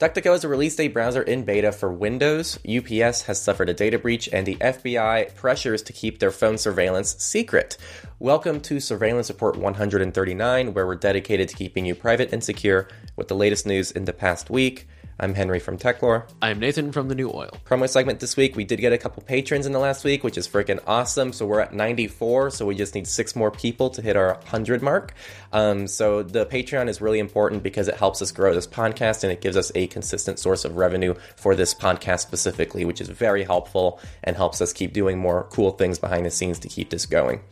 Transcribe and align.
DuckDuckGo 0.00 0.34
is 0.34 0.44
a 0.44 0.48
release 0.48 0.76
date 0.76 0.94
browser 0.94 1.20
in 1.20 1.44
beta 1.44 1.70
for 1.72 1.92
Windows. 1.92 2.58
UPS 2.66 3.20
has 3.24 3.38
suffered 3.38 3.68
a 3.68 3.74
data 3.74 3.98
breach, 3.98 4.30
and 4.32 4.46
the 4.46 4.56
FBI 4.56 5.34
pressures 5.34 5.82
to 5.82 5.92
keep 5.92 6.20
their 6.20 6.30
phone 6.30 6.56
surveillance 6.56 7.22
secret. 7.22 7.76
Welcome 8.18 8.62
to 8.62 8.80
Surveillance 8.80 9.28
Report 9.28 9.58
139, 9.58 10.72
where 10.72 10.86
we're 10.86 10.94
dedicated 10.94 11.50
to 11.50 11.54
keeping 11.54 11.84
you 11.84 11.94
private 11.94 12.32
and 12.32 12.42
secure 12.42 12.88
with 13.14 13.28
the 13.28 13.34
latest 13.34 13.66
news 13.66 13.90
in 13.90 14.06
the 14.06 14.14
past 14.14 14.48
week. 14.48 14.88
I'm 15.22 15.34
Henry 15.34 15.58
from 15.58 15.76
Techlore. 15.76 16.24
I'm 16.40 16.58
Nathan 16.60 16.92
from 16.92 17.08
The 17.08 17.14
New 17.14 17.28
Oil. 17.28 17.50
Promo 17.66 17.86
segment 17.86 18.20
this 18.20 18.38
week. 18.38 18.56
We 18.56 18.64
did 18.64 18.80
get 18.80 18.94
a 18.94 18.96
couple 18.96 19.22
patrons 19.22 19.66
in 19.66 19.72
the 19.72 19.78
last 19.78 20.02
week, 20.02 20.24
which 20.24 20.38
is 20.38 20.48
freaking 20.48 20.80
awesome. 20.86 21.34
So 21.34 21.44
we're 21.44 21.60
at 21.60 21.74
94, 21.74 22.52
so 22.52 22.64
we 22.64 22.74
just 22.74 22.94
need 22.94 23.06
six 23.06 23.36
more 23.36 23.50
people 23.50 23.90
to 23.90 24.00
hit 24.00 24.16
our 24.16 24.32
100 24.36 24.80
mark. 24.80 25.12
Um, 25.52 25.86
so 25.88 26.22
the 26.22 26.46
Patreon 26.46 26.88
is 26.88 27.02
really 27.02 27.18
important 27.18 27.62
because 27.62 27.86
it 27.86 27.96
helps 27.96 28.22
us 28.22 28.32
grow 28.32 28.54
this 28.54 28.66
podcast 28.66 29.22
and 29.22 29.30
it 29.30 29.42
gives 29.42 29.58
us 29.58 29.70
a 29.74 29.88
consistent 29.88 30.38
source 30.38 30.64
of 30.64 30.76
revenue 30.76 31.14
for 31.36 31.54
this 31.54 31.74
podcast 31.74 32.20
specifically, 32.20 32.86
which 32.86 33.02
is 33.02 33.10
very 33.10 33.44
helpful 33.44 34.00
and 34.24 34.36
helps 34.36 34.62
us 34.62 34.72
keep 34.72 34.94
doing 34.94 35.18
more 35.18 35.46
cool 35.50 35.72
things 35.72 35.98
behind 35.98 36.24
the 36.24 36.30
scenes 36.30 36.58
to 36.60 36.68
keep 36.68 36.88
this 36.88 37.04
going. 37.04 37.42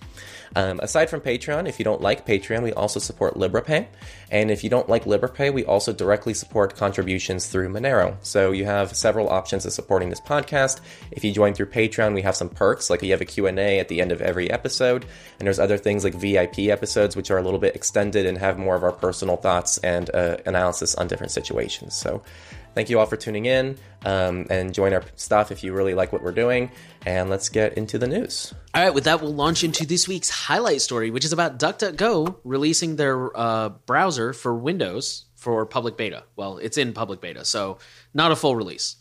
Um, 0.56 0.80
aside 0.80 1.10
from 1.10 1.20
Patreon, 1.20 1.68
if 1.68 1.78
you 1.78 1.84
don't 1.84 2.00
like 2.00 2.26
Patreon, 2.26 2.62
we 2.62 2.72
also 2.72 3.00
support 3.00 3.34
Liberapay. 3.34 3.86
And 4.30 4.50
if 4.50 4.62
you 4.62 4.70
don't 4.70 4.88
like 4.88 5.04
Liberapay, 5.04 5.52
we 5.52 5.64
also 5.64 5.92
directly 5.92 6.34
support 6.34 6.76
contributions 6.76 7.46
through 7.46 7.68
Monero. 7.70 8.16
So 8.22 8.52
you 8.52 8.64
have 8.64 8.96
several 8.96 9.28
options 9.28 9.64
of 9.64 9.72
supporting 9.72 10.10
this 10.10 10.20
podcast. 10.20 10.80
If 11.10 11.24
you 11.24 11.32
join 11.32 11.54
through 11.54 11.66
Patreon, 11.66 12.14
we 12.14 12.22
have 12.22 12.36
some 12.36 12.48
perks, 12.48 12.90
like 12.90 13.02
you 13.02 13.12
have 13.12 13.20
a 13.20 13.26
Q&A 13.26 13.78
at 13.78 13.88
the 13.88 14.00
end 14.00 14.12
of 14.12 14.20
every 14.20 14.50
episode. 14.50 15.04
And 15.38 15.46
there's 15.46 15.58
other 15.58 15.78
things 15.78 16.04
like 16.04 16.14
VIP 16.14 16.58
episodes, 16.68 17.16
which 17.16 17.30
are 17.30 17.38
a 17.38 17.42
little 17.42 17.60
bit 17.60 17.74
extended 17.74 18.26
and 18.26 18.38
have 18.38 18.58
more 18.58 18.74
of 18.74 18.84
our 18.84 18.92
personal 18.92 19.36
thoughts 19.36 19.78
and 19.78 20.10
uh, 20.14 20.36
analysis 20.46 20.94
on 20.94 21.08
different 21.08 21.32
situations. 21.32 21.94
So 21.94 22.22
Thank 22.78 22.90
you 22.90 23.00
all 23.00 23.06
for 23.06 23.16
tuning 23.16 23.46
in 23.46 23.76
um, 24.04 24.46
and 24.50 24.72
join 24.72 24.92
our 24.92 25.02
stuff 25.16 25.50
if 25.50 25.64
you 25.64 25.72
really 25.72 25.94
like 25.94 26.12
what 26.12 26.22
we're 26.22 26.30
doing. 26.30 26.70
And 27.04 27.28
let's 27.28 27.48
get 27.48 27.76
into 27.76 27.98
the 27.98 28.06
news. 28.06 28.54
All 28.72 28.80
right, 28.80 28.94
with 28.94 29.02
that, 29.02 29.20
we'll 29.20 29.34
launch 29.34 29.64
into 29.64 29.84
this 29.84 30.06
week's 30.06 30.30
highlight 30.30 30.80
story, 30.80 31.10
which 31.10 31.24
is 31.24 31.32
about 31.32 31.58
DuckDuckGo 31.58 32.36
releasing 32.44 32.94
their 32.94 33.36
uh, 33.36 33.70
browser 33.70 34.32
for 34.32 34.54
Windows 34.54 35.24
for 35.34 35.66
public 35.66 35.96
beta. 35.96 36.22
Well, 36.36 36.58
it's 36.58 36.78
in 36.78 36.92
public 36.92 37.20
beta, 37.20 37.44
so 37.44 37.78
not 38.14 38.30
a 38.30 38.36
full 38.36 38.54
release. 38.54 38.94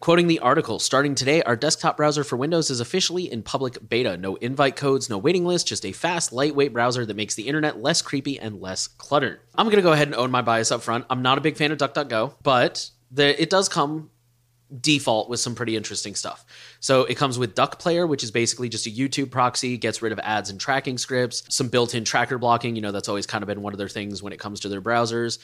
Quoting 0.00 0.26
the 0.26 0.38
article, 0.38 0.78
starting 0.78 1.14
today, 1.14 1.42
our 1.42 1.54
desktop 1.54 1.98
browser 1.98 2.24
for 2.24 2.38
Windows 2.38 2.70
is 2.70 2.80
officially 2.80 3.30
in 3.30 3.42
public 3.42 3.90
beta. 3.90 4.16
No 4.16 4.36
invite 4.36 4.76
codes, 4.76 5.10
no 5.10 5.18
waiting 5.18 5.44
list, 5.44 5.68
just 5.68 5.84
a 5.84 5.92
fast, 5.92 6.32
lightweight 6.32 6.72
browser 6.72 7.04
that 7.04 7.14
makes 7.14 7.34
the 7.34 7.46
internet 7.46 7.82
less 7.82 8.00
creepy 8.00 8.40
and 8.40 8.62
less 8.62 8.86
cluttered. 8.86 9.40
I'm 9.54 9.66
going 9.66 9.76
to 9.76 9.82
go 9.82 9.92
ahead 9.92 10.08
and 10.08 10.16
own 10.16 10.30
my 10.30 10.40
bias 10.40 10.72
up 10.72 10.80
front. 10.80 11.04
I'm 11.10 11.20
not 11.20 11.36
a 11.36 11.42
big 11.42 11.58
fan 11.58 11.72
of 11.72 11.76
DuckDuckGo, 11.76 12.36
but 12.42 12.88
it 13.16 13.50
does 13.50 13.68
come 13.68 14.10
default 14.80 15.30
with 15.30 15.40
some 15.40 15.54
pretty 15.54 15.76
interesting 15.76 16.14
stuff. 16.14 16.44
So 16.80 17.04
it 17.04 17.16
comes 17.16 17.38
with 17.38 17.54
Duck 17.54 17.78
Player, 17.78 18.06
which 18.06 18.22
is 18.22 18.30
basically 18.30 18.68
just 18.68 18.86
a 18.86 18.90
YouTube 18.90 19.30
proxy, 19.30 19.78
gets 19.78 20.02
rid 20.02 20.12
of 20.12 20.18
ads 20.18 20.50
and 20.50 20.60
tracking 20.60 20.98
scripts, 20.98 21.42
some 21.48 21.68
built-in 21.68 22.04
tracker 22.04 22.36
blocking. 22.36 22.76
You 22.76 22.82
know, 22.82 22.92
that's 22.92 23.08
always 23.08 23.26
kind 23.26 23.42
of 23.42 23.48
been 23.48 23.62
one 23.62 23.72
of 23.72 23.78
their 23.78 23.88
things 23.88 24.22
when 24.22 24.32
it 24.32 24.38
comes 24.38 24.60
to 24.60 24.68
their 24.68 24.82
browsers. 24.82 25.38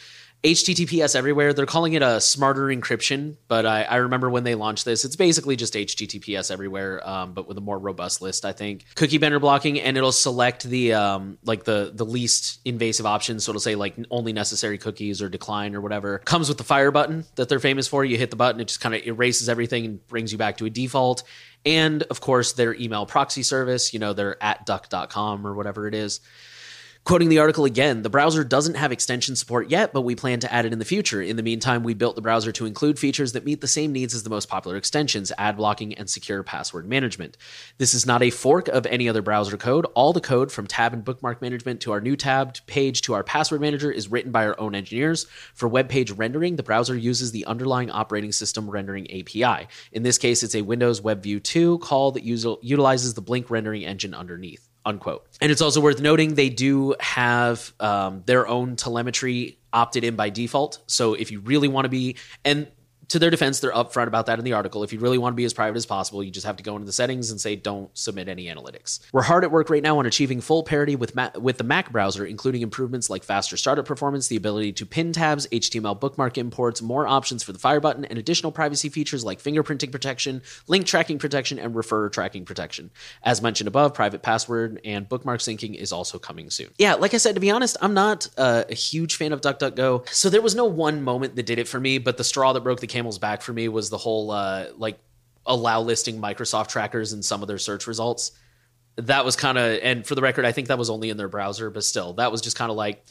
HTTPS 0.44 1.16
everywhere. 1.16 1.54
They're 1.54 1.64
calling 1.64 1.94
it 1.94 2.02
a 2.02 2.20
smarter 2.20 2.66
encryption, 2.66 3.36
but 3.48 3.64
I, 3.64 3.84
I 3.84 3.96
remember 3.96 4.28
when 4.28 4.44
they 4.44 4.54
launched 4.54 4.84
this, 4.84 5.06
it's 5.06 5.16
basically 5.16 5.56
just 5.56 5.72
HTTPS 5.72 6.50
everywhere, 6.50 7.06
um, 7.08 7.32
but 7.32 7.48
with 7.48 7.56
a 7.56 7.62
more 7.62 7.78
robust 7.78 8.20
list, 8.20 8.44
I 8.44 8.52
think. 8.52 8.84
Cookie 8.94 9.16
banner 9.16 9.38
blocking, 9.38 9.80
and 9.80 9.96
it'll 9.96 10.12
select 10.12 10.64
the 10.64 10.92
um, 10.92 11.38
like 11.44 11.64
the 11.64 11.92
the 11.94 12.04
least 12.04 12.60
invasive 12.66 13.06
options. 13.06 13.44
So 13.44 13.52
it'll 13.52 13.60
say 13.60 13.74
like 13.74 13.96
only 14.10 14.34
necessary 14.34 14.76
cookies 14.76 15.22
or 15.22 15.30
decline 15.30 15.74
or 15.74 15.80
whatever. 15.80 16.18
Comes 16.18 16.50
with 16.50 16.58
the 16.58 16.64
fire 16.64 16.90
button 16.90 17.24
that 17.36 17.48
they're 17.48 17.58
famous 17.58 17.88
for. 17.88 18.04
You 18.04 18.18
hit 18.18 18.28
the 18.28 18.36
button, 18.36 18.60
it 18.60 18.68
just 18.68 18.82
kind 18.82 18.94
of 18.94 19.02
erases 19.06 19.48
everything 19.48 19.86
and 19.86 20.06
brings 20.08 20.30
you 20.30 20.36
back 20.36 20.58
to 20.58 20.66
a 20.66 20.70
default. 20.70 21.22
And 21.64 22.02
of 22.04 22.20
course, 22.20 22.52
their 22.52 22.74
email 22.74 23.06
proxy 23.06 23.42
service. 23.42 23.94
You 23.94 23.98
know, 23.98 24.12
they're 24.12 24.42
at 24.42 24.66
duck.com 24.66 25.46
or 25.46 25.54
whatever 25.54 25.88
it 25.88 25.94
is. 25.94 26.20
Quoting 27.04 27.28
the 27.28 27.38
article 27.38 27.66
again, 27.66 28.00
the 28.00 28.08
browser 28.08 28.42
doesn't 28.44 28.76
have 28.76 28.90
extension 28.90 29.36
support 29.36 29.68
yet, 29.68 29.92
but 29.92 30.00
we 30.00 30.14
plan 30.14 30.40
to 30.40 30.50
add 30.50 30.64
it 30.64 30.72
in 30.72 30.78
the 30.78 30.86
future. 30.86 31.20
In 31.20 31.36
the 31.36 31.42
meantime, 31.42 31.82
we 31.82 31.92
built 31.92 32.16
the 32.16 32.22
browser 32.22 32.50
to 32.52 32.64
include 32.64 32.98
features 32.98 33.32
that 33.32 33.44
meet 33.44 33.60
the 33.60 33.68
same 33.68 33.92
needs 33.92 34.14
as 34.14 34.22
the 34.22 34.30
most 34.30 34.48
popular 34.48 34.78
extensions, 34.78 35.30
ad 35.36 35.58
blocking 35.58 35.92
and 35.92 36.08
secure 36.08 36.42
password 36.42 36.88
management. 36.88 37.36
This 37.76 37.92
is 37.92 38.06
not 38.06 38.22
a 38.22 38.30
fork 38.30 38.68
of 38.68 38.86
any 38.86 39.06
other 39.06 39.20
browser 39.20 39.58
code. 39.58 39.84
All 39.94 40.14
the 40.14 40.20
code 40.22 40.50
from 40.50 40.66
tab 40.66 40.94
and 40.94 41.04
bookmark 41.04 41.42
management 41.42 41.82
to 41.82 41.92
our 41.92 42.00
new 42.00 42.16
tabbed 42.16 42.66
page 42.66 43.02
to 43.02 43.12
our 43.12 43.22
password 43.22 43.60
manager 43.60 43.92
is 43.92 44.10
written 44.10 44.32
by 44.32 44.46
our 44.46 44.58
own 44.58 44.74
engineers. 44.74 45.26
For 45.52 45.68
web 45.68 45.90
page 45.90 46.10
rendering, 46.10 46.56
the 46.56 46.62
browser 46.62 46.96
uses 46.96 47.32
the 47.32 47.44
underlying 47.44 47.90
operating 47.90 48.32
system 48.32 48.70
rendering 48.70 49.10
API. 49.10 49.68
In 49.92 50.04
this 50.04 50.16
case, 50.16 50.42
it's 50.42 50.54
a 50.54 50.62
Windows 50.62 51.02
WebView 51.02 51.44
2 51.44 51.80
call 51.80 52.12
that 52.12 52.24
utilizes 52.24 53.12
the 53.12 53.20
Blink 53.20 53.50
rendering 53.50 53.84
engine 53.84 54.14
underneath 54.14 54.70
unquote. 54.84 55.26
And 55.40 55.50
it's 55.50 55.62
also 55.62 55.80
worth 55.80 56.00
noting 56.00 56.34
they 56.34 56.48
do 56.48 56.94
have 57.00 57.72
um, 57.80 58.22
their 58.26 58.46
own 58.46 58.76
telemetry 58.76 59.58
opted 59.72 60.04
in 60.04 60.16
by 60.16 60.30
default. 60.30 60.80
So 60.86 61.14
if 61.14 61.30
you 61.30 61.40
really 61.40 61.68
want 61.68 61.84
to 61.84 61.88
be, 61.88 62.16
and 62.44 62.68
to 63.08 63.18
their 63.18 63.30
defense, 63.30 63.60
they're 63.60 63.72
upfront 63.72 64.06
about 64.06 64.26
that 64.26 64.38
in 64.38 64.44
the 64.44 64.52
article. 64.52 64.82
If 64.82 64.92
you 64.92 64.98
really 64.98 65.18
want 65.18 65.32
to 65.32 65.36
be 65.36 65.44
as 65.44 65.52
private 65.52 65.76
as 65.76 65.86
possible, 65.86 66.22
you 66.22 66.30
just 66.30 66.46
have 66.46 66.56
to 66.56 66.62
go 66.62 66.74
into 66.74 66.86
the 66.86 66.92
settings 66.92 67.30
and 67.30 67.40
say 67.40 67.56
don't 67.56 67.96
submit 67.96 68.28
any 68.28 68.46
analytics. 68.46 69.00
We're 69.12 69.22
hard 69.22 69.44
at 69.44 69.50
work 69.50 69.70
right 69.70 69.82
now 69.82 69.98
on 69.98 70.06
achieving 70.06 70.40
full 70.40 70.62
parity 70.62 70.96
with 70.96 71.14
Ma- 71.14 71.30
with 71.38 71.58
the 71.58 71.64
Mac 71.64 71.92
browser, 71.92 72.24
including 72.24 72.62
improvements 72.62 73.10
like 73.10 73.24
faster 73.24 73.56
startup 73.56 73.86
performance, 73.86 74.28
the 74.28 74.36
ability 74.36 74.72
to 74.74 74.86
pin 74.86 75.12
tabs, 75.12 75.46
HTML 75.48 75.98
bookmark 75.98 76.38
imports, 76.38 76.82
more 76.82 77.06
options 77.06 77.42
for 77.42 77.52
the 77.52 77.58
fire 77.58 77.80
button, 77.80 78.04
and 78.04 78.18
additional 78.18 78.52
privacy 78.52 78.88
features 78.88 79.24
like 79.24 79.42
fingerprinting 79.42 79.90
protection, 79.90 80.42
link 80.66 80.86
tracking 80.86 81.18
protection, 81.18 81.58
and 81.58 81.74
refer 81.74 82.08
tracking 82.08 82.44
protection. 82.44 82.90
As 83.22 83.42
mentioned 83.42 83.68
above, 83.68 83.94
private 83.94 84.22
password 84.22 84.80
and 84.84 85.08
bookmark 85.08 85.40
syncing 85.40 85.74
is 85.74 85.92
also 85.92 86.18
coming 86.18 86.50
soon. 86.50 86.68
Yeah, 86.78 86.94
like 86.94 87.14
I 87.14 87.18
said, 87.18 87.34
to 87.34 87.40
be 87.40 87.50
honest, 87.50 87.76
I'm 87.80 87.94
not 87.94 88.28
uh, 88.36 88.64
a 88.68 88.74
huge 88.74 89.16
fan 89.16 89.32
of 89.32 89.40
DuckDuckGo, 89.40 90.08
so 90.08 90.30
there 90.30 90.42
was 90.42 90.54
no 90.54 90.64
one 90.64 91.02
moment 91.02 91.36
that 91.36 91.46
did 91.46 91.58
it 91.58 91.68
for 91.68 91.80
me, 91.80 91.98
but 91.98 92.16
the 92.16 92.24
straw 92.24 92.52
that 92.52 92.60
broke 92.62 92.80
the 92.80 92.86
camel's 92.94 93.18
back 93.18 93.42
for 93.42 93.52
me 93.52 93.68
was 93.68 93.90
the 93.90 93.98
whole 93.98 94.30
uh, 94.30 94.66
like 94.76 94.98
allow 95.46 95.80
listing 95.80 96.20
Microsoft 96.20 96.68
trackers 96.68 97.12
in 97.12 97.22
some 97.22 97.42
of 97.42 97.48
their 97.48 97.58
search 97.58 97.86
results. 97.86 98.32
That 98.96 99.24
was 99.24 99.36
kind 99.36 99.58
of, 99.58 99.80
and 99.82 100.06
for 100.06 100.14
the 100.14 100.22
record, 100.22 100.44
I 100.44 100.52
think 100.52 100.68
that 100.68 100.78
was 100.78 100.88
only 100.88 101.10
in 101.10 101.16
their 101.16 101.28
browser, 101.28 101.68
but 101.68 101.84
still, 101.84 102.14
that 102.14 102.30
was 102.30 102.40
just 102.40 102.56
kind 102.56 102.70
of 102.70 102.76
like, 102.76 103.04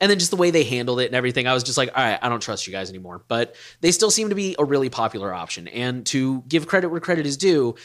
and 0.00 0.10
then 0.10 0.18
just 0.18 0.30
the 0.30 0.36
way 0.36 0.50
they 0.50 0.64
handled 0.64 1.00
it 1.00 1.06
and 1.06 1.14
everything, 1.14 1.46
I 1.46 1.54
was 1.54 1.62
just 1.62 1.78
like, 1.78 1.90
all 1.94 2.02
right, 2.02 2.18
I 2.20 2.28
don't 2.28 2.42
trust 2.42 2.66
you 2.66 2.72
guys 2.72 2.88
anymore. 2.88 3.22
But 3.28 3.54
they 3.80 3.92
still 3.92 4.10
seem 4.10 4.30
to 4.30 4.34
be 4.34 4.56
a 4.58 4.64
really 4.64 4.88
popular 4.88 5.32
option. 5.32 5.68
And 5.68 6.04
to 6.06 6.42
give 6.48 6.66
credit 6.66 6.88
where 6.88 7.00
credit 7.00 7.26
is 7.26 7.36
due, 7.36 7.76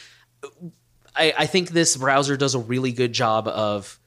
I, 1.16 1.34
I 1.38 1.46
think 1.46 1.70
this 1.70 1.96
browser 1.98 2.38
does 2.38 2.56
a 2.56 2.60
really 2.60 2.92
good 2.92 3.14
job 3.14 3.48
of 3.48 4.00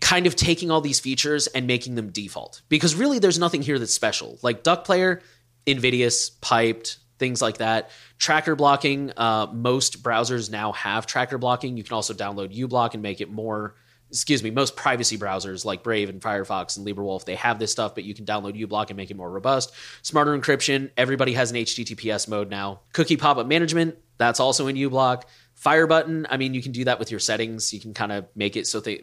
kind 0.00 0.26
of 0.26 0.34
taking 0.34 0.70
all 0.70 0.80
these 0.80 1.00
features 1.00 1.46
and 1.48 1.66
making 1.66 1.94
them 1.94 2.10
default 2.10 2.62
because 2.68 2.94
really 2.94 3.18
there's 3.18 3.38
nothing 3.38 3.62
here 3.62 3.78
that's 3.78 3.94
special. 3.94 4.38
Like 4.42 4.62
Duck 4.62 4.84
Player, 4.84 5.20
Invidious, 5.66 6.30
piped, 6.30 6.98
things 7.18 7.40
like 7.40 7.58
that. 7.58 7.90
Tracker 8.18 8.56
blocking, 8.56 9.12
uh, 9.16 9.46
most 9.52 10.02
browsers 10.02 10.50
now 10.50 10.72
have 10.72 11.06
tracker 11.06 11.38
blocking. 11.38 11.76
You 11.76 11.84
can 11.84 11.94
also 11.94 12.14
download 12.14 12.56
uBlock 12.56 12.94
and 12.94 13.02
make 13.02 13.20
it 13.20 13.30
more. 13.30 13.76
Excuse 14.08 14.42
me, 14.42 14.50
most 14.50 14.74
privacy 14.74 15.16
browsers 15.16 15.64
like 15.64 15.84
Brave 15.84 16.08
and 16.08 16.20
Firefox 16.20 16.76
and 16.76 16.84
LibreWolf, 16.84 17.24
they 17.24 17.36
have 17.36 17.60
this 17.60 17.70
stuff, 17.70 17.94
but 17.94 18.02
you 18.02 18.12
can 18.12 18.24
download 18.24 18.60
uBlock 18.60 18.88
and 18.88 18.96
make 18.96 19.12
it 19.12 19.16
more 19.16 19.30
robust. 19.30 19.72
Smarter 20.02 20.36
encryption, 20.36 20.90
everybody 20.96 21.32
has 21.34 21.52
an 21.52 21.58
HTTPS 21.58 22.26
mode 22.26 22.50
now. 22.50 22.80
Cookie 22.92 23.16
pop-up 23.16 23.46
management, 23.46 23.96
that's 24.18 24.40
also 24.40 24.66
in 24.66 24.74
uBlock. 24.74 25.22
Fire 25.54 25.86
button, 25.86 26.26
I 26.28 26.38
mean, 26.38 26.54
you 26.54 26.62
can 26.62 26.72
do 26.72 26.84
that 26.86 26.98
with 26.98 27.12
your 27.12 27.20
settings. 27.20 27.72
You 27.72 27.80
can 27.80 27.94
kind 27.94 28.10
of 28.10 28.26
make 28.34 28.56
it 28.56 28.66
so 28.66 28.80
they 28.80 29.00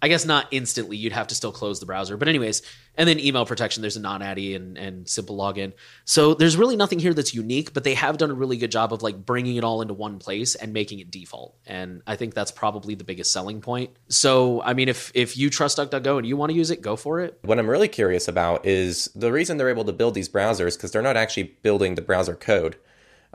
I 0.00 0.08
guess 0.08 0.24
not 0.24 0.46
instantly. 0.52 0.96
You'd 0.96 1.12
have 1.12 1.26
to 1.28 1.34
still 1.34 1.50
close 1.50 1.80
the 1.80 1.86
browser. 1.86 2.16
But 2.16 2.28
anyways, 2.28 2.62
and 2.94 3.08
then 3.08 3.18
email 3.18 3.44
protection. 3.44 3.80
There's 3.80 3.98
AnonAddy 3.98 4.54
and, 4.54 4.78
and 4.78 5.06
SimpleLogin. 5.06 5.72
So 6.04 6.34
there's 6.34 6.56
really 6.56 6.76
nothing 6.76 7.00
here 7.00 7.14
that's 7.14 7.34
unique, 7.34 7.72
but 7.72 7.82
they 7.82 7.94
have 7.94 8.16
done 8.16 8.30
a 8.30 8.34
really 8.34 8.56
good 8.56 8.70
job 8.70 8.92
of 8.92 9.02
like 9.02 9.24
bringing 9.24 9.56
it 9.56 9.64
all 9.64 9.82
into 9.82 9.94
one 9.94 10.18
place 10.18 10.54
and 10.54 10.72
making 10.72 11.00
it 11.00 11.10
default. 11.10 11.56
And 11.66 12.02
I 12.06 12.16
think 12.16 12.34
that's 12.34 12.52
probably 12.52 12.94
the 12.94 13.04
biggest 13.04 13.32
selling 13.32 13.60
point. 13.60 13.90
So 14.08 14.62
I 14.62 14.74
mean, 14.74 14.88
if 14.88 15.10
if 15.14 15.36
you 15.36 15.50
trust 15.50 15.78
DuckDuckGo 15.78 16.18
and 16.18 16.26
you 16.26 16.36
want 16.36 16.50
to 16.50 16.56
use 16.56 16.70
it, 16.70 16.80
go 16.80 16.94
for 16.94 17.20
it. 17.20 17.38
What 17.42 17.58
I'm 17.58 17.68
really 17.68 17.88
curious 17.88 18.28
about 18.28 18.66
is 18.66 19.10
the 19.16 19.32
reason 19.32 19.56
they're 19.56 19.68
able 19.68 19.84
to 19.84 19.92
build 19.92 20.14
these 20.14 20.28
browsers 20.28 20.76
because 20.76 20.92
they're 20.92 21.02
not 21.02 21.16
actually 21.16 21.54
building 21.62 21.96
the 21.96 22.02
browser 22.02 22.34
code. 22.34 22.76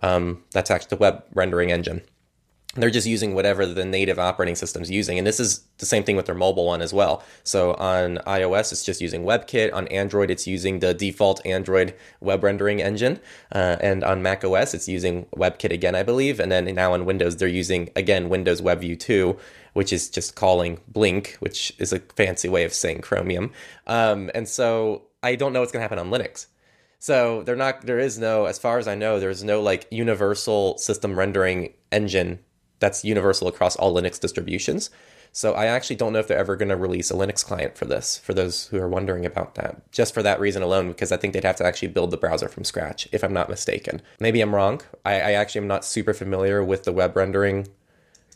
Um, 0.01 0.43
that's 0.51 0.71
actually 0.71 0.89
the 0.89 0.97
web 0.97 1.23
rendering 1.33 1.71
engine 1.71 2.01
they're 2.75 2.89
just 2.89 3.05
using 3.05 3.35
whatever 3.35 3.65
the 3.65 3.85
native 3.85 4.17
operating 4.17 4.55
system's 4.55 4.89
using. 4.89 5.19
And 5.19 5.27
this 5.27 5.39
is 5.39 5.59
the 5.77 5.85
same 5.85 6.03
thing 6.03 6.15
with 6.15 6.25
their 6.25 6.35
mobile 6.35 6.65
one 6.65 6.81
as 6.81 6.91
well. 6.91 7.23
So 7.43 7.73
on 7.75 8.17
iOS, 8.25 8.71
it's 8.71 8.83
just 8.83 8.99
using 8.99 9.23
WebKit. 9.23 9.71
On 9.73 9.87
Android, 9.89 10.31
it's 10.31 10.47
using 10.47 10.79
the 10.79 10.93
default 10.93 11.45
Android 11.45 11.93
web 12.19 12.43
rendering 12.43 12.81
engine. 12.81 13.19
Uh, 13.51 13.77
and 13.79 14.03
on 14.03 14.23
Mac 14.23 14.43
OS, 14.43 14.73
it's 14.73 14.87
using 14.87 15.25
WebKit 15.35 15.71
again, 15.71 15.93
I 15.93 16.01
believe. 16.01 16.39
And 16.39 16.51
then 16.51 16.65
now 16.73 16.93
on 16.93 17.05
Windows, 17.05 17.37
they're 17.37 17.47
using, 17.47 17.89
again, 17.95 18.27
Windows 18.27 18.59
WebView 18.59 18.99
2, 18.99 19.37
which 19.73 19.93
is 19.93 20.09
just 20.09 20.35
calling 20.35 20.79
Blink, 20.87 21.37
which 21.41 21.73
is 21.77 21.93
a 21.93 21.99
fancy 21.99 22.49
way 22.49 22.63
of 22.63 22.73
saying 22.73 23.01
Chromium. 23.01 23.51
Um, 23.85 24.31
and 24.33 24.47
so 24.47 25.03
I 25.21 25.35
don't 25.35 25.53
know 25.53 25.59
what's 25.59 25.71
going 25.71 25.81
to 25.81 25.87
happen 25.87 25.99
on 25.99 26.09
Linux. 26.09 26.47
So 26.97 27.43
they're 27.43 27.55
not. 27.57 27.81
There 27.81 27.99
is 27.99 28.17
no, 28.17 28.45
as 28.45 28.57
far 28.57 28.79
as 28.79 28.87
I 28.87 28.95
know, 28.95 29.19
there's 29.19 29.43
no 29.43 29.61
like 29.61 29.85
universal 29.91 30.77
system 30.77 31.19
rendering 31.19 31.73
engine 31.91 32.39
that's 32.83 33.05
universal 33.05 33.47
across 33.47 33.77
all 33.77 33.95
Linux 33.95 34.19
distributions. 34.19 34.89
So 35.31 35.53
I 35.53 35.65
actually 35.65 35.95
don't 35.95 36.13
know 36.13 36.19
if 36.19 36.27
they're 36.27 36.37
ever 36.37 36.55
going 36.55 36.69
to 36.69 36.75
release 36.75 37.09
a 37.09 37.15
Linux 37.15 37.43
client 37.43 37.77
for 37.77 37.85
this, 37.85 38.19
for 38.19 38.33
those 38.35 38.67
who 38.67 38.77
are 38.77 38.89
wondering 38.89 39.25
about 39.25 39.55
that. 39.55 39.91
Just 39.91 40.13
for 40.13 40.21
that 40.21 40.39
reason 40.39 40.61
alone, 40.61 40.89
because 40.89 41.11
I 41.11 41.17
think 41.17 41.33
they'd 41.33 41.45
have 41.45 41.55
to 41.55 41.65
actually 41.65 41.87
build 41.87 42.11
the 42.11 42.17
browser 42.17 42.49
from 42.49 42.65
scratch, 42.65 43.07
if 43.11 43.23
I'm 43.23 43.33
not 43.33 43.49
mistaken. 43.49 44.01
Maybe 44.19 44.41
I'm 44.41 44.53
wrong. 44.53 44.81
I, 45.05 45.13
I 45.13 45.31
actually 45.31 45.61
am 45.61 45.67
not 45.67 45.85
super 45.85 46.13
familiar 46.13 46.63
with 46.63 46.83
the 46.83 46.91
web 46.91 47.15
rendering 47.15 47.67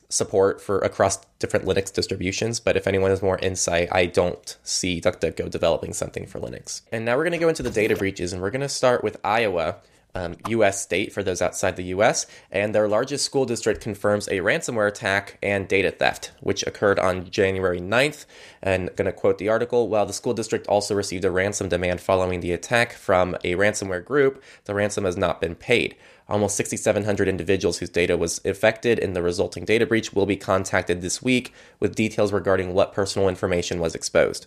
support 0.09 0.61
for 0.61 0.79
across 0.79 1.17
different 1.39 1.65
Linux 1.65 1.93
distributions, 1.93 2.61
but 2.61 2.77
if 2.77 2.87
anyone 2.87 3.11
has 3.11 3.21
more 3.21 3.37
insight, 3.39 3.89
I 3.91 4.05
don't 4.05 4.57
see 4.63 5.01
DuckDuckGo 5.01 5.51
developing 5.51 5.91
something 5.91 6.25
for 6.25 6.39
Linux. 6.39 6.81
And 6.91 7.03
now 7.03 7.17
we're 7.17 7.25
going 7.25 7.33
to 7.33 7.37
go 7.37 7.49
into 7.49 7.63
the 7.63 7.69
data 7.69 7.95
breaches, 7.97 8.31
and 8.31 8.41
we're 8.41 8.49
going 8.49 8.61
to 8.61 8.69
start 8.69 9.03
with 9.03 9.17
Iowa 9.23 9.75
um, 10.17 10.35
U.S. 10.49 10.81
state 10.81 11.13
for 11.13 11.21
those 11.21 11.41
outside 11.41 11.75
the 11.75 11.83
U.S., 11.95 12.25
and 12.51 12.73
their 12.73 12.87
largest 12.87 13.25
school 13.25 13.45
district 13.45 13.81
confirms 13.81 14.27
a 14.27 14.39
ransomware 14.39 14.87
attack 14.87 15.37
and 15.43 15.67
data 15.67 15.91
theft, 15.91 16.31
which 16.39 16.65
occurred 16.65 16.99
on 16.99 17.29
January 17.29 17.79
9th. 17.79 18.25
And 18.61 18.89
going 18.95 19.05
to 19.05 19.11
quote 19.11 19.37
the 19.37 19.49
article 19.49 19.87
while 19.87 20.05
the 20.05 20.13
school 20.13 20.33
district 20.33 20.67
also 20.67 20.95
received 20.95 21.23
a 21.23 21.31
ransom 21.31 21.69
demand 21.69 22.01
following 22.01 22.39
the 22.39 22.51
attack 22.51 22.93
from 22.93 23.35
a 23.43 23.53
ransomware 23.53 24.03
group, 24.03 24.43
the 24.65 24.73
ransom 24.73 25.05
has 25.05 25.15
not 25.15 25.39
been 25.39 25.55
paid. 25.55 25.95
Almost 26.29 26.57
6,700 26.57 27.27
individuals 27.27 27.77
whose 27.77 27.89
data 27.89 28.17
was 28.17 28.41
affected 28.43 28.99
in 28.99 29.13
the 29.13 29.21
resulting 29.21 29.63
data 29.63 29.85
breach 29.85 30.13
will 30.13 30.25
be 30.25 30.35
contacted 30.35 31.01
this 31.01 31.21
week 31.21 31.53
with 31.79 31.95
details 31.95 32.33
regarding 32.33 32.73
what 32.73 32.93
personal 32.93 33.29
information 33.29 33.79
was 33.79 33.95
exposed. 33.95 34.45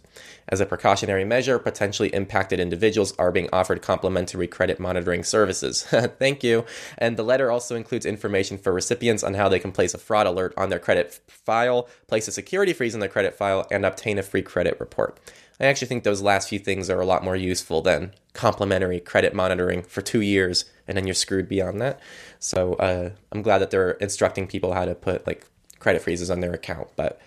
As 0.49 0.61
a 0.61 0.67
precautionary 0.67 1.25
measure, 1.25 1.59
potentially 1.59 2.11
impacted 2.11 2.61
individuals 2.61 3.15
are 3.19 3.32
being 3.32 3.49
offered 3.50 3.81
complimentary 3.81 4.47
credit 4.47 4.79
monitoring 4.79 5.25
services. 5.25 5.82
Thank 6.19 6.44
you. 6.44 6.67
And 6.99 7.17
the 7.17 7.23
letter 7.23 7.50
also 7.50 7.77
includes 7.77 8.05
information 8.05 8.59
for 8.59 8.73
recipients 8.73 9.25
on 9.25 9.35
how 9.35 9.49
they 9.49 9.59
can 9.59 9.73
place 9.73 9.94
a 9.94 9.99
fraud 9.99 10.27
alert 10.27 10.53
on 10.59 10.69
their 10.69 10.79
credit 10.79 11.19
file, 11.29 11.88
place 12.09 12.29
a 12.29 12.32
security 12.32 12.75
freeze 12.75 12.94
on 12.94 13.00
their 13.00 13.09
credit 13.09 13.35
file, 13.35 13.67
and 13.71 13.87
obtain 13.87 14.19
a 14.19 14.23
free 14.23 14.43
credit 14.43 14.79
report. 14.81 15.19
I 15.61 15.67
actually 15.67 15.89
think 15.89 16.05
those 16.05 16.23
last 16.23 16.49
few 16.49 16.59
things 16.59 16.89
are 16.89 17.01
a 17.01 17.07
lot 17.07 17.23
more 17.23 17.37
useful 17.37 17.83
than 17.83 18.15
complimentary 18.33 18.99
credit 18.99 19.35
monitoring 19.35 19.83
for 19.83 20.01
two 20.01 20.23
years 20.23 20.65
and 20.89 20.97
then 20.97 21.07
you're 21.07 21.15
screwed 21.15 21.49
beyond 21.49 21.81
that. 21.81 22.01
So 22.39 22.75
uh, 22.75 23.11
I'm 23.31 23.43
glad 23.43 23.59
that 23.59 23.71
they're 23.71 23.93
instructing 23.93 24.47
people 24.47 24.73
how 24.73 24.87
to 24.87 24.95
put 24.95 25.27
like 25.27 25.47
credit 25.79 26.03
freezes 26.03 26.31
on 26.31 26.41
their 26.41 26.53
account. 26.55 26.89
But 26.97 27.21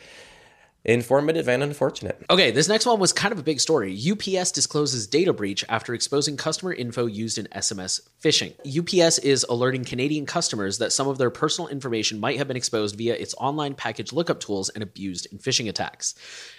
informative 0.86 1.48
and 1.48 1.64
unfortunate. 1.64 2.24
Okay, 2.30 2.52
this 2.52 2.68
next 2.68 2.86
one 2.86 3.00
was 3.00 3.14
kind 3.14 3.32
of 3.32 3.40
a 3.40 3.44
big 3.44 3.60
story. 3.60 3.98
UPS 3.98 4.52
discloses 4.52 5.08
data 5.08 5.32
breach 5.32 5.64
after 5.70 5.94
exposing 5.94 6.36
customer 6.36 6.74
info 6.74 7.06
used 7.06 7.38
in 7.38 7.46
SMS 7.48 8.02
phishing. 8.22 8.54
UPS 8.68 9.20
is 9.20 9.46
alerting 9.50 9.86
Canadian 9.86 10.26
customers 10.26 10.80
that 10.80 10.92
some 10.92 11.08
of 11.08 11.18
their 11.18 11.30
personal 11.30 11.70
information 11.70 12.20
might 12.20 12.38
have 12.38 12.48
been 12.48 12.58
exposed 12.58 12.98
via 12.98 13.16
its 13.16 13.34
online 13.38 13.76
package 13.76 14.12
lookup 14.12 14.40
tools 14.40 14.70
and 14.70 14.84
abused 14.84 15.28
in 15.32 15.38
phishing 15.38 15.70
attacks. 15.70 16.16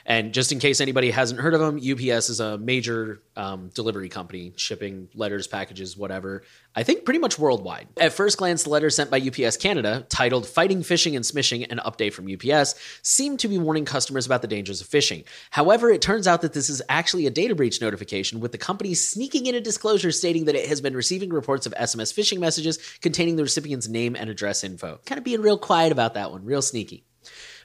And 0.06 0.32
just 0.32 0.52
in 0.52 0.58
case 0.58 0.80
anybody 0.80 1.10
hasn't 1.10 1.40
heard 1.40 1.54
of 1.54 1.60
them, 1.60 1.76
UPS 1.76 2.30
is 2.30 2.40
a 2.40 2.56
major 2.56 3.22
um, 3.36 3.70
delivery 3.74 4.08
company, 4.08 4.54
shipping 4.56 5.08
letters, 5.14 5.46
packages, 5.46 5.96
whatever. 5.96 6.44
I 6.76 6.82
think 6.82 7.04
pretty 7.04 7.20
much 7.20 7.38
worldwide. 7.38 7.86
At 7.98 8.12
first 8.12 8.36
glance, 8.36 8.64
the 8.64 8.70
letter 8.70 8.90
sent 8.90 9.10
by 9.10 9.20
UPS 9.20 9.56
Canada, 9.56 10.06
titled 10.08 10.46
Fighting 10.46 10.80
Phishing 10.80 11.14
and 11.14 11.24
Smishing, 11.24 11.70
an 11.70 11.78
update 11.78 12.12
from 12.12 12.26
UPS, 12.26 12.74
seemed 13.02 13.38
to 13.40 13.48
be 13.48 13.58
warning 13.58 13.84
customers 13.84 14.26
about 14.26 14.42
the 14.42 14.48
dangers 14.48 14.80
of 14.80 14.88
phishing. 14.88 15.24
However, 15.50 15.90
it 15.90 16.02
turns 16.02 16.26
out 16.26 16.42
that 16.42 16.52
this 16.52 16.68
is 16.68 16.82
actually 16.88 17.26
a 17.26 17.30
data 17.30 17.54
breach 17.54 17.80
notification, 17.80 18.40
with 18.40 18.50
the 18.50 18.58
company 18.58 18.94
sneaking 18.94 19.46
in 19.46 19.54
a 19.54 19.60
disclosure 19.60 20.10
stating 20.10 20.46
that 20.46 20.56
it 20.56 20.68
has 20.68 20.80
been 20.80 20.96
receiving 20.96 21.30
reports 21.30 21.66
of 21.66 21.74
SMS 21.74 22.12
phishing 22.12 22.40
messages 22.40 22.78
containing 23.00 23.36
the 23.36 23.44
recipient's 23.44 23.86
name 23.86 24.16
and 24.16 24.28
address 24.28 24.64
info. 24.64 25.00
Kind 25.06 25.18
of 25.18 25.24
being 25.24 25.42
real 25.42 25.58
quiet 25.58 25.92
about 25.92 26.14
that 26.14 26.32
one, 26.32 26.44
real 26.44 26.62
sneaky. 26.62 27.04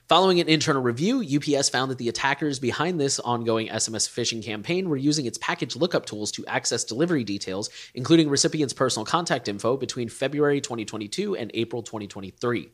Following 0.10 0.40
an 0.40 0.50
internal 0.50 0.82
review, 0.82 1.22
UPS 1.22 1.70
found 1.70 1.92
that 1.92 2.00
the 2.00 2.10
attackers 2.10 2.58
behind 2.58 3.00
this 3.00 3.20
ongoing 3.20 3.68
SMS 3.68 4.10
phishing 4.10 4.44
campaign 4.44 4.90
were 4.90 4.98
using 4.98 5.28
its 5.28 5.38
package 5.38 5.76
lookup 5.76 6.08
tools 6.08 6.32
to 6.32 6.44
access 6.48 6.84
delivery 6.84 7.24
details, 7.24 7.70
including 7.94 8.28
recipients' 8.28 8.74
personal 8.74 9.06
contact 9.06 9.48
info, 9.48 9.78
between 9.78 10.10
February 10.10 10.62
2022 10.62 11.36
and 11.36 11.52
April 11.54 11.84
2023. 11.84 12.72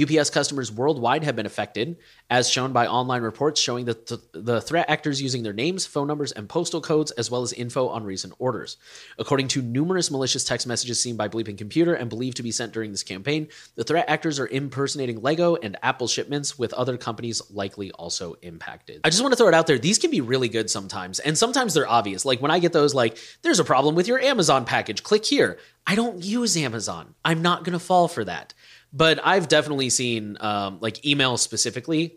UPS 0.00 0.30
customers 0.30 0.70
worldwide 0.70 1.24
have 1.24 1.36
been 1.36 1.46
affected, 1.46 1.96
as 2.28 2.50
shown 2.50 2.72
by 2.72 2.86
online 2.86 3.22
reports 3.22 3.60
showing 3.60 3.86
that 3.86 4.06
th- 4.06 4.20
the 4.32 4.60
threat 4.60 4.90
actors 4.90 5.22
using 5.22 5.42
their 5.42 5.52
names, 5.52 5.86
phone 5.86 6.06
numbers, 6.06 6.32
and 6.32 6.48
postal 6.48 6.80
codes, 6.80 7.10
as 7.12 7.30
well 7.30 7.42
as 7.42 7.52
info 7.52 7.88
on 7.88 8.04
recent 8.04 8.34
orders. 8.38 8.76
According 9.18 9.48
to 9.48 9.62
numerous 9.62 10.10
malicious 10.10 10.44
text 10.44 10.66
messages 10.66 11.00
seen 11.00 11.16
by 11.16 11.28
Bleeping 11.28 11.56
Computer 11.56 11.94
and 11.94 12.10
believed 12.10 12.36
to 12.36 12.42
be 12.42 12.50
sent 12.50 12.72
during 12.72 12.90
this 12.90 13.02
campaign, 13.02 13.48
the 13.74 13.84
threat 13.84 14.04
actors 14.08 14.38
are 14.38 14.48
impersonating 14.48 15.22
Lego 15.22 15.56
and 15.56 15.76
Apple 15.82 16.08
shipments, 16.08 16.58
with 16.58 16.74
other 16.74 16.96
companies 16.96 17.40
likely 17.50 17.90
also 17.92 18.34
impacted. 18.42 19.00
I 19.04 19.10
just 19.10 19.22
want 19.22 19.32
to 19.32 19.36
throw 19.36 19.48
it 19.48 19.54
out 19.54 19.66
there. 19.66 19.78
These 19.78 19.98
can 19.98 20.10
be 20.10 20.20
really 20.20 20.48
good 20.48 20.68
sometimes, 20.70 21.20
and 21.20 21.38
sometimes 21.38 21.74
they're 21.74 21.88
obvious. 21.88 22.24
Like 22.24 22.42
when 22.42 22.50
I 22.50 22.58
get 22.58 22.72
those, 22.72 22.94
like, 22.94 23.18
there's 23.42 23.60
a 23.60 23.64
problem 23.64 23.94
with 23.94 24.08
your 24.08 24.20
Amazon 24.20 24.64
package, 24.64 25.02
click 25.02 25.24
here. 25.24 25.58
I 25.86 25.94
don't 25.94 26.24
use 26.24 26.56
Amazon. 26.56 27.14
I'm 27.24 27.42
not 27.42 27.62
going 27.62 27.72
to 27.72 27.78
fall 27.78 28.08
for 28.08 28.24
that. 28.24 28.54
But 28.96 29.20
I've 29.22 29.48
definitely 29.48 29.90
seen 29.90 30.38
um, 30.40 30.78
like 30.80 31.02
emails 31.02 31.40
specifically 31.40 32.16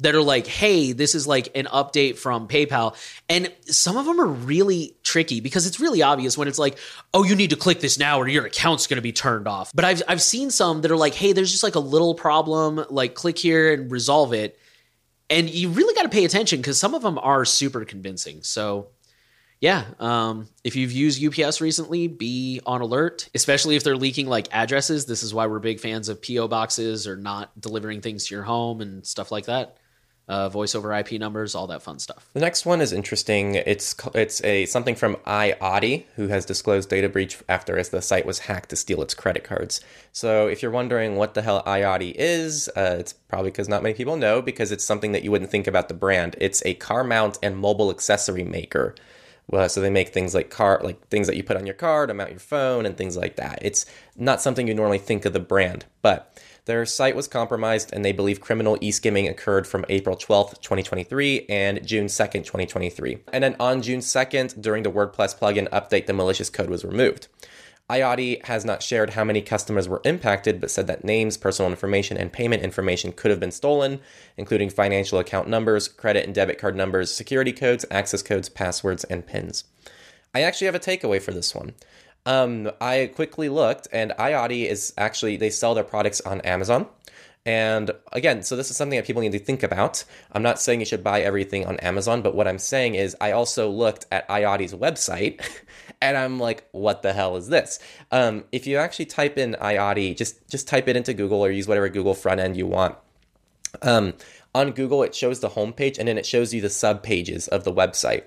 that 0.00 0.14
are 0.14 0.22
like, 0.22 0.46
hey, 0.46 0.92
this 0.92 1.14
is 1.14 1.26
like 1.26 1.48
an 1.56 1.64
update 1.66 2.18
from 2.18 2.46
PayPal. 2.46 2.94
And 3.28 3.52
some 3.62 3.96
of 3.96 4.04
them 4.04 4.20
are 4.20 4.26
really 4.26 4.94
tricky 5.02 5.40
because 5.40 5.66
it's 5.66 5.80
really 5.80 6.02
obvious 6.02 6.36
when 6.36 6.46
it's 6.46 6.58
like, 6.58 6.78
oh, 7.14 7.24
you 7.24 7.34
need 7.34 7.50
to 7.50 7.56
click 7.56 7.80
this 7.80 7.98
now 7.98 8.18
or 8.18 8.28
your 8.28 8.44
account's 8.46 8.86
to 8.86 9.00
be 9.00 9.12
turned 9.12 9.48
off. 9.48 9.72
But 9.74 9.84
I've, 9.84 10.02
I've 10.06 10.22
seen 10.22 10.50
some 10.50 10.82
that 10.82 10.90
are 10.90 10.96
like, 10.96 11.14
hey, 11.14 11.32
there's 11.32 11.50
just 11.50 11.62
like 11.62 11.74
a 11.74 11.80
little 11.80 12.14
problem, 12.14 12.84
like 12.90 13.14
click 13.14 13.38
here 13.38 13.72
and 13.72 13.90
resolve 13.90 14.32
it. 14.34 14.58
And 15.30 15.50
you 15.50 15.70
really 15.70 15.94
got 15.94 16.02
to 16.02 16.08
pay 16.08 16.24
attention 16.24 16.60
because 16.60 16.78
some 16.78 16.94
of 16.94 17.02
them 17.02 17.18
are 17.18 17.44
super 17.44 17.84
convincing. 17.84 18.42
So 18.42 18.88
yeah, 19.60 19.84
um, 19.98 20.48
if 20.62 20.76
you've 20.76 20.92
used 20.92 21.22
UPS 21.22 21.60
recently, 21.60 22.06
be 22.06 22.60
on 22.64 22.80
alert, 22.80 23.28
especially 23.34 23.74
if 23.74 23.82
they're 23.82 23.96
leaking 23.96 24.26
like 24.26 24.48
addresses. 24.52 25.06
This 25.06 25.22
is 25.24 25.34
why 25.34 25.46
we're 25.46 25.58
big 25.58 25.80
fans 25.80 26.08
of 26.08 26.22
PO 26.22 26.46
boxes 26.48 27.08
or 27.08 27.16
not 27.16 27.60
delivering 27.60 28.00
things 28.00 28.26
to 28.26 28.34
your 28.36 28.44
home 28.44 28.80
and 28.80 29.04
stuff 29.04 29.32
like 29.32 29.46
that. 29.46 29.76
Uh, 30.28 30.46
voice 30.50 30.74
over 30.74 30.92
IP 30.92 31.12
numbers, 31.12 31.54
all 31.54 31.66
that 31.68 31.82
fun 31.82 31.98
stuff. 31.98 32.28
The 32.34 32.40
next 32.40 32.66
one 32.66 32.82
is 32.82 32.92
interesting. 32.92 33.54
It's 33.54 33.96
it's 34.14 34.44
a 34.44 34.66
something 34.66 34.94
from 34.94 35.16
iOttie, 35.26 36.04
who 36.16 36.28
has 36.28 36.44
disclosed 36.44 36.90
data 36.90 37.08
breach 37.08 37.38
after 37.48 37.78
as 37.78 37.88
the 37.88 38.02
site 38.02 38.26
was 38.26 38.40
hacked 38.40 38.68
to 38.68 38.76
steal 38.76 39.00
its 39.00 39.14
credit 39.14 39.42
cards. 39.42 39.80
So 40.12 40.46
if 40.46 40.60
you're 40.62 40.70
wondering 40.70 41.16
what 41.16 41.32
the 41.32 41.40
hell 41.40 41.62
iOttie 41.64 42.14
is, 42.14 42.68
uh, 42.76 42.96
it's 42.98 43.14
probably 43.14 43.50
because 43.50 43.70
not 43.70 43.82
many 43.82 43.94
people 43.94 44.16
know 44.16 44.42
because 44.42 44.70
it's 44.70 44.84
something 44.84 45.12
that 45.12 45.24
you 45.24 45.30
wouldn't 45.30 45.50
think 45.50 45.66
about 45.66 45.88
the 45.88 45.94
brand. 45.94 46.36
It's 46.38 46.62
a 46.66 46.74
car 46.74 47.04
mount 47.04 47.38
and 47.42 47.56
mobile 47.56 47.90
accessory 47.90 48.44
maker. 48.44 48.94
Well, 49.50 49.68
so 49.68 49.80
they 49.80 49.90
make 49.90 50.10
things 50.10 50.34
like 50.34 50.50
car, 50.50 50.80
like 50.84 51.08
things 51.08 51.26
that 51.26 51.36
you 51.36 51.42
put 51.42 51.56
on 51.56 51.64
your 51.64 51.74
car 51.74 52.06
to 52.06 52.12
mount 52.12 52.30
your 52.30 52.38
phone 52.38 52.84
and 52.84 52.96
things 52.96 53.16
like 53.16 53.36
that. 53.36 53.58
It's 53.62 53.86
not 54.14 54.42
something 54.42 54.68
you 54.68 54.74
normally 54.74 54.98
think 54.98 55.24
of 55.24 55.32
the 55.32 55.40
brand, 55.40 55.86
but 56.02 56.38
their 56.66 56.84
site 56.84 57.16
was 57.16 57.26
compromised 57.26 57.90
and 57.94 58.04
they 58.04 58.12
believe 58.12 58.42
criminal 58.42 58.76
e-skimming 58.82 59.26
occurred 59.26 59.66
from 59.66 59.86
April 59.88 60.16
12th, 60.16 60.60
2023 60.60 61.46
and 61.48 61.84
June 61.86 62.06
2nd, 62.08 62.44
2023. 62.44 63.20
And 63.32 63.42
then 63.42 63.56
on 63.58 63.80
June 63.80 64.00
2nd, 64.00 64.60
during 64.60 64.82
the 64.82 64.92
WordPress 64.92 65.38
plugin 65.38 65.66
update, 65.70 66.04
the 66.04 66.12
malicious 66.12 66.50
code 66.50 66.68
was 66.68 66.84
removed. 66.84 67.28
iOttie 67.90 68.44
has 68.44 68.64
not 68.66 68.82
shared 68.82 69.10
how 69.10 69.24
many 69.24 69.40
customers 69.40 69.88
were 69.88 70.02
impacted, 70.04 70.60
but 70.60 70.70
said 70.70 70.86
that 70.88 71.04
names, 71.04 71.38
personal 71.38 71.70
information, 71.70 72.18
and 72.18 72.32
payment 72.32 72.62
information 72.62 73.12
could 73.12 73.30
have 73.30 73.40
been 73.40 73.50
stolen, 73.50 74.00
including 74.36 74.68
financial 74.68 75.18
account 75.18 75.48
numbers, 75.48 75.88
credit 75.88 76.26
and 76.26 76.34
debit 76.34 76.58
card 76.58 76.76
numbers, 76.76 77.14
security 77.14 77.52
codes, 77.52 77.86
access 77.90 78.22
codes, 78.22 78.50
passwords, 78.50 79.04
and 79.04 79.26
PINs. 79.26 79.64
I 80.34 80.42
actually 80.42 80.66
have 80.66 80.74
a 80.74 80.80
takeaway 80.80 81.20
for 81.20 81.32
this 81.32 81.54
one. 81.54 81.74
Um, 82.26 82.70
I 82.78 83.10
quickly 83.14 83.48
looked, 83.48 83.88
and 83.90 84.12
iOttie 84.18 84.66
is 84.66 84.92
actually, 84.98 85.38
they 85.38 85.48
sell 85.48 85.74
their 85.74 85.84
products 85.84 86.20
on 86.20 86.42
Amazon. 86.42 86.88
And 87.48 87.92
again, 88.12 88.42
so 88.42 88.56
this 88.56 88.70
is 88.70 88.76
something 88.76 88.98
that 88.98 89.06
people 89.06 89.22
need 89.22 89.32
to 89.32 89.38
think 89.38 89.62
about. 89.62 90.04
I'm 90.32 90.42
not 90.42 90.60
saying 90.60 90.80
you 90.80 90.86
should 90.86 91.02
buy 91.02 91.22
everything 91.22 91.64
on 91.64 91.78
Amazon, 91.78 92.20
but 92.20 92.34
what 92.34 92.46
I'm 92.46 92.58
saying 92.58 92.94
is 92.94 93.16
I 93.22 93.32
also 93.32 93.70
looked 93.70 94.04
at 94.12 94.28
iOttie's 94.28 94.74
website 94.74 95.40
and 96.02 96.18
I'm 96.18 96.38
like, 96.38 96.68
what 96.72 97.00
the 97.00 97.14
hell 97.14 97.36
is 97.36 97.48
this? 97.48 97.78
Um, 98.12 98.44
if 98.52 98.66
you 98.66 98.76
actually 98.76 99.06
type 99.06 99.38
in 99.38 99.56
iOttie, 99.62 100.14
just 100.14 100.46
just 100.50 100.68
type 100.68 100.88
it 100.88 100.96
into 100.96 101.14
Google 101.14 101.40
or 101.40 101.50
use 101.50 101.66
whatever 101.66 101.88
Google 101.88 102.12
front 102.12 102.38
end 102.38 102.54
you 102.54 102.66
want. 102.66 102.96
Um, 103.80 104.12
on 104.54 104.72
Google, 104.72 105.02
it 105.02 105.14
shows 105.14 105.40
the 105.40 105.48
homepage 105.48 105.98
and 105.98 106.06
then 106.06 106.18
it 106.18 106.26
shows 106.26 106.52
you 106.52 106.60
the 106.60 106.68
sub 106.68 107.02
pages 107.02 107.48
of 107.48 107.64
the 107.64 107.72
website. 107.72 108.24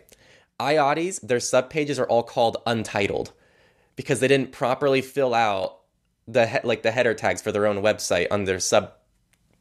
iOttie's, 0.59 1.19
their 1.19 1.39
sub 1.39 1.69
pages 1.69 1.99
are 1.99 2.07
all 2.07 2.23
called 2.23 2.57
untitled 2.65 3.33
because 3.95 4.19
they 4.19 4.27
didn't 4.27 4.51
properly 4.51 5.03
fill 5.03 5.35
out 5.35 5.77
the 6.27 6.47
he- 6.47 6.57
like 6.63 6.81
the 6.81 6.89
header 6.89 7.13
tags 7.13 7.39
for 7.39 7.51
their 7.51 7.67
own 7.67 7.83
website 7.83 8.25
on 8.31 8.45
their 8.45 8.59
sub 8.59 8.93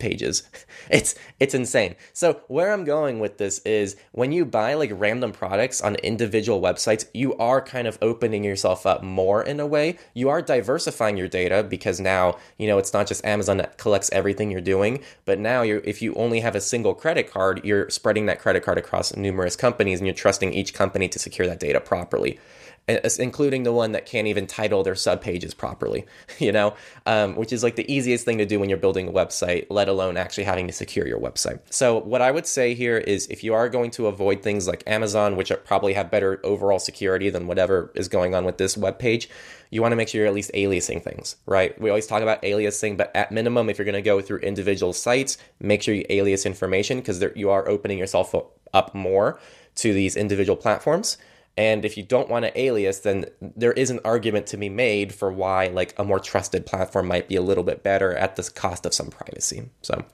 pages. 0.00 0.42
It's 0.88 1.14
it's 1.38 1.54
insane. 1.54 1.94
So 2.12 2.40
where 2.48 2.72
I'm 2.72 2.84
going 2.84 3.20
with 3.20 3.38
this 3.38 3.60
is 3.60 3.96
when 4.10 4.32
you 4.32 4.44
buy 4.44 4.74
like 4.74 4.90
random 4.92 5.30
products 5.30 5.80
on 5.80 5.94
individual 5.96 6.60
websites, 6.60 7.04
you 7.14 7.36
are 7.36 7.60
kind 7.60 7.86
of 7.86 7.96
opening 8.02 8.42
yourself 8.42 8.86
up 8.86 9.00
more 9.04 9.40
in 9.40 9.60
a 9.60 9.66
way. 9.66 9.98
You 10.14 10.30
are 10.30 10.42
diversifying 10.42 11.16
your 11.16 11.28
data 11.28 11.62
because 11.62 12.00
now, 12.00 12.38
you 12.58 12.66
know, 12.66 12.78
it's 12.78 12.92
not 12.92 13.06
just 13.06 13.24
Amazon 13.24 13.58
that 13.58 13.78
collects 13.78 14.10
everything 14.12 14.50
you're 14.50 14.60
doing, 14.60 15.04
but 15.26 15.38
now 15.38 15.62
you 15.62 15.80
if 15.84 16.02
you 16.02 16.12
only 16.14 16.40
have 16.40 16.56
a 16.56 16.60
single 16.60 16.94
credit 16.94 17.30
card, 17.30 17.60
you're 17.62 17.88
spreading 17.88 18.26
that 18.26 18.40
credit 18.40 18.64
card 18.64 18.78
across 18.78 19.14
numerous 19.14 19.54
companies 19.54 20.00
and 20.00 20.08
you're 20.08 20.14
trusting 20.14 20.52
each 20.52 20.74
company 20.74 21.08
to 21.08 21.20
secure 21.20 21.46
that 21.46 21.60
data 21.60 21.80
properly 21.80 22.40
including 22.88 23.62
the 23.62 23.72
one 23.72 23.92
that 23.92 24.06
can't 24.06 24.26
even 24.26 24.46
title 24.46 24.82
their 24.82 24.94
sub 24.94 25.20
pages 25.20 25.54
properly, 25.54 26.06
you 26.38 26.52
know, 26.52 26.74
um, 27.06 27.36
which 27.36 27.52
is 27.52 27.62
like 27.62 27.76
the 27.76 27.92
easiest 27.92 28.24
thing 28.24 28.38
to 28.38 28.46
do 28.46 28.58
when 28.58 28.68
you're 28.68 28.78
building 28.78 29.08
a 29.08 29.12
website, 29.12 29.66
let 29.70 29.88
alone 29.88 30.16
actually 30.16 30.44
having 30.44 30.66
to 30.66 30.72
secure 30.72 31.06
your 31.06 31.20
website. 31.20 31.60
So, 31.70 31.98
what 31.98 32.22
I 32.22 32.30
would 32.30 32.46
say 32.46 32.74
here 32.74 32.98
is 32.98 33.26
if 33.28 33.44
you 33.44 33.54
are 33.54 33.68
going 33.68 33.90
to 33.92 34.06
avoid 34.06 34.42
things 34.42 34.66
like 34.66 34.82
Amazon, 34.86 35.36
which 35.36 35.52
probably 35.64 35.92
have 35.94 36.10
better 36.10 36.40
overall 36.44 36.78
security 36.78 37.30
than 37.30 37.46
whatever 37.46 37.92
is 37.94 38.08
going 38.08 38.34
on 38.34 38.44
with 38.44 38.58
this 38.58 38.76
web 38.76 38.98
page, 38.98 39.28
you 39.70 39.80
want 39.82 39.92
to 39.92 39.96
make 39.96 40.08
sure 40.08 40.20
you're 40.20 40.28
at 40.28 40.34
least 40.34 40.50
aliasing 40.54 41.02
things, 41.02 41.36
right? 41.46 41.80
We 41.80 41.90
always 41.90 42.06
talk 42.06 42.22
about 42.22 42.42
aliasing, 42.42 42.96
but 42.96 43.14
at 43.14 43.30
minimum, 43.30 43.70
if 43.70 43.78
you're 43.78 43.84
going 43.84 43.94
to 43.94 44.02
go 44.02 44.20
through 44.20 44.38
individual 44.38 44.92
sites, 44.92 45.38
make 45.60 45.82
sure 45.82 45.94
you 45.94 46.04
alias 46.08 46.44
information 46.44 46.98
because 46.98 47.24
you 47.36 47.50
are 47.50 47.68
opening 47.68 47.98
yourself 47.98 48.34
up 48.72 48.94
more 48.94 49.38
to 49.76 49.94
these 49.94 50.16
individual 50.16 50.56
platforms. 50.56 51.16
And 51.56 51.84
if 51.84 51.96
you 51.96 52.02
don't 52.02 52.28
want 52.28 52.44
to 52.44 52.58
alias, 52.58 53.00
then 53.00 53.26
there 53.40 53.72
is 53.72 53.90
an 53.90 54.00
argument 54.04 54.46
to 54.48 54.56
be 54.56 54.68
made 54.68 55.12
for 55.12 55.30
why 55.32 55.66
like 55.66 55.94
a 55.98 56.04
more 56.04 56.20
trusted 56.20 56.64
platform 56.64 57.06
might 57.08 57.28
be 57.28 57.36
a 57.36 57.42
little 57.42 57.64
bit 57.64 57.82
better 57.82 58.14
at 58.14 58.36
the 58.36 58.50
cost 58.54 58.86
of 58.86 58.94
some 58.94 59.08
privacy. 59.08 59.68
So 59.82 60.04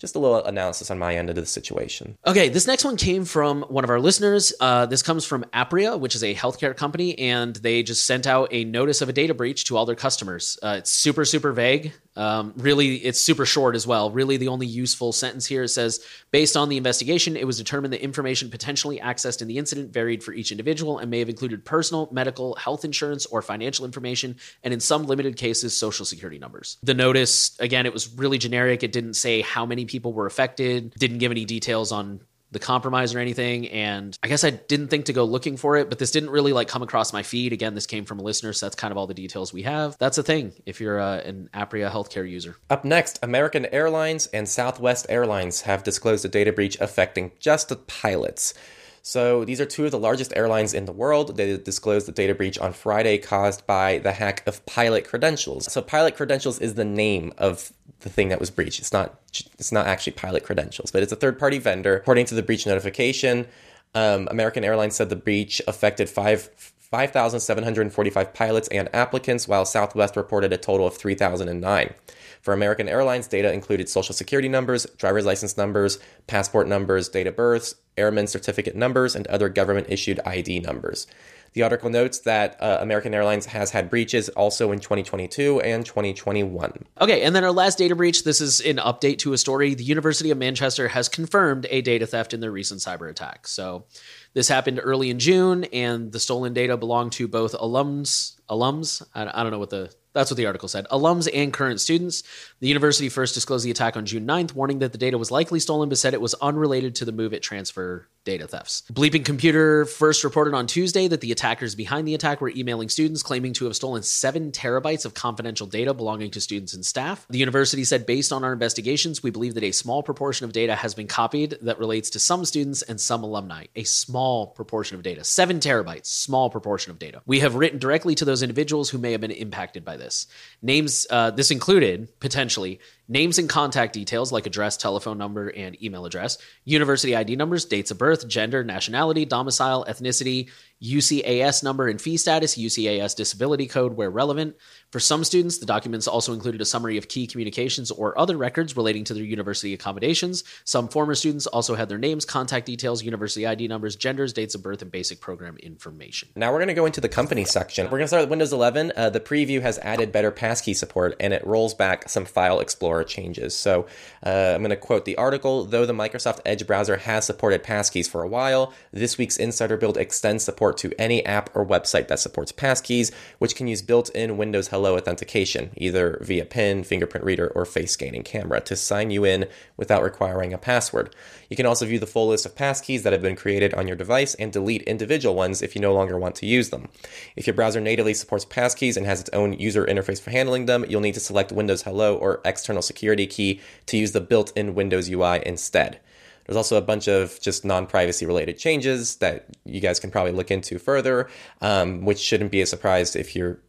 just 0.00 0.16
a 0.16 0.18
little 0.18 0.42
analysis 0.44 0.90
on 0.90 0.98
my 0.98 1.14
end 1.14 1.28
of 1.28 1.36
the 1.36 1.44
situation. 1.44 2.16
Okay, 2.26 2.48
this 2.48 2.66
next 2.66 2.84
one 2.84 2.96
came 2.96 3.26
from 3.26 3.62
one 3.64 3.84
of 3.84 3.90
our 3.90 4.00
listeners. 4.00 4.52
Uh, 4.58 4.86
this 4.86 5.02
comes 5.02 5.26
from 5.26 5.44
Apria, 5.52 6.00
which 6.00 6.14
is 6.14 6.24
a 6.24 6.34
healthcare 6.34 6.74
company, 6.74 7.16
and 7.18 7.54
they 7.56 7.82
just 7.82 8.06
sent 8.06 8.26
out 8.26 8.48
a 8.50 8.64
notice 8.64 9.02
of 9.02 9.10
a 9.10 9.12
data 9.12 9.34
breach 9.34 9.64
to 9.64 9.76
all 9.76 9.84
their 9.84 9.94
customers. 9.94 10.58
Uh, 10.62 10.76
it's 10.78 10.90
super, 10.90 11.26
super 11.26 11.52
vague. 11.52 11.92
Um, 12.20 12.52
really, 12.58 12.96
it's 12.96 13.18
super 13.18 13.46
short 13.46 13.74
as 13.74 13.86
well. 13.86 14.10
Really, 14.10 14.36
the 14.36 14.48
only 14.48 14.66
useful 14.66 15.10
sentence 15.10 15.46
here 15.46 15.66
says 15.66 16.04
based 16.32 16.54
on 16.54 16.68
the 16.68 16.76
investigation, 16.76 17.34
it 17.34 17.46
was 17.46 17.56
determined 17.56 17.94
that 17.94 18.02
information 18.02 18.50
potentially 18.50 18.98
accessed 18.98 19.40
in 19.40 19.48
the 19.48 19.56
incident 19.56 19.90
varied 19.90 20.22
for 20.22 20.34
each 20.34 20.50
individual 20.50 20.98
and 20.98 21.10
may 21.10 21.18
have 21.18 21.30
included 21.30 21.64
personal, 21.64 22.10
medical, 22.12 22.54
health 22.56 22.84
insurance, 22.84 23.24
or 23.24 23.40
financial 23.40 23.86
information, 23.86 24.36
and 24.62 24.74
in 24.74 24.80
some 24.80 25.06
limited 25.06 25.38
cases, 25.38 25.74
social 25.74 26.04
security 26.04 26.38
numbers. 26.38 26.76
The 26.82 26.92
notice, 26.92 27.58
again, 27.58 27.86
it 27.86 27.92
was 27.94 28.12
really 28.12 28.36
generic. 28.36 28.82
It 28.82 28.92
didn't 28.92 29.14
say 29.14 29.40
how 29.40 29.64
many 29.64 29.86
people 29.86 30.12
were 30.12 30.26
affected, 30.26 30.92
didn't 30.98 31.18
give 31.18 31.30
any 31.30 31.46
details 31.46 31.90
on 31.90 32.20
the 32.52 32.58
compromise 32.58 33.14
or 33.14 33.18
anything. 33.18 33.68
And 33.68 34.18
I 34.22 34.28
guess 34.28 34.44
I 34.44 34.50
didn't 34.50 34.88
think 34.88 35.06
to 35.06 35.12
go 35.12 35.24
looking 35.24 35.56
for 35.56 35.76
it, 35.76 35.88
but 35.88 35.98
this 35.98 36.10
didn't 36.10 36.30
really 36.30 36.52
like 36.52 36.68
come 36.68 36.82
across 36.82 37.12
my 37.12 37.22
feed. 37.22 37.52
Again, 37.52 37.74
this 37.74 37.86
came 37.86 38.04
from 38.04 38.18
a 38.18 38.22
listener, 38.22 38.52
so 38.52 38.66
that's 38.66 38.76
kind 38.76 38.92
of 38.92 38.98
all 38.98 39.06
the 39.06 39.14
details 39.14 39.52
we 39.52 39.62
have. 39.62 39.96
That's 39.98 40.18
a 40.18 40.22
thing 40.22 40.52
if 40.66 40.80
you're 40.80 41.00
uh, 41.00 41.18
an 41.18 41.50
Apria 41.54 41.90
healthcare 41.90 42.28
user. 42.28 42.56
Up 42.68 42.84
next, 42.84 43.18
American 43.22 43.66
Airlines 43.66 44.26
and 44.28 44.48
Southwest 44.48 45.06
Airlines 45.08 45.62
have 45.62 45.82
disclosed 45.82 46.24
a 46.24 46.28
data 46.28 46.52
breach 46.52 46.80
affecting 46.80 47.32
just 47.38 47.68
the 47.68 47.76
pilots. 47.76 48.54
So 49.02 49.44
these 49.44 49.60
are 49.60 49.66
two 49.66 49.84
of 49.86 49.90
the 49.90 49.98
largest 49.98 50.32
airlines 50.36 50.74
in 50.74 50.84
the 50.84 50.92
world. 50.92 51.36
They 51.36 51.56
disclosed 51.56 52.06
the 52.06 52.12
data 52.12 52.34
breach 52.34 52.58
on 52.58 52.72
Friday 52.72 53.18
caused 53.18 53.66
by 53.66 53.98
the 53.98 54.12
hack 54.12 54.42
of 54.46 54.64
pilot 54.66 55.06
credentials. 55.06 55.72
So 55.72 55.80
pilot 55.80 56.16
credentials 56.16 56.58
is 56.58 56.74
the 56.74 56.84
name 56.84 57.32
of 57.38 57.72
the 58.00 58.08
thing 58.08 58.28
that 58.28 58.40
was 58.40 58.50
breached. 58.50 58.78
It's 58.78 58.92
not 58.92 59.20
it's 59.58 59.72
not 59.72 59.86
actually 59.86 60.14
pilot 60.14 60.44
credentials, 60.44 60.90
but 60.90 61.02
it's 61.02 61.12
a 61.12 61.16
third 61.16 61.38
party 61.38 61.58
vendor. 61.58 61.96
According 61.96 62.26
to 62.26 62.34
the 62.34 62.42
breach 62.42 62.66
notification, 62.66 63.46
um, 63.94 64.28
American 64.30 64.64
Airlines 64.64 64.96
said 64.96 65.08
the 65.08 65.16
breach 65.16 65.60
affected 65.66 66.08
five 66.08 66.50
5,745 66.90 68.34
pilots 68.34 68.68
and 68.68 68.88
applicants, 68.92 69.46
while 69.46 69.64
Southwest 69.64 70.16
reported 70.16 70.52
a 70.52 70.56
total 70.56 70.88
of 70.88 70.96
3,009. 70.96 71.94
For 72.40 72.54
American 72.54 72.88
Airlines, 72.88 73.28
data 73.28 73.52
included 73.52 73.88
social 73.88 74.14
security 74.14 74.48
numbers, 74.48 74.86
driver's 74.96 75.26
license 75.26 75.56
numbers, 75.56 75.98
passport 76.26 76.68
numbers, 76.68 77.08
date 77.08 77.26
of 77.26 77.36
births, 77.36 77.74
airman 77.96 78.26
certificate 78.26 78.74
numbers, 78.74 79.14
and 79.14 79.26
other 79.26 79.48
government 79.48 79.88
issued 79.90 80.20
ID 80.24 80.60
numbers. 80.60 81.06
The 81.52 81.62
article 81.62 81.90
notes 81.90 82.20
that 82.20 82.56
uh, 82.62 82.78
American 82.80 83.12
Airlines 83.12 83.46
has 83.46 83.72
had 83.72 83.90
breaches 83.90 84.28
also 84.30 84.70
in 84.70 84.78
2022 84.78 85.60
and 85.60 85.84
2021. 85.84 86.84
Okay, 87.00 87.22
and 87.22 87.34
then 87.34 87.42
our 87.42 87.50
last 87.50 87.78
data 87.78 87.96
breach 87.96 88.22
this 88.22 88.40
is 88.40 88.60
an 88.60 88.76
update 88.76 89.18
to 89.18 89.32
a 89.32 89.38
story. 89.38 89.74
The 89.74 89.82
University 89.82 90.30
of 90.30 90.38
Manchester 90.38 90.86
has 90.88 91.08
confirmed 91.08 91.66
a 91.68 91.82
data 91.82 92.06
theft 92.06 92.32
in 92.32 92.40
their 92.40 92.52
recent 92.52 92.80
cyber 92.80 93.10
attack. 93.10 93.48
So 93.48 93.86
this 94.32 94.46
happened 94.46 94.80
early 94.82 95.10
in 95.10 95.18
June, 95.18 95.64
and 95.64 96.12
the 96.12 96.20
stolen 96.20 96.54
data 96.54 96.76
belonged 96.76 97.12
to 97.12 97.26
both 97.26 97.52
alums, 97.54 98.36
alums. 98.48 99.02
I, 99.12 99.22
I 99.22 99.42
don't 99.42 99.50
know 99.50 99.58
what 99.58 99.70
the 99.70 99.92
that's 100.12 100.30
what 100.30 100.36
the 100.36 100.46
article 100.46 100.68
said. 100.68 100.86
Alums 100.90 101.28
and 101.32 101.52
current 101.52 101.80
students. 101.80 102.22
The 102.60 102.68
university 102.68 103.08
first 103.08 103.34
disclosed 103.34 103.64
the 103.64 103.70
attack 103.70 103.96
on 103.96 104.06
June 104.06 104.26
9th, 104.26 104.54
warning 104.54 104.80
that 104.80 104.92
the 104.92 104.98
data 104.98 105.18
was 105.18 105.30
likely 105.30 105.60
stolen, 105.60 105.88
but 105.88 105.98
said 105.98 106.14
it 106.14 106.20
was 106.20 106.34
unrelated 106.34 106.94
to 106.96 107.04
the 107.04 107.12
MOVEit 107.12 107.42
transfer 107.42 108.08
data 108.24 108.46
thefts. 108.46 108.82
Bleeping 108.92 109.24
Computer 109.24 109.86
first 109.86 110.24
reported 110.24 110.54
on 110.54 110.66
Tuesday 110.66 111.08
that 111.08 111.20
the 111.22 111.32
attackers 111.32 111.74
behind 111.74 112.06
the 112.06 112.14
attack 112.14 112.40
were 112.40 112.50
emailing 112.50 112.88
students 112.88 113.22
claiming 113.22 113.52
to 113.54 113.64
have 113.64 113.74
stolen 113.74 114.02
seven 114.02 114.52
terabytes 114.52 115.06
of 115.06 115.14
confidential 115.14 115.66
data 115.66 115.94
belonging 115.94 116.30
to 116.30 116.40
students 116.40 116.74
and 116.74 116.84
staff. 116.84 117.26
The 117.30 117.38
university 117.38 117.82
said, 117.84 118.04
based 118.04 118.32
on 118.32 118.44
our 118.44 118.52
investigations, 118.52 119.22
we 119.22 119.30
believe 119.30 119.54
that 119.54 119.64
a 119.64 119.72
small 119.72 120.02
proportion 120.02 120.44
of 120.44 120.52
data 120.52 120.74
has 120.74 120.94
been 120.94 121.06
copied 121.06 121.56
that 121.62 121.78
relates 121.78 122.10
to 122.10 122.18
some 122.18 122.44
students 122.44 122.82
and 122.82 123.00
some 123.00 123.22
alumni. 123.22 123.66
A 123.74 123.84
small 123.84 124.48
proportion 124.48 124.96
of 124.96 125.02
data. 125.02 125.24
Seven 125.24 125.58
terabytes, 125.58 126.06
small 126.06 126.50
proportion 126.50 126.90
of 126.90 126.98
data. 126.98 127.22
We 127.26 127.40
have 127.40 127.54
written 127.54 127.78
directly 127.78 128.14
to 128.16 128.24
those 128.24 128.42
individuals 128.42 128.90
who 128.90 128.98
may 128.98 129.12
have 129.12 129.20
been 129.20 129.30
impacted 129.30 129.84
by 129.84 129.96
this. 130.00 130.26
Names, 130.62 131.06
uh, 131.10 131.30
this 131.30 131.52
included 131.52 132.08
potentially 132.18 132.80
names 133.08 133.38
and 133.38 133.48
contact 133.48 133.92
details 133.92 134.32
like 134.32 134.46
address, 134.46 134.76
telephone 134.76 135.18
number, 135.18 135.48
and 135.48 135.80
email 135.82 136.06
address, 136.06 136.38
university 136.64 137.14
ID 137.14 137.36
numbers, 137.36 137.64
dates 137.64 137.90
of 137.90 137.98
birth, 137.98 138.26
gender, 138.26 138.64
nationality, 138.64 139.24
domicile, 139.24 139.84
ethnicity, 139.88 140.48
UCAS 140.82 141.62
number 141.62 141.88
and 141.88 142.00
fee 142.00 142.16
status, 142.16 142.56
UCAS 142.56 143.14
disability 143.14 143.66
code 143.66 143.96
where 143.96 144.10
relevant. 144.10 144.56
For 144.90 144.98
some 144.98 145.22
students, 145.22 145.58
the 145.58 145.66
documents 145.66 146.08
also 146.08 146.32
included 146.32 146.60
a 146.60 146.64
summary 146.64 146.96
of 146.96 147.06
key 147.06 147.28
communications 147.28 147.92
or 147.92 148.18
other 148.18 148.36
records 148.36 148.76
relating 148.76 149.04
to 149.04 149.14
their 149.14 149.22
university 149.22 149.72
accommodations. 149.72 150.42
Some 150.64 150.88
former 150.88 151.14
students 151.14 151.46
also 151.46 151.76
had 151.76 151.88
their 151.88 151.96
names, 151.96 152.24
contact 152.24 152.66
details, 152.66 153.04
university 153.04 153.46
ID 153.46 153.68
numbers, 153.68 153.94
genders, 153.94 154.32
dates 154.32 154.56
of 154.56 154.64
birth, 154.64 154.82
and 154.82 154.90
basic 154.90 155.20
program 155.20 155.56
information. 155.58 156.30
Now 156.34 156.50
we're 156.50 156.58
going 156.58 156.68
to 156.68 156.74
go 156.74 156.86
into 156.86 157.00
the 157.00 157.08
company 157.08 157.44
section. 157.44 157.84
We're 157.84 157.98
going 157.98 158.02
to 158.02 158.08
start 158.08 158.22
with 158.22 158.30
Windows 158.30 158.52
11. 158.52 158.92
Uh, 158.96 159.10
the 159.10 159.20
preview 159.20 159.62
has 159.62 159.78
added 159.78 160.10
better 160.10 160.32
passkey 160.32 160.74
support 160.74 161.14
and 161.20 161.32
it 161.32 161.46
rolls 161.46 161.72
back 161.72 162.08
some 162.08 162.24
File 162.24 162.58
Explorer 162.58 163.04
changes. 163.04 163.54
So 163.54 163.86
uh, 164.26 164.54
I'm 164.54 164.60
going 164.60 164.70
to 164.70 164.76
quote 164.76 165.04
the 165.04 165.16
article 165.16 165.66
Though 165.66 165.86
the 165.86 165.92
Microsoft 165.92 166.40
Edge 166.44 166.66
browser 166.66 166.96
has 166.96 167.24
supported 167.24 167.62
passkeys 167.62 168.10
for 168.10 168.24
a 168.24 168.28
while, 168.28 168.72
this 168.92 169.16
week's 169.16 169.36
Insider 169.36 169.76
Build 169.76 169.96
extends 169.96 170.42
support 170.42 170.76
to 170.78 170.92
any 170.98 171.24
app 171.24 171.54
or 171.54 171.64
website 171.64 172.08
that 172.08 172.18
supports 172.18 172.50
passkeys, 172.50 173.12
which 173.38 173.54
can 173.54 173.68
use 173.68 173.82
built 173.82 174.10
in 174.10 174.36
Windows 174.36 174.66
Hello 174.80 174.96
authentication, 174.96 175.72
either 175.76 176.16
via 176.22 176.46
PIN, 176.46 176.84
fingerprint 176.84 177.22
reader, 177.22 177.48
or 177.48 177.66
face 177.66 177.92
scanning 177.92 178.22
camera, 178.22 178.62
to 178.62 178.74
sign 178.74 179.10
you 179.10 179.26
in 179.26 179.46
without 179.76 180.02
requiring 180.02 180.54
a 180.54 180.58
password. 180.58 181.14
You 181.50 181.56
can 181.56 181.66
also 181.66 181.84
view 181.84 181.98
the 181.98 182.06
full 182.06 182.28
list 182.28 182.46
of 182.46 182.54
passkeys 182.54 183.02
that 183.02 183.12
have 183.12 183.20
been 183.20 183.36
created 183.36 183.74
on 183.74 183.86
your 183.86 183.94
device 183.94 184.34
and 184.36 184.50
delete 184.50 184.80
individual 184.84 185.34
ones 185.34 185.60
if 185.60 185.74
you 185.74 185.82
no 185.82 185.92
longer 185.92 186.18
want 186.18 186.34
to 186.36 186.46
use 186.46 186.70
them. 186.70 186.88
If 187.36 187.46
your 187.46 187.52
browser 187.52 187.78
natively 187.78 188.14
supports 188.14 188.46
passkeys 188.46 188.96
and 188.96 189.04
has 189.04 189.20
its 189.20 189.28
own 189.34 189.52
user 189.52 189.84
interface 189.84 190.18
for 190.18 190.30
handling 190.30 190.64
them, 190.64 190.86
you'll 190.88 191.02
need 191.02 191.12
to 191.12 191.20
select 191.20 191.52
Windows 191.52 191.82
Hello 191.82 192.16
or 192.16 192.40
external 192.46 192.80
security 192.80 193.26
key 193.26 193.60
to 193.84 193.98
use 193.98 194.12
the 194.12 194.20
built 194.22 194.50
in 194.56 194.74
Windows 194.74 195.10
UI 195.10 195.42
instead. 195.44 196.00
There's 196.46 196.56
also 196.56 196.78
a 196.78 196.80
bunch 196.80 197.06
of 197.06 197.38
just 197.42 197.66
non 197.66 197.86
privacy 197.86 198.24
related 198.24 198.56
changes 198.56 199.16
that 199.16 199.44
you 199.66 199.82
guys 199.82 200.00
can 200.00 200.10
probably 200.10 200.32
look 200.32 200.50
into 200.50 200.78
further, 200.78 201.28
um, 201.60 202.06
which 202.06 202.18
shouldn't 202.18 202.50
be 202.50 202.62
a 202.62 202.66
surprise 202.66 203.14
if 203.14 203.36
you're 203.36 203.60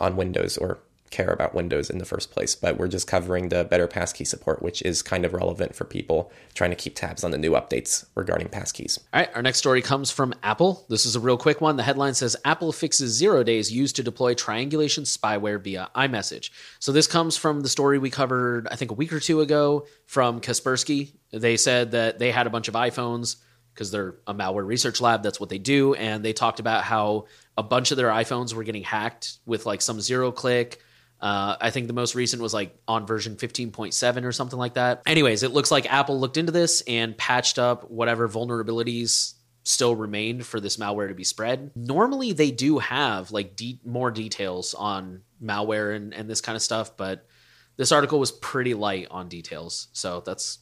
on 0.00 0.16
Windows 0.16 0.56
or 0.56 0.78
care 1.10 1.30
about 1.30 1.54
Windows 1.54 1.90
in 1.90 1.98
the 1.98 2.04
first 2.04 2.30
place, 2.30 2.54
but 2.54 2.78
we're 2.78 2.88
just 2.88 3.06
covering 3.06 3.48
the 3.48 3.64
better 3.64 3.86
passkey 3.86 4.24
support, 4.24 4.62
which 4.62 4.80
is 4.82 5.02
kind 5.02 5.24
of 5.24 5.34
relevant 5.34 5.74
for 5.74 5.84
people 5.84 6.32
trying 6.54 6.70
to 6.70 6.76
keep 6.76 6.94
tabs 6.94 7.24
on 7.24 7.32
the 7.32 7.38
new 7.38 7.52
updates 7.52 8.06
regarding 8.14 8.48
passkeys. 8.48 8.98
All 9.12 9.20
right, 9.20 9.30
our 9.34 9.42
next 9.42 9.58
story 9.58 9.82
comes 9.82 10.10
from 10.10 10.32
Apple. 10.42 10.86
This 10.88 11.04
is 11.04 11.16
a 11.16 11.20
real 11.20 11.36
quick 11.36 11.60
one. 11.60 11.76
The 11.76 11.82
headline 11.82 12.14
says 12.14 12.36
Apple 12.44 12.72
fixes 12.72 13.12
zero 13.12 13.42
days 13.42 13.72
used 13.72 13.96
to 13.96 14.02
deploy 14.02 14.34
triangulation 14.34 15.04
spyware 15.04 15.60
via 15.60 15.90
iMessage. 15.94 16.50
So 16.78 16.92
this 16.92 17.06
comes 17.06 17.36
from 17.36 17.60
the 17.60 17.68
story 17.68 17.98
we 17.98 18.10
covered, 18.10 18.68
I 18.68 18.76
think, 18.76 18.90
a 18.90 18.94
week 18.94 19.12
or 19.12 19.20
two 19.20 19.40
ago 19.40 19.86
from 20.06 20.40
Kaspersky. 20.40 21.12
They 21.32 21.56
said 21.56 21.90
that 21.90 22.18
they 22.18 22.30
had 22.30 22.46
a 22.46 22.50
bunch 22.50 22.68
of 22.68 22.74
iPhones 22.74 23.36
because 23.74 23.90
they're 23.90 24.16
a 24.26 24.34
malware 24.34 24.66
research 24.66 25.00
lab. 25.00 25.22
That's 25.22 25.40
what 25.40 25.48
they 25.48 25.58
do. 25.58 25.94
And 25.94 26.24
they 26.24 26.32
talked 26.32 26.60
about 26.60 26.84
how 26.84 27.26
a 27.56 27.62
bunch 27.62 27.90
of 27.90 27.96
their 27.96 28.08
iPhones 28.08 28.52
were 28.54 28.64
getting 28.64 28.82
hacked 28.82 29.38
with 29.46 29.66
like 29.66 29.82
some 29.82 30.00
zero 30.00 30.32
click 30.32 30.80
Uh, 31.20 31.56
I 31.60 31.70
think 31.70 31.86
the 31.86 31.92
most 31.92 32.14
recent 32.14 32.40
was 32.40 32.54
like 32.54 32.74
on 32.88 33.06
version 33.06 33.36
15.7 33.36 34.24
or 34.24 34.32
something 34.32 34.58
like 34.58 34.74
that. 34.74 35.02
Anyways, 35.04 35.42
it 35.42 35.50
looks 35.50 35.70
like 35.70 35.92
Apple 35.92 36.18
looked 36.18 36.38
into 36.38 36.50
this 36.52 36.80
and 36.86 37.16
patched 37.16 37.58
up 37.58 37.90
whatever 37.90 38.26
vulnerabilities 38.26 39.34
still 39.62 39.94
remained 39.94 40.46
for 40.46 40.60
this 40.60 40.78
malware 40.78 41.08
to 41.08 41.14
be 41.14 41.24
spread. 41.24 41.72
Normally, 41.76 42.32
they 42.32 42.50
do 42.50 42.78
have 42.78 43.30
like 43.32 43.54
de- 43.54 43.80
more 43.84 44.10
details 44.10 44.72
on 44.72 45.20
malware 45.42 45.94
and, 45.94 46.14
and 46.14 46.28
this 46.28 46.40
kind 46.40 46.56
of 46.56 46.62
stuff, 46.62 46.96
but 46.96 47.26
this 47.76 47.92
article 47.92 48.18
was 48.18 48.32
pretty 48.32 48.72
light 48.72 49.08
on 49.10 49.28
details. 49.28 49.88
So 49.92 50.22
that's 50.24 50.58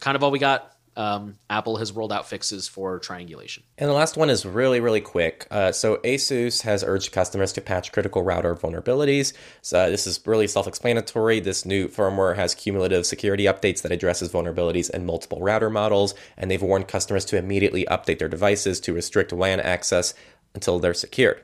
kind 0.00 0.16
of 0.16 0.22
all 0.22 0.30
we 0.30 0.38
got 0.38 0.73
um, 0.96 1.38
Apple 1.50 1.76
has 1.76 1.92
rolled 1.92 2.12
out 2.12 2.28
fixes 2.28 2.68
for 2.68 2.98
triangulation. 2.98 3.62
And 3.78 3.88
the 3.88 3.94
last 3.94 4.16
one 4.16 4.30
is 4.30 4.46
really, 4.46 4.80
really 4.80 5.00
quick. 5.00 5.46
Uh, 5.50 5.72
so 5.72 5.96
ASUS 5.98 6.62
has 6.62 6.84
urged 6.84 7.12
customers 7.12 7.52
to 7.54 7.60
patch 7.60 7.92
critical 7.92 8.22
router 8.22 8.54
vulnerabilities. 8.54 9.32
So 9.62 9.78
uh, 9.78 9.88
this 9.88 10.06
is 10.06 10.20
really 10.26 10.46
self-explanatory. 10.46 11.40
This 11.40 11.64
new 11.64 11.88
firmware 11.88 12.36
has 12.36 12.54
cumulative 12.54 13.06
security 13.06 13.44
updates 13.44 13.82
that 13.82 13.92
addresses 13.92 14.30
vulnerabilities 14.30 14.90
in 14.90 15.04
multiple 15.04 15.40
router 15.40 15.70
models, 15.70 16.14
and 16.36 16.50
they've 16.50 16.62
warned 16.62 16.88
customers 16.88 17.24
to 17.26 17.36
immediately 17.36 17.84
update 17.86 18.18
their 18.18 18.28
devices 18.28 18.80
to 18.80 18.92
restrict 18.92 19.32
WAN 19.32 19.60
access 19.60 20.14
until 20.54 20.78
they're 20.78 20.94
secured. 20.94 21.42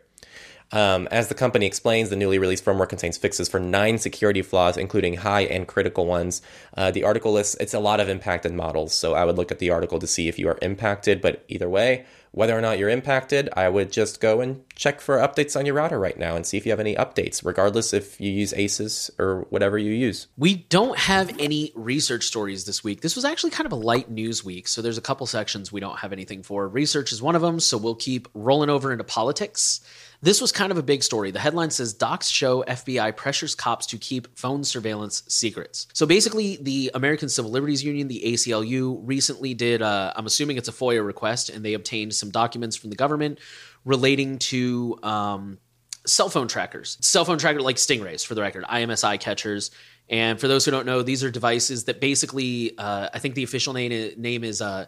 Um, 0.73 1.09
as 1.11 1.29
the 1.29 1.35
company 1.35 1.67
explains, 1.67 2.11
the 2.11 2.17
newly 2.17 2.39
released 2.39 2.65
firmware 2.65 2.89
contains 2.89 3.17
fixes 3.17 3.49
for 3.49 3.59
nine 3.59 3.99
security 3.99 4.43
flaws, 4.43 4.77
including 4.77 5.15
high 5.15 5.43
and 5.43 5.67
critical 5.67 6.07
ones. 6.07 6.43
Uh, 6.77 6.91
the 6.91 7.05
article 7.05 7.33
lists 7.33 7.57
it's 7.61 7.75
a 7.75 7.81
lot 7.81 8.01
of 8.01 8.09
impacted 8.09 8.53
models, 8.53 8.95
so 8.95 9.15
I 9.15 9.25
would 9.25 9.37
look 9.37 9.51
at 9.51 9.59
the 9.59 9.71
article 9.71 9.99
to 9.99 10.07
see 10.07 10.29
if 10.29 10.39
you 10.39 10.49
are 10.49 10.59
impacted. 10.63 11.21
But 11.21 11.45
either 11.49 11.69
way, 11.69 12.07
whether 12.33 12.57
or 12.57 12.61
not 12.61 12.79
you're 12.79 12.89
impacted, 12.89 13.49
I 13.57 13.69
would 13.69 13.91
just 13.91 14.21
go 14.21 14.41
and 14.41 14.63
check 14.77 15.01
for 15.01 15.19
updates 15.19 15.59
on 15.59 15.67
your 15.67 15.75
router 15.75 15.99
right 15.99 16.17
now 16.17 16.37
and 16.37 16.47
see 16.47 16.57
if 16.57 16.65
you 16.65 16.71
have 16.71 16.79
any 16.79 16.95
updates, 16.95 17.45
regardless 17.45 17.93
if 17.93 18.21
you 18.21 18.31
use 18.31 18.53
ASUS 18.53 19.11
or 19.19 19.47
whatever 19.51 19.77
you 19.77 19.93
use. 19.93 20.29
We 20.39 20.55
don't 20.55 20.97
have 20.97 21.37
any 21.41 21.73
research 21.75 22.25
stories 22.25 22.67
this 22.67 22.85
week. 22.85 23.01
This 23.01 23.17
was 23.17 23.25
actually 23.25 23.51
kind 23.51 23.67
of 23.67 23.73
a 23.73 23.77
light 23.77 24.11
news 24.11 24.45
week, 24.45 24.69
so 24.69 24.81
there's 24.81 24.99
a 24.99 25.03
couple 25.03 25.27
sections 25.27 25.73
we 25.73 25.81
don't 25.81 25.99
have 25.99 26.13
anything 26.13 26.45
for. 26.45 26.69
Research 26.69 27.11
is 27.11 27.21
one 27.21 27.35
of 27.35 27.43
them, 27.43 27.59
so 27.59 27.77
we'll 27.77 27.97
keep 27.97 28.29
rolling 28.33 28.71
over 28.71 28.93
into 28.93 29.05
politics. 29.05 29.81
This 30.23 30.41
was 30.41 30.53
kind 30.53 30.71
of 30.71 30.77
a 30.77 30.83
big 30.83 31.03
story. 31.03 31.31
The 31.31 31.39
headline 31.39 31.71
says 31.71 31.95
Docs 31.95 32.29
show 32.29 32.63
FBI 32.65 33.17
pressures 33.17 33.55
cops 33.55 33.87
to 33.87 33.97
keep 33.97 34.37
phone 34.37 34.65
surveillance 34.65 35.23
secrets. 35.29 35.87
So 35.95 36.05
basically, 36.05 36.59
the 36.61 36.91
American 36.93 37.31
Civil 37.31 37.51
Liberties 37.51 37.83
Union, 37.83 38.09
the 38.09 38.23
ACLU, 38.27 39.01
recently 39.03 39.55
did, 39.55 39.81
uh, 39.81 40.13
I'm 40.15 40.27
assuming 40.27 40.59
it's 40.59 40.69
a 40.69 40.73
FOIA 40.73 41.05
request, 41.05 41.49
and 41.49 41.65
they 41.65 41.73
obtained 41.73 42.15
some 42.15 42.31
documents 42.31 42.77
from 42.77 42.91
the 42.91 42.97
government 42.97 43.39
relating 43.87 44.39
to 44.39 44.99
um, 45.03 45.59
cell 46.07 46.29
phone 46.29 46.49
trackers. 46.49 46.99
Cell 47.01 47.25
phone 47.25 47.39
tracker 47.39 47.63
like 47.63 47.77
Stingrays, 47.77 48.27
for 48.27 48.35
the 48.35 48.43
record, 48.43 48.65
IMSI 48.65 49.21
catchers. 49.21 49.71
And 50.11 50.39
for 50.39 50.49
those 50.49 50.67
who 50.67 50.71
don't 50.71 50.87
know, 50.87 51.03
these 51.03 51.25
are 51.25 51.31
devices 51.31 51.85
that 51.85 51.99
basically, 51.99 52.77
uh, 52.77 53.09
I 53.15 53.21
think 53.21 53.37
the 53.37 53.45
official 53.45 53.73
name, 53.73 54.13
name 54.19 54.45
is 54.45 54.61
uh, 54.61 54.87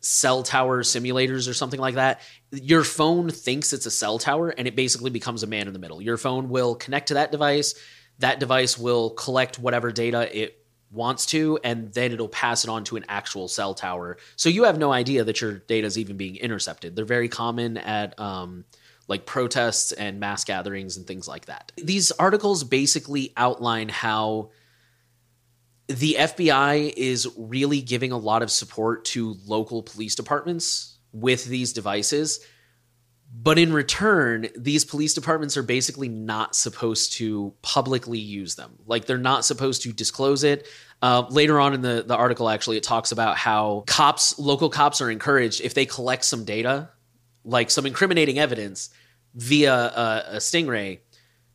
cell 0.00 0.42
tower 0.42 0.82
simulators 0.82 1.48
or 1.48 1.54
something 1.54 1.80
like 1.80 1.96
that. 1.96 2.20
Your 2.52 2.84
phone 2.84 3.30
thinks 3.30 3.72
it's 3.72 3.86
a 3.86 3.90
cell 3.90 4.18
tower 4.18 4.50
and 4.50 4.68
it 4.68 4.76
basically 4.76 5.10
becomes 5.10 5.42
a 5.42 5.46
man 5.46 5.66
in 5.66 5.72
the 5.72 5.78
middle. 5.78 6.00
Your 6.00 6.16
phone 6.16 6.48
will 6.48 6.74
connect 6.74 7.08
to 7.08 7.14
that 7.14 7.32
device. 7.32 7.74
That 8.20 8.40
device 8.40 8.78
will 8.78 9.10
collect 9.10 9.58
whatever 9.58 9.92
data 9.92 10.36
it 10.36 10.58
wants 10.90 11.26
to, 11.26 11.58
and 11.62 11.92
then 11.92 12.12
it'll 12.12 12.28
pass 12.28 12.64
it 12.64 12.70
on 12.70 12.84
to 12.84 12.96
an 12.96 13.04
actual 13.08 13.46
cell 13.48 13.74
tower. 13.74 14.16
So 14.36 14.48
you 14.48 14.64
have 14.64 14.78
no 14.78 14.90
idea 14.92 15.24
that 15.24 15.40
your 15.40 15.54
data 15.58 15.86
is 15.86 15.98
even 15.98 16.16
being 16.16 16.36
intercepted. 16.36 16.96
They're 16.96 17.04
very 17.04 17.28
common 17.28 17.76
at 17.76 18.18
um, 18.18 18.64
like 19.06 19.26
protests 19.26 19.92
and 19.92 20.20
mass 20.20 20.44
gatherings 20.44 20.96
and 20.96 21.06
things 21.06 21.28
like 21.28 21.46
that. 21.46 21.72
These 21.76 22.10
articles 22.12 22.64
basically 22.64 23.32
outline 23.36 23.88
how 23.88 24.50
the 25.88 26.16
FBI 26.18 26.92
is 26.96 27.28
really 27.36 27.80
giving 27.80 28.12
a 28.12 28.18
lot 28.18 28.42
of 28.42 28.50
support 28.50 29.06
to 29.06 29.36
local 29.46 29.82
police 29.82 30.14
departments 30.14 30.98
with 31.12 31.46
these 31.46 31.72
devices. 31.72 32.40
But 33.34 33.58
in 33.58 33.72
return, 33.72 34.48
these 34.56 34.84
police 34.84 35.14
departments 35.14 35.56
are 35.56 35.62
basically 35.62 36.08
not 36.08 36.54
supposed 36.54 37.12
to 37.14 37.54
publicly 37.62 38.18
use 38.18 38.54
them. 38.54 38.78
Like 38.86 39.06
they're 39.06 39.18
not 39.18 39.44
supposed 39.44 39.82
to 39.82 39.92
disclose 39.92 40.44
it. 40.44 40.66
Uh, 41.00 41.26
later 41.30 41.60
on 41.60 41.74
in 41.74 41.80
the, 41.80 42.04
the 42.06 42.16
article, 42.16 42.48
actually, 42.48 42.76
it 42.76 42.82
talks 42.82 43.12
about 43.12 43.36
how 43.36 43.84
cops, 43.86 44.38
local 44.38 44.68
cops, 44.68 45.00
are 45.00 45.10
encouraged 45.10 45.60
if 45.60 45.74
they 45.74 45.86
collect 45.86 46.24
some 46.24 46.44
data, 46.44 46.90
like 47.44 47.70
some 47.70 47.86
incriminating 47.86 48.38
evidence 48.38 48.90
via 49.34 49.74
a, 49.74 50.24
a 50.32 50.36
stingray, 50.36 50.98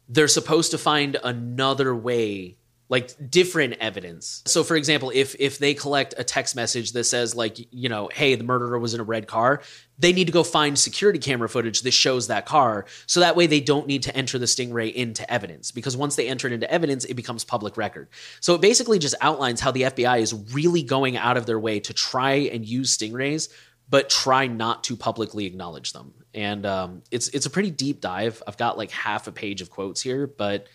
they're 0.08 0.28
supposed 0.28 0.72
to 0.72 0.78
find 0.78 1.18
another 1.24 1.96
way 1.96 2.58
like 2.94 3.32
different 3.32 3.74
evidence. 3.80 4.44
So 4.46 4.64
for 4.64 4.76
example, 4.76 5.12
if 5.16 5.36
if 5.40 5.58
they 5.58 5.74
collect 5.74 6.14
a 6.16 6.24
text 6.24 6.56
message 6.56 6.92
that 6.92 7.06
says 7.06 7.34
like, 7.34 7.58
you 7.74 7.90
know, 7.90 8.08
hey, 8.14 8.36
the 8.36 8.44
murderer 8.44 8.78
was 8.78 8.94
in 8.94 9.00
a 9.00 9.04
red 9.04 9.26
car, 9.26 9.64
they 9.98 10.14
need 10.14 10.26
to 10.26 10.32
go 10.32 10.44
find 10.44 10.78
security 10.78 11.18
camera 11.18 11.50
footage 11.50 11.82
that 11.82 11.92
shows 11.92 12.28
that 12.28 12.46
car 12.46 12.86
so 13.08 13.20
that 13.20 13.36
way 13.36 13.48
they 13.48 13.60
don't 13.60 13.88
need 13.88 14.04
to 14.04 14.16
enter 14.16 14.38
the 14.38 14.46
stingray 14.46 14.94
into 14.94 15.28
evidence 15.34 15.72
because 15.72 15.98
once 15.98 16.16
they 16.16 16.28
enter 16.28 16.46
it 16.46 16.54
into 16.54 16.70
evidence 16.72 17.04
it 17.06 17.16
becomes 17.16 17.44
public 17.44 17.78
record. 17.78 18.10
So 18.42 18.54
it 18.54 18.62
basically 18.62 19.00
just 19.00 19.16
outlines 19.22 19.60
how 19.60 19.72
the 19.72 19.82
FBI 19.82 20.22
is 20.22 20.32
really 20.54 20.84
going 20.84 21.18
out 21.18 21.36
of 21.36 21.48
their 21.48 21.60
way 21.60 21.80
to 21.80 21.94
try 21.96 22.34
and 22.54 22.64
use 22.64 22.96
stingrays 22.96 23.50
but 23.90 24.08
try 24.08 24.46
not 24.46 24.84
to 24.84 24.96
publicly 24.96 25.48
acknowledge 25.48 25.94
them. 25.94 26.14
And 26.36 26.64
um, 26.68 27.02
it's 27.10 27.30
it's 27.30 27.48
a 27.48 27.50
pretty 27.50 27.72
deep 27.72 28.02
dive. 28.02 28.44
I've 28.46 28.58
got 28.58 28.78
like 28.78 28.92
half 28.92 29.28
a 29.28 29.32
page 29.32 29.62
of 29.62 29.72
quotes 29.72 30.00
here, 30.00 30.28
but 30.28 30.68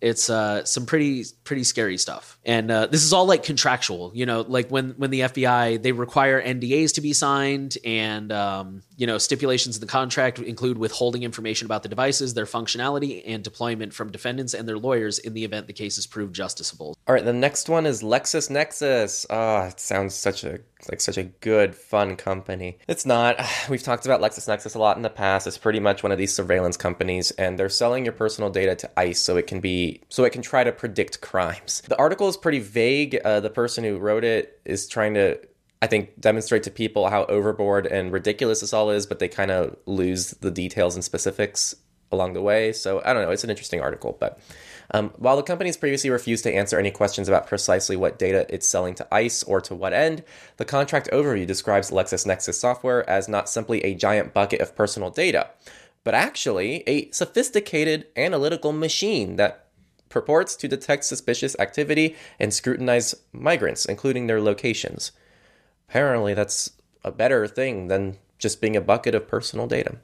it's 0.00 0.30
uh, 0.30 0.64
some 0.64 0.86
pretty 0.86 1.24
pretty 1.44 1.64
scary 1.64 1.98
stuff. 1.98 2.38
And 2.44 2.70
uh, 2.70 2.86
this 2.86 3.04
is 3.04 3.12
all 3.12 3.26
like 3.26 3.42
contractual 3.42 4.12
you 4.14 4.26
know 4.26 4.42
like 4.42 4.68
when 4.68 4.90
when 4.96 5.10
the 5.10 5.20
fbi 5.20 5.80
they 5.80 5.92
require 5.92 6.40
ndas 6.42 6.94
to 6.94 7.00
be 7.00 7.12
signed 7.12 7.76
and 7.84 8.32
um, 8.32 8.82
you 8.98 9.06
know 9.06 9.16
stipulations 9.16 9.76
in 9.76 9.80
the 9.80 9.86
contract 9.86 10.38
include 10.38 10.76
withholding 10.76 11.22
information 11.22 11.64
about 11.64 11.82
the 11.82 11.88
devices 11.88 12.34
their 12.34 12.44
functionality 12.44 13.22
and 13.26 13.42
deployment 13.42 13.94
from 13.94 14.12
defendants 14.12 14.52
and 14.52 14.68
their 14.68 14.76
lawyers 14.76 15.18
in 15.18 15.32
the 15.32 15.44
event 15.44 15.66
the 15.66 15.72
case 15.72 15.96
is 15.96 16.06
proved 16.06 16.36
justiciable 16.36 16.94
all 17.06 17.14
right 17.14 17.24
the 17.24 17.32
next 17.32 17.70
one 17.70 17.86
is 17.86 18.02
lexisnexis 18.02 19.24
ah 19.30 19.62
oh, 19.62 19.68
it 19.68 19.80
sounds 19.80 20.14
such 20.14 20.44
a 20.44 20.58
like 20.88 21.00
such 21.00 21.18
a 21.18 21.24
good, 21.24 21.74
fun 21.74 22.16
company. 22.16 22.78
It's 22.86 23.04
not. 23.04 23.40
We've 23.68 23.82
talked 23.82 24.06
about 24.06 24.20
LexisNexis 24.20 24.74
a 24.74 24.78
lot 24.78 24.96
in 24.96 25.02
the 25.02 25.10
past. 25.10 25.46
It's 25.46 25.58
pretty 25.58 25.80
much 25.80 26.02
one 26.02 26.12
of 26.12 26.18
these 26.18 26.34
surveillance 26.34 26.76
companies, 26.76 27.30
and 27.32 27.58
they're 27.58 27.68
selling 27.68 28.04
your 28.04 28.12
personal 28.12 28.50
data 28.50 28.74
to 28.76 28.90
ICE 28.98 29.18
so 29.18 29.36
it 29.36 29.46
can 29.46 29.60
be 29.60 30.02
so 30.08 30.24
it 30.24 30.30
can 30.30 30.42
try 30.42 30.64
to 30.64 30.72
predict 30.72 31.20
crimes. 31.20 31.82
The 31.88 31.98
article 31.98 32.28
is 32.28 32.36
pretty 32.36 32.60
vague. 32.60 33.18
Uh, 33.24 33.40
the 33.40 33.50
person 33.50 33.84
who 33.84 33.98
wrote 33.98 34.24
it 34.24 34.60
is 34.64 34.86
trying 34.86 35.14
to 35.14 35.38
I 35.80 35.86
think 35.86 36.20
demonstrate 36.20 36.64
to 36.64 36.70
people 36.70 37.08
how 37.08 37.24
overboard 37.26 37.86
and 37.86 38.12
ridiculous 38.12 38.60
this 38.60 38.72
all 38.72 38.90
is, 38.90 39.06
but 39.06 39.18
they 39.18 39.28
kind 39.28 39.50
of 39.50 39.76
lose 39.86 40.32
the 40.32 40.50
details 40.50 40.94
and 40.94 41.04
specifics 41.04 41.74
along 42.10 42.32
the 42.32 42.42
way. 42.42 42.72
So 42.72 43.02
I 43.04 43.12
don't 43.12 43.22
know. 43.22 43.30
It's 43.30 43.44
an 43.44 43.50
interesting 43.50 43.80
article, 43.80 44.16
but 44.18 44.40
um, 44.92 45.10
while 45.18 45.36
the 45.36 45.42
companies 45.42 45.76
previously 45.76 46.10
refused 46.10 46.44
to 46.44 46.52
answer 46.52 46.78
any 46.78 46.90
questions 46.90 47.28
about 47.28 47.46
precisely 47.46 47.96
what 47.96 48.18
data 48.18 48.46
it's 48.48 48.66
selling 48.66 48.94
to 48.96 49.14
ICE 49.14 49.42
or 49.44 49.60
to 49.60 49.74
what 49.74 49.92
end, 49.92 50.24
the 50.56 50.64
contract 50.64 51.10
overview 51.12 51.46
describes 51.46 51.90
LexisNexis 51.90 52.54
software 52.54 53.08
as 53.08 53.28
not 53.28 53.48
simply 53.48 53.84
a 53.84 53.94
giant 53.94 54.32
bucket 54.32 54.60
of 54.60 54.74
personal 54.74 55.10
data, 55.10 55.50
but 56.04 56.14
actually 56.14 56.82
a 56.86 57.10
sophisticated 57.10 58.06
analytical 58.16 58.72
machine 58.72 59.36
that 59.36 59.66
purports 60.08 60.56
to 60.56 60.68
detect 60.68 61.04
suspicious 61.04 61.54
activity 61.58 62.16
and 62.40 62.54
scrutinize 62.54 63.14
migrants, 63.32 63.84
including 63.84 64.26
their 64.26 64.40
locations. 64.40 65.12
Apparently, 65.88 66.34
that's 66.34 66.72
a 67.04 67.10
better 67.10 67.46
thing 67.46 67.88
than 67.88 68.18
just 68.38 68.60
being 68.60 68.76
a 68.76 68.80
bucket 68.80 69.14
of 69.14 69.26
personal 69.26 69.66
data. 69.66 69.96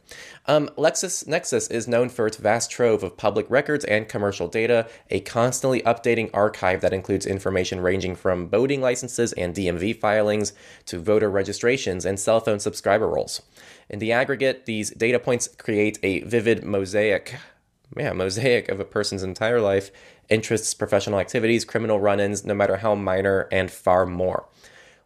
Um, 0.46 0.68
LexisNexis 0.76 1.70
is 1.70 1.86
known 1.86 2.08
for 2.08 2.26
its 2.26 2.36
vast 2.36 2.70
trove 2.70 3.02
of 3.02 3.16
public 3.16 3.46
records 3.48 3.84
and 3.84 4.08
commercial 4.08 4.48
data, 4.48 4.88
a 5.10 5.20
constantly 5.20 5.80
updating 5.82 6.30
archive 6.34 6.80
that 6.80 6.92
includes 6.92 7.26
information 7.26 7.80
ranging 7.80 8.16
from 8.16 8.46
boating 8.46 8.80
licenses 8.80 9.32
and 9.34 9.54
DMV 9.54 10.00
filings 10.00 10.52
to 10.86 10.98
voter 10.98 11.30
registrations 11.30 12.04
and 12.04 12.18
cell 12.18 12.40
phone 12.40 12.58
subscriber 12.58 13.08
rolls. 13.08 13.40
In 13.88 14.00
the 14.00 14.12
aggregate, 14.12 14.66
these 14.66 14.90
data 14.90 15.20
points 15.20 15.46
create 15.46 15.98
a 16.02 16.20
vivid 16.22 16.64
mosaic, 16.64 17.36
yeah, 17.96 18.12
mosaic 18.12 18.68
of 18.68 18.80
a 18.80 18.84
person's 18.84 19.22
entire 19.22 19.60
life, 19.60 19.92
interests, 20.28 20.74
professional 20.74 21.20
activities, 21.20 21.64
criminal 21.64 22.00
run-ins, 22.00 22.44
no 22.44 22.54
matter 22.54 22.78
how 22.78 22.94
minor, 22.94 23.46
and 23.52 23.70
far 23.70 24.06
more. 24.06 24.48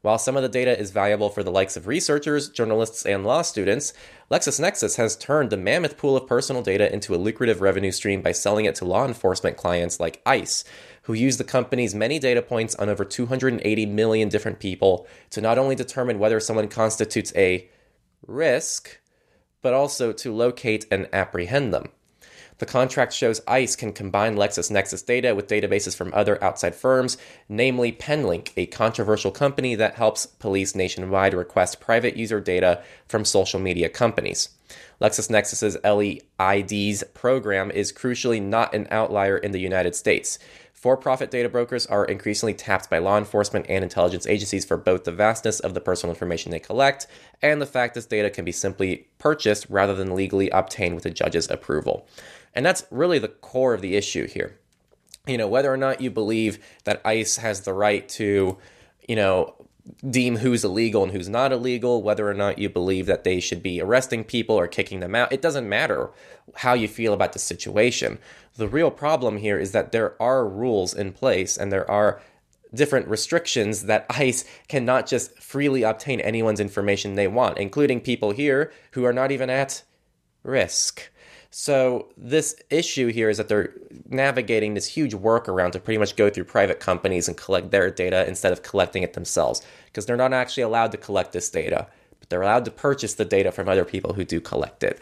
While 0.03 0.19
some 0.19 0.37
of 0.37 0.43
the 0.43 0.49
data 0.49 0.79
is 0.79 0.93
valuable 0.93 1.29
for 1.29 1.43
the 1.43 1.51
likes 1.51 1.77
of 1.77 1.89
researchers, 1.89 2.49
journalists, 2.49 3.05
and 3.05 3.25
law 3.25 3.43
students, 3.43 3.93
LexisNexis 4.31 4.97
has 4.97 5.17
turned 5.17 5.51
the 5.51 5.57
mammoth 5.57 5.97
pool 5.97 6.17
of 6.17 6.29
personal 6.29 6.63
data 6.63 6.93
into 6.93 7.15
a 7.15 7.19
lucrative 7.19 7.61
revenue 7.61 7.91
stream 7.91 8.23
by 8.23 8.31
selling 8.31 8.65
it 8.65 8.77
to 8.77 8.85
law 8.85 9.05
enforcement 9.05 9.57
clients 9.57 9.99
like 9.99 10.23
ICE, 10.25 10.63
who 11.03 11.15
use 11.15 11.37
the 11.37 11.45
company's 11.45 11.97
many 11.97 12.21
data 12.21 12.43
points 12.43 12.77
on 12.77 12.89
over 12.89 13.05
280 13.05 13.87
million 13.87 14.29
different 14.29 14.61
people 14.61 15.07
to 15.31 15.41
not 15.41 15.59
only 15.59 15.75
determine 15.75 16.21
whether 16.21 16.39
someone 16.39 16.69
constitutes 16.69 17.33
a 17.35 17.69
risk, 18.25 19.01
but 19.63 19.75
also 19.75 20.13
to 20.13 20.33
locate 20.33 20.87
and 20.93 21.09
apprehend 21.13 21.75
them. 21.75 21.89
The 22.59 22.67
contract 22.67 23.13
shows 23.13 23.41
ICE 23.47 23.77
can 23.77 23.93
combine 23.93 24.37
LexisNexis 24.37 25.07
data 25.07 25.35
with 25.35 25.47
databases 25.47 25.97
from 25.97 26.13
other 26.13 26.43
outside 26.43 26.75
firms, 26.75 27.17
namely 27.49 27.93
Penlink, 27.93 28.51
a 28.57 28.67
controversial 28.67 29.31
company 29.31 29.77
that 29.77 29.95
helps 29.95 30.27
police 30.27 30.75
nationwide 30.75 31.35
request 31.35 31.81
private 31.81 32.17
user 32.17 32.41
data 32.41 32.83
from 33.07 33.25
social 33.25 33.61
media 33.61 33.89
companies. 33.89 34.51
LexisNexis's 35.01 35.79
LEIDs 35.85 37.05
program 37.15 37.71
is 37.71 37.93
crucially 37.93 38.43
not 38.43 38.75
an 38.75 38.89
outlier 38.91 39.39
in 39.39 39.53
the 39.53 39.61
United 39.61 39.95
States. 39.95 40.39
For 40.79 40.97
profit 40.97 41.33
data 41.33 41.49
brokers 41.49 41.87
are 41.87 42.05
increasingly 42.05 42.55
tapped 42.55 42.89
by 42.89 42.99
law 42.99 43.19
enforcement 43.19 43.67
and 43.69 43.83
intelligence 43.83 44.29
agencies 44.29 44.65
for 44.65 44.77
both 44.77 45.03
the 45.03 45.11
vastness 45.11 45.59
of 45.59 45.75
the 45.75 45.81
personal 45.81 46.15
information 46.15 46.53
they 46.53 46.61
collect 46.61 47.09
and 47.43 47.61
the 47.61 47.67
fact 47.67 47.95
this 47.95 48.07
data 48.07 48.31
can 48.31 48.45
be 48.45 48.53
simply 48.53 49.09
purchased 49.19 49.67
rather 49.69 49.93
than 49.93 50.15
legally 50.15 50.51
obtained 50.51 50.95
with 50.95 51.05
a 51.05 51.11
judge's 51.11 51.51
approval. 51.51 52.07
And 52.55 52.65
that's 52.65 52.85
really 52.93 53.19
the 53.19 53.27
core 53.27 53.75
of 53.75 53.81
the 53.81 53.97
issue 53.97 54.29
here. 54.29 54.57
You 55.27 55.37
know, 55.37 55.49
whether 55.49 55.73
or 55.73 55.77
not 55.77 56.01
you 56.01 56.13
believe 56.13 56.61
that 56.85 57.05
ICE 57.05 57.39
has 57.39 57.63
the 57.63 57.73
right 57.73 58.09
to, 58.11 58.57
you 59.09 59.17
know, 59.17 59.57
deem 60.09 60.37
who's 60.37 60.65
illegal 60.65 61.03
and 61.03 61.13
who's 61.13 61.29
not 61.29 61.53
illegal, 61.53 62.03
whether 62.03 62.29
or 62.29 62.35
not 62.35 62.59
you 62.59 62.69
believe 62.69 63.07
that 63.07 63.25
they 63.25 63.41
should 63.41 63.63
be 63.63 63.81
arresting 63.81 64.25
people 64.25 64.57
or 64.57 64.67
kicking 64.67 65.01
them 65.01 65.15
out. 65.15 65.33
It 65.33 65.43
doesn't 65.43 65.69
matter 65.69 66.11
how 66.57 66.75
you 66.75 66.89
feel 66.89 67.13
about 67.13 67.33
the 67.33 67.39
situation. 67.39 68.19
The 68.57 68.69
real 68.69 68.91
problem 68.91 69.39
here 69.39 69.59
is 69.59 69.73
that 69.73 69.93
there 69.93 70.21
are 70.21 70.49
rules 70.49 70.95
in 70.95 71.13
place 71.13 71.57
and 71.57 71.71
there 71.71 71.89
are 71.91 72.21
different 72.75 73.09
restrictions 73.09 73.85
that 73.85 74.07
ICE 74.11 74.45
cannot 74.69 75.07
just 75.07 75.39
freely 75.39 75.83
obtain 75.83 76.21
anyone's 76.21 76.61
information 76.61 77.15
they 77.15 77.29
want, 77.29 77.59
including 77.59 78.01
people 78.01 78.33
here 78.33 78.73
who 78.93 79.05
are 79.05 79.13
not 79.13 79.33
even 79.33 79.51
at 79.51 79.83
risk. 80.43 81.11
So 81.51 82.09
this 82.17 82.57
issue 82.69 83.09
here 83.09 83.31
is 83.31 83.39
that 83.39 83.49
they're 83.49 83.73
navigating 84.09 84.75
this 84.75 84.87
huge 84.87 85.15
workaround 85.15 85.73
to 85.73 85.81
pretty 85.81 85.99
much 85.99 86.15
go 86.15 86.29
through 86.29 86.45
private 86.45 86.79
companies 86.79 87.27
and 87.27 87.37
collect 87.37 87.71
their 87.71 87.91
data 87.91 88.29
instead 88.29 88.53
of 88.53 88.63
collecting 88.63 89.03
it 89.03 89.15
themselves 89.15 89.63
because 89.87 90.05
they're 90.05 90.17
not 90.17 90.35
actually 90.35 90.63
allowed 90.63 90.93
to 90.93 90.99
collect 90.99 91.33
this 91.33 91.49
data, 91.49 91.87
but 92.21 92.29
they're 92.29 92.43
allowed 92.43 92.67
to 92.67 92.71
purchase 92.71 93.15
the 93.15 93.25
data 93.25 93.51
from 93.51 93.69
other 93.69 93.85
people 93.85 94.13
who 94.13 94.25
do 94.25 94.41
collect 94.41 94.83
it. 94.83 95.01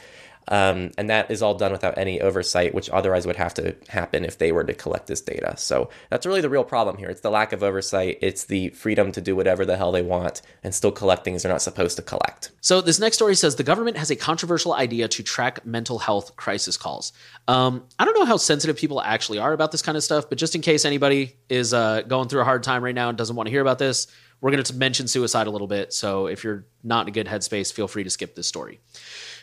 Um, 0.49 0.93
and 0.97 1.11
that 1.11 1.31
is 1.31 1.43
all 1.43 1.55
done 1.55 1.73
without 1.73 1.99
any 1.99 2.21
oversight, 2.21 2.75
which 2.75 2.89
otherwise 2.91 3.27
would 3.27 3.37
have 3.37 3.55
to 3.55 3.75
happen 3.89 4.25
if 4.25 4.39
they 4.39 4.53
were 4.53 4.65
to 4.65 4.75
collect 4.75 5.07
this 5.07 5.21
data. 5.21 5.55
So 5.57 5.91
that's 6.11 6.25
really 6.25 6.41
the 6.41 6.49
real 6.49 6.65
problem 6.65 6.97
here. 6.97 7.09
It's 7.09 7.21
the 7.21 7.31
lack 7.31 7.53
of 7.53 7.63
oversight, 7.63 8.19
it's 8.23 8.45
the 8.45 8.71
freedom 8.71 9.13
to 9.13 9.21
do 9.21 9.35
whatever 9.35 9.65
the 9.65 9.77
hell 9.77 9.93
they 9.93 10.03
want 10.03 10.43
and 10.63 10.75
still 10.75 10.93
collect 10.93 11.25
things 11.25 11.43
they're 11.43 11.53
not 11.53 11.63
supposed 11.63 11.97
to 11.97 12.03
collect. 12.03 12.53
So 12.61 12.81
this 12.81 13.01
next 13.01 13.17
story 13.17 13.35
says 13.35 13.57
the 13.57 13.63
government 13.65 13.97
has 13.97 14.11
a 14.11 14.17
controversial 14.17 14.75
idea 14.75 15.09
to 15.09 15.23
track 15.23 15.67
mental 15.67 15.99
health 15.99 16.37
crisis 16.37 16.77
calls. 16.77 17.13
Um, 17.49 17.85
I 17.99 18.05
don't 18.05 18.19
know 18.19 18.25
how 18.25 18.37
sensitive 18.37 18.77
people 18.77 19.01
actually 19.01 19.39
are 19.39 19.53
about 19.53 19.73
this 19.73 19.83
kind 19.83 19.97
of 19.97 20.05
stuff, 20.05 20.29
but 20.29 20.39
just 20.39 20.55
in 20.55 20.61
case 20.61 20.85
anybody 20.85 21.37
is 21.49 21.75
uh, 21.75 22.03
going 22.03 22.29
through 22.29 22.41
a 22.41 22.45
hard 22.45 22.63
time 22.63 22.85
right 22.85 22.95
now 22.95 23.09
and 23.09 23.19
doesn't 23.19 23.37
want 23.37 23.47
to 23.47 23.51
hear 23.51 23.63
about 23.63 23.79
this, 23.79 24.07
we're 24.41 24.51
going 24.51 24.63
to 24.63 24.75
mention 24.75 25.09
suicide 25.09 25.47
a 25.47 25.51
little 25.51 25.67
bit. 25.67 25.93
So 25.93 26.27
if 26.27 26.45
you're 26.45 26.67
not 26.85 27.07
in 27.07 27.09
a 27.09 27.13
good 27.13 27.27
headspace, 27.27 27.73
feel 27.73 27.89
free 27.89 28.05
to 28.05 28.11
skip 28.11 28.35
this 28.35 28.47
story. 28.47 28.81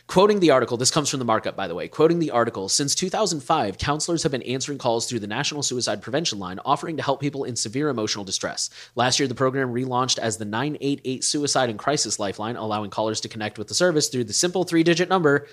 Quoting 0.07 0.41
the 0.41 0.51
article, 0.51 0.77
this 0.77 0.91
comes 0.91 1.09
from 1.09 1.19
the 1.19 1.25
markup, 1.25 1.55
by 1.55 1.67
the 1.67 1.73
way. 1.73 1.87
Quoting 1.87 2.19
the 2.19 2.31
article, 2.31 2.67
since 2.67 2.93
2005, 2.93 3.77
counselors 3.77 4.21
have 4.23 4.31
been 4.31 4.43
answering 4.43 4.77
calls 4.77 5.07
through 5.07 5.19
the 5.19 5.27
National 5.27 5.63
Suicide 5.63 6.01
Prevention 6.01 6.39
Line, 6.39 6.59
offering 6.65 6.97
to 6.97 7.03
help 7.03 7.21
people 7.21 7.45
in 7.45 7.55
severe 7.55 7.89
emotional 7.89 8.25
distress. 8.25 8.69
Last 8.95 9.19
year, 9.19 9.27
the 9.27 9.35
program 9.35 9.73
relaunched 9.73 10.19
as 10.19 10.37
the 10.37 10.45
988 10.45 11.23
Suicide 11.23 11.69
and 11.69 11.79
Crisis 11.79 12.19
Lifeline, 12.19 12.57
allowing 12.57 12.89
callers 12.89 13.21
to 13.21 13.29
connect 13.29 13.57
with 13.57 13.69
the 13.69 13.73
service 13.73 14.09
through 14.09 14.25
the 14.25 14.33
simple 14.33 14.65
three 14.65 14.83
digit 14.83 15.09
number 15.09 15.47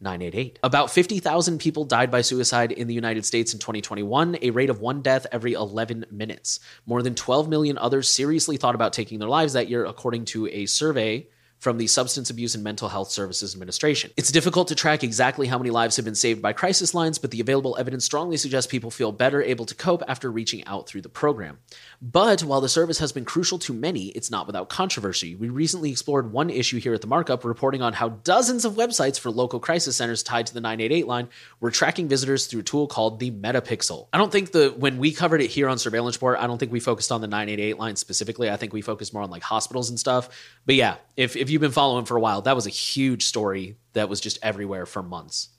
988. 0.00 0.58
About 0.62 0.90
50,000 0.90 1.58
people 1.58 1.84
died 1.84 2.10
by 2.10 2.22
suicide 2.22 2.72
in 2.72 2.88
the 2.88 2.94
United 2.94 3.24
States 3.24 3.52
in 3.52 3.58
2021, 3.58 4.38
a 4.42 4.50
rate 4.50 4.70
of 4.70 4.80
one 4.80 5.02
death 5.02 5.26
every 5.30 5.52
11 5.52 6.06
minutes. 6.10 6.58
More 6.86 7.02
than 7.02 7.14
12 7.14 7.48
million 7.48 7.78
others 7.78 8.08
seriously 8.08 8.56
thought 8.56 8.74
about 8.74 8.92
taking 8.92 9.18
their 9.18 9.28
lives 9.28 9.52
that 9.52 9.68
year, 9.68 9.84
according 9.84 10.24
to 10.26 10.48
a 10.48 10.66
survey 10.66 11.28
from 11.64 11.78
the 11.78 11.86
Substance 11.86 12.28
Abuse 12.28 12.54
and 12.54 12.62
Mental 12.62 12.90
Health 12.90 13.10
Services 13.10 13.54
Administration. 13.54 14.10
It's 14.18 14.30
difficult 14.30 14.68
to 14.68 14.74
track 14.74 15.02
exactly 15.02 15.46
how 15.46 15.56
many 15.56 15.70
lives 15.70 15.96
have 15.96 16.04
been 16.04 16.14
saved 16.14 16.42
by 16.42 16.52
crisis 16.52 16.92
lines, 16.92 17.16
but 17.16 17.30
the 17.30 17.40
available 17.40 17.74
evidence 17.78 18.04
strongly 18.04 18.36
suggests 18.36 18.70
people 18.70 18.90
feel 18.90 19.12
better 19.12 19.42
able 19.42 19.64
to 19.64 19.74
cope 19.74 20.02
after 20.06 20.30
reaching 20.30 20.62
out 20.66 20.86
through 20.86 21.00
the 21.00 21.08
program. 21.08 21.58
But 22.02 22.42
while 22.42 22.60
the 22.60 22.68
service 22.68 22.98
has 22.98 23.12
been 23.12 23.24
crucial 23.24 23.58
to 23.60 23.72
many, 23.72 24.08
it's 24.08 24.30
not 24.30 24.46
without 24.46 24.68
controversy. 24.68 25.36
We 25.36 25.48
recently 25.48 25.90
explored 25.90 26.30
one 26.30 26.50
issue 26.50 26.80
here 26.80 26.92
at 26.92 27.00
the 27.00 27.06
markup, 27.06 27.46
reporting 27.46 27.80
on 27.80 27.94
how 27.94 28.10
dozens 28.10 28.66
of 28.66 28.74
websites 28.74 29.18
for 29.18 29.30
local 29.30 29.58
crisis 29.58 29.96
centers 29.96 30.22
tied 30.22 30.44
to 30.48 30.52
the 30.52 30.60
988 30.60 31.06
line 31.06 31.30
were 31.60 31.70
tracking 31.70 32.08
visitors 32.08 32.46
through 32.46 32.60
a 32.60 32.64
tool 32.64 32.86
called 32.86 33.20
the 33.20 33.30
Metapixel. 33.30 34.08
I 34.12 34.18
don't 34.18 34.30
think 34.30 34.52
the 34.52 34.74
when 34.76 34.98
we 34.98 35.12
covered 35.12 35.40
it 35.40 35.48
here 35.48 35.70
on 35.70 35.78
Surveillance 35.78 36.16
Report, 36.16 36.38
I 36.38 36.46
don't 36.46 36.58
think 36.58 36.72
we 36.72 36.80
focused 36.80 37.10
on 37.10 37.22
the 37.22 37.26
988 37.26 37.78
line 37.78 37.96
specifically. 37.96 38.50
I 38.50 38.58
think 38.58 38.74
we 38.74 38.82
focused 38.82 39.14
more 39.14 39.22
on 39.22 39.30
like 39.30 39.42
hospitals 39.42 39.88
and 39.88 39.98
stuff. 39.98 40.28
But 40.66 40.74
yeah, 40.74 40.96
if 41.16 41.36
if 41.36 41.48
you've 41.54 41.60
been 41.60 41.70
following 41.70 42.04
for 42.04 42.16
a 42.16 42.20
while, 42.20 42.42
that 42.42 42.56
was 42.56 42.66
a 42.66 42.70
huge 42.70 43.24
story 43.24 43.78
that 43.92 44.08
was 44.08 44.20
just 44.20 44.40
everywhere 44.42 44.86
for 44.86 45.02
months. 45.02 45.50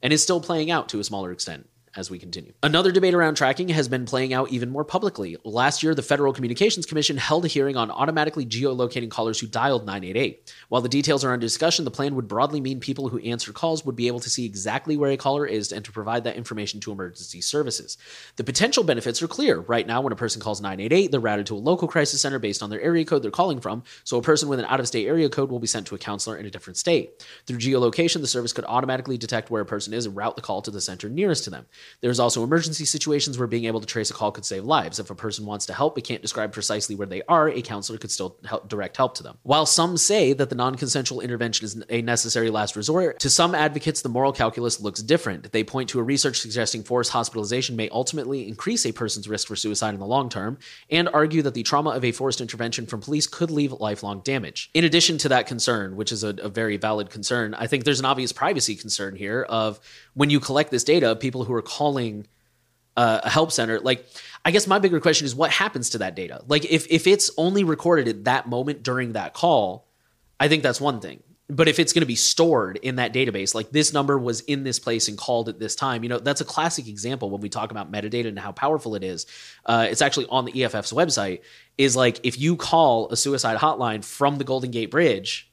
And 0.00 0.12
is 0.12 0.22
still 0.22 0.40
playing 0.40 0.70
out 0.70 0.88
to 0.90 1.00
a 1.00 1.04
smaller 1.04 1.32
extent 1.32 1.68
as 1.94 2.10
we 2.10 2.18
continue. 2.18 2.52
Another 2.62 2.90
debate 2.90 3.14
around 3.14 3.34
tracking 3.34 3.68
has 3.68 3.86
been 3.86 4.06
playing 4.06 4.32
out 4.32 4.50
even 4.50 4.70
more 4.70 4.84
publicly. 4.84 5.36
Last 5.44 5.82
year, 5.82 5.94
the 5.94 6.02
Federal 6.02 6.32
Communications 6.32 6.86
Commission 6.86 7.18
held 7.18 7.44
a 7.44 7.48
hearing 7.48 7.76
on 7.76 7.90
automatically 7.90 8.46
geolocating 8.46 9.10
callers 9.10 9.38
who 9.38 9.46
dialed 9.46 9.84
988. 9.84 10.52
While 10.68 10.80
the 10.80 10.88
details 10.88 11.22
are 11.24 11.32
under 11.32 11.44
discussion, 11.44 11.84
the 11.84 11.90
plan 11.90 12.14
would 12.14 12.28
broadly 12.28 12.60
mean 12.60 12.80
people 12.80 13.08
who 13.08 13.18
answer 13.18 13.52
calls 13.52 13.84
would 13.84 13.96
be 13.96 14.06
able 14.06 14.20
to 14.20 14.30
see 14.30 14.46
exactly 14.46 14.96
where 14.96 15.10
a 15.10 15.16
caller 15.16 15.46
is 15.46 15.70
and 15.70 15.84
to 15.84 15.92
provide 15.92 16.24
that 16.24 16.36
information 16.36 16.80
to 16.80 16.92
emergency 16.92 17.40
services. 17.40 17.98
The 18.36 18.44
potential 18.44 18.84
benefits 18.84 19.22
are 19.22 19.28
clear. 19.28 19.60
Right 19.60 19.86
now, 19.86 20.00
when 20.00 20.12
a 20.12 20.16
person 20.16 20.40
calls 20.40 20.62
988, 20.62 21.10
they're 21.10 21.20
routed 21.20 21.46
to 21.46 21.56
a 21.56 21.56
local 21.56 21.88
crisis 21.88 22.22
center 22.22 22.38
based 22.38 22.62
on 22.62 22.70
their 22.70 22.80
area 22.80 23.04
code 23.04 23.22
they're 23.22 23.30
calling 23.30 23.60
from, 23.60 23.82
so 24.04 24.16
a 24.16 24.22
person 24.22 24.48
with 24.48 24.58
an 24.58 24.66
out 24.66 24.80
of 24.80 24.88
state 24.88 25.06
area 25.06 25.28
code 25.28 25.50
will 25.50 25.58
be 25.58 25.66
sent 25.66 25.86
to 25.88 25.94
a 25.94 25.98
counselor 25.98 26.36
in 26.36 26.46
a 26.46 26.50
different 26.50 26.78
state. 26.78 27.26
Through 27.46 27.58
geolocation, 27.58 28.20
the 28.20 28.26
service 28.26 28.52
could 28.52 28.64
automatically 28.64 29.18
detect 29.18 29.50
where 29.50 29.62
a 29.62 29.66
person 29.66 29.92
is 29.92 30.06
and 30.06 30.16
route 30.16 30.36
the 30.36 30.42
call 30.42 30.62
to 30.62 30.70
the 30.70 30.80
center 30.80 31.08
nearest 31.10 31.44
to 31.44 31.50
them. 31.50 31.66
There's 32.00 32.20
also 32.20 32.42
emergency 32.42 32.84
situations 32.84 33.38
where 33.38 33.46
being 33.46 33.64
able 33.64 33.80
to 33.80 33.86
trace 33.86 34.10
a 34.10 34.14
call 34.14 34.32
could 34.32 34.44
save 34.44 34.64
lives. 34.64 34.98
If 34.98 35.10
a 35.10 35.14
person 35.14 35.46
wants 35.46 35.66
to 35.66 35.74
help 35.74 35.94
but 35.94 36.04
can't 36.04 36.22
describe 36.22 36.52
precisely 36.52 36.94
where 36.94 37.06
they 37.06 37.22
are, 37.28 37.48
a 37.48 37.62
counselor 37.62 37.98
could 37.98 38.10
still 38.10 38.36
help 38.44 38.68
direct 38.68 38.96
help 38.96 39.14
to 39.16 39.22
them. 39.22 39.38
While 39.42 39.66
some 39.66 39.96
say 39.96 40.32
that 40.32 40.48
the 40.48 40.54
non 40.54 40.74
consensual 40.76 41.20
intervention 41.20 41.64
is 41.64 41.82
a 41.88 42.02
necessary 42.02 42.50
last 42.50 42.76
resort, 42.76 43.20
to 43.20 43.30
some 43.30 43.54
advocates, 43.54 44.02
the 44.02 44.08
moral 44.08 44.32
calculus 44.32 44.80
looks 44.80 45.02
different. 45.02 45.52
They 45.52 45.64
point 45.64 45.88
to 45.90 46.00
a 46.00 46.02
research 46.02 46.40
suggesting 46.40 46.82
forced 46.82 47.12
hospitalization 47.12 47.76
may 47.76 47.88
ultimately 47.90 48.48
increase 48.48 48.86
a 48.86 48.92
person's 48.92 49.28
risk 49.28 49.48
for 49.48 49.56
suicide 49.56 49.94
in 49.94 50.00
the 50.00 50.06
long 50.06 50.28
term, 50.28 50.58
and 50.90 51.08
argue 51.12 51.42
that 51.42 51.54
the 51.54 51.62
trauma 51.62 51.90
of 51.90 52.04
a 52.04 52.12
forced 52.12 52.40
intervention 52.40 52.86
from 52.86 53.00
police 53.00 53.26
could 53.26 53.50
leave 53.50 53.72
lifelong 53.72 54.20
damage. 54.20 54.70
In 54.74 54.84
addition 54.84 55.18
to 55.18 55.28
that 55.28 55.46
concern, 55.46 55.96
which 55.96 56.12
is 56.12 56.24
a, 56.24 56.28
a 56.28 56.48
very 56.48 56.76
valid 56.76 57.10
concern, 57.10 57.54
I 57.54 57.66
think 57.66 57.84
there's 57.84 58.00
an 58.00 58.06
obvious 58.06 58.32
privacy 58.32 58.76
concern 58.76 59.16
here 59.16 59.42
of 59.42 59.80
when 60.14 60.30
you 60.30 60.40
collect 60.40 60.70
this 60.70 60.84
data, 60.84 61.10
of 61.10 61.20
people 61.20 61.44
who 61.44 61.54
are 61.54 61.62
calling 61.62 62.26
uh, 62.96 63.20
a 63.24 63.30
help 63.30 63.52
center, 63.52 63.80
like 63.80 64.06
I 64.44 64.50
guess 64.50 64.66
my 64.66 64.78
bigger 64.78 65.00
question 65.00 65.24
is 65.24 65.34
what 65.34 65.50
happens 65.50 65.90
to 65.90 65.98
that 65.98 66.16
data? 66.16 66.42
Like 66.46 66.64
if 66.64 66.86
if 66.90 67.06
it's 67.06 67.30
only 67.36 67.64
recorded 67.64 68.08
at 68.08 68.24
that 68.24 68.48
moment 68.48 68.82
during 68.82 69.12
that 69.12 69.34
call, 69.34 69.88
I 70.38 70.48
think 70.48 70.62
that's 70.62 70.80
one 70.80 71.00
thing. 71.00 71.22
But 71.48 71.68
if 71.68 71.78
it's 71.78 71.92
going 71.92 72.02
to 72.02 72.06
be 72.06 72.14
stored 72.14 72.78
in 72.78 72.96
that 72.96 73.12
database, 73.12 73.54
like 73.54 73.70
this 73.70 73.92
number 73.92 74.18
was 74.18 74.40
in 74.42 74.64
this 74.64 74.78
place 74.78 75.08
and 75.08 75.18
called 75.18 75.48
at 75.48 75.58
this 75.58 75.74
time, 75.74 76.02
you 76.02 76.08
know, 76.08 76.18
that's 76.18 76.40
a 76.40 76.46
classic 76.46 76.88
example 76.88 77.28
when 77.30 77.42
we 77.42 77.50
talk 77.50 77.70
about 77.70 77.92
metadata 77.92 78.26
and 78.28 78.38
how 78.38 78.52
powerful 78.52 78.94
it 78.94 79.04
is. 79.04 79.26
Uh, 79.66 79.86
it's 79.90 80.00
actually 80.00 80.26
on 80.30 80.46
the 80.46 80.64
EFF's 80.64 80.92
website. 80.92 81.40
Is 81.78 81.96
like 81.96 82.20
if 82.22 82.38
you 82.38 82.56
call 82.56 83.08
a 83.10 83.16
suicide 83.16 83.58
hotline 83.58 84.04
from 84.04 84.38
the 84.38 84.44
Golden 84.44 84.70
Gate 84.70 84.90
Bridge, 84.90 85.51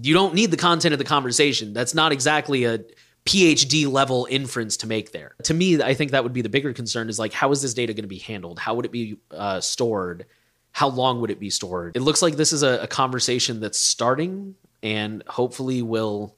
you 0.00 0.14
don't 0.14 0.34
need 0.34 0.50
the 0.50 0.56
content 0.56 0.92
of 0.92 0.98
the 0.98 1.04
conversation. 1.04 1.72
That's 1.72 1.94
not 1.94 2.12
exactly 2.12 2.64
a 2.64 2.80
PhD 3.26 3.90
level 3.90 4.26
inference 4.30 4.76
to 4.78 4.86
make 4.86 5.12
there. 5.12 5.34
To 5.44 5.54
me, 5.54 5.82
I 5.82 5.94
think 5.94 6.12
that 6.12 6.22
would 6.22 6.32
be 6.32 6.42
the 6.42 6.48
bigger 6.48 6.72
concern 6.72 7.08
is 7.08 7.18
like, 7.18 7.32
how 7.32 7.50
is 7.52 7.62
this 7.62 7.74
data 7.74 7.92
going 7.92 8.04
to 8.04 8.08
be 8.08 8.18
handled? 8.18 8.58
How 8.58 8.74
would 8.74 8.84
it 8.84 8.92
be 8.92 9.18
uh, 9.30 9.60
stored? 9.60 10.26
How 10.72 10.88
long 10.88 11.20
would 11.20 11.30
it 11.30 11.40
be 11.40 11.50
stored? 11.50 11.96
It 11.96 12.00
looks 12.00 12.22
like 12.22 12.36
this 12.36 12.52
is 12.52 12.62
a, 12.62 12.82
a 12.82 12.86
conversation 12.86 13.60
that's 13.60 13.78
starting 13.78 14.54
and 14.82 15.22
hopefully 15.26 15.82
will 15.82 16.34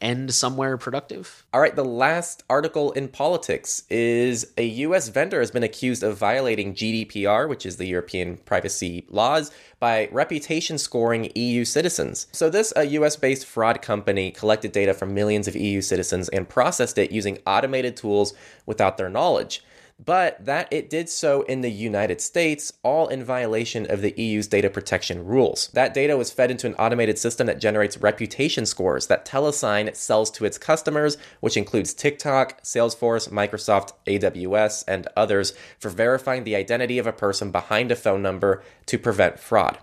end 0.00 0.34
somewhere 0.34 0.76
productive. 0.76 1.44
All 1.52 1.60
right, 1.60 1.74
the 1.74 1.84
last 1.84 2.42
article 2.50 2.92
in 2.92 3.08
politics 3.08 3.84
is 3.90 4.52
a 4.58 4.64
US 4.64 5.08
vendor 5.08 5.40
has 5.40 5.50
been 5.50 5.62
accused 5.62 6.02
of 6.02 6.16
violating 6.16 6.74
GDPR, 6.74 7.48
which 7.48 7.64
is 7.64 7.76
the 7.76 7.86
European 7.86 8.36
privacy 8.38 9.06
laws, 9.08 9.50
by 9.78 10.08
reputation 10.12 10.78
scoring 10.78 11.30
EU 11.34 11.64
citizens. 11.64 12.26
So, 12.32 12.50
this 12.50 12.72
a 12.76 12.84
US 12.84 13.16
based 13.16 13.46
fraud 13.46 13.82
company 13.82 14.30
collected 14.30 14.72
data 14.72 14.94
from 14.94 15.14
millions 15.14 15.48
of 15.48 15.56
EU 15.56 15.80
citizens 15.80 16.28
and 16.28 16.48
processed 16.48 16.98
it 16.98 17.12
using 17.12 17.38
automated 17.46 17.96
tools 17.96 18.34
without 18.66 18.96
their 18.96 19.08
knowledge. 19.08 19.62
But 20.02 20.44
that 20.44 20.68
it 20.72 20.90
did 20.90 21.08
so 21.08 21.42
in 21.42 21.60
the 21.60 21.70
United 21.70 22.20
States, 22.20 22.72
all 22.82 23.08
in 23.08 23.24
violation 23.24 23.90
of 23.90 24.00
the 24.00 24.14
EU's 24.20 24.46
data 24.46 24.68
protection 24.68 25.24
rules. 25.24 25.68
That 25.72 25.94
data 25.94 26.16
was 26.16 26.30
fed 26.30 26.50
into 26.50 26.66
an 26.66 26.74
automated 26.74 27.18
system 27.18 27.46
that 27.46 27.60
generates 27.60 27.98
reputation 27.98 28.66
scores 28.66 29.06
that 29.06 29.24
Telesign 29.24 29.94
sells 29.94 30.30
to 30.32 30.44
its 30.44 30.58
customers, 30.58 31.16
which 31.40 31.56
includes 31.56 31.94
TikTok, 31.94 32.62
Salesforce, 32.62 33.28
Microsoft, 33.30 33.92
AWS, 34.06 34.84
and 34.88 35.06
others, 35.16 35.54
for 35.78 35.90
verifying 35.90 36.44
the 36.44 36.56
identity 36.56 36.98
of 36.98 37.06
a 37.06 37.12
person 37.12 37.50
behind 37.50 37.90
a 37.90 37.96
phone 37.96 38.22
number 38.22 38.62
to 38.86 38.98
prevent 38.98 39.38
fraud. 39.38 39.78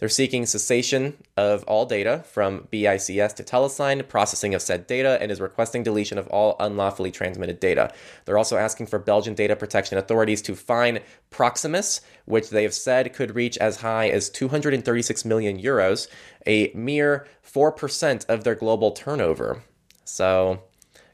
They're 0.00 0.08
seeking 0.08 0.46
cessation 0.46 1.22
of 1.36 1.62
all 1.64 1.84
data 1.84 2.24
from 2.26 2.66
BICS 2.72 3.34
to 3.34 3.44
Telesign, 3.44 4.08
processing 4.08 4.54
of 4.54 4.62
said 4.62 4.86
data, 4.86 5.18
and 5.20 5.30
is 5.30 5.42
requesting 5.42 5.82
deletion 5.82 6.16
of 6.16 6.26
all 6.28 6.56
unlawfully 6.58 7.10
transmitted 7.10 7.60
data. 7.60 7.92
They're 8.24 8.38
also 8.38 8.56
asking 8.56 8.86
for 8.86 8.98
Belgian 8.98 9.34
data 9.34 9.54
protection 9.54 9.98
authorities 9.98 10.40
to 10.42 10.56
fine 10.56 11.00
Proximus, 11.28 12.00
which 12.24 12.48
they 12.48 12.62
have 12.62 12.72
said 12.72 13.12
could 13.12 13.34
reach 13.34 13.58
as 13.58 13.82
high 13.82 14.08
as 14.08 14.30
236 14.30 15.26
million 15.26 15.60
euros, 15.60 16.08
a 16.46 16.72
mere 16.74 17.26
4% 17.46 18.24
of 18.26 18.42
their 18.42 18.54
global 18.54 18.92
turnover. 18.92 19.62
So 20.04 20.62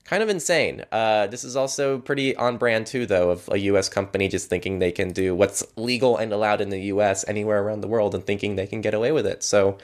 kind 0.07 0.23
of 0.23 0.29
insane. 0.29 0.85
Uh, 0.91 1.27
this 1.27 1.45
is 1.45 1.57
also 1.57 1.99
pretty 1.99 2.35
on 2.37 2.57
brand 2.57 2.87
too, 2.87 3.07
though, 3.07 3.31
of 3.31 3.49
a 3.53 3.59
U.S. 3.59 3.89
company 3.89 4.29
just 4.29 4.49
thinking 4.49 4.79
they 4.79 4.93
can 4.93 5.13
do 5.13 5.35
what's 5.35 5.65
legal 5.77 6.17
and 6.17 6.33
allowed 6.33 6.61
in 6.61 6.71
the 6.71 6.81
U.S. 6.83 7.25
anywhere 7.29 7.63
around 7.63 7.81
the 7.81 7.89
world 7.89 8.15
and 8.15 8.25
thinking 8.25 8.57
they 8.57 8.67
can 8.67 8.81
get 8.81 8.95
away 8.95 9.13
with 9.13 9.27
it. 9.27 9.43
So. 9.43 9.79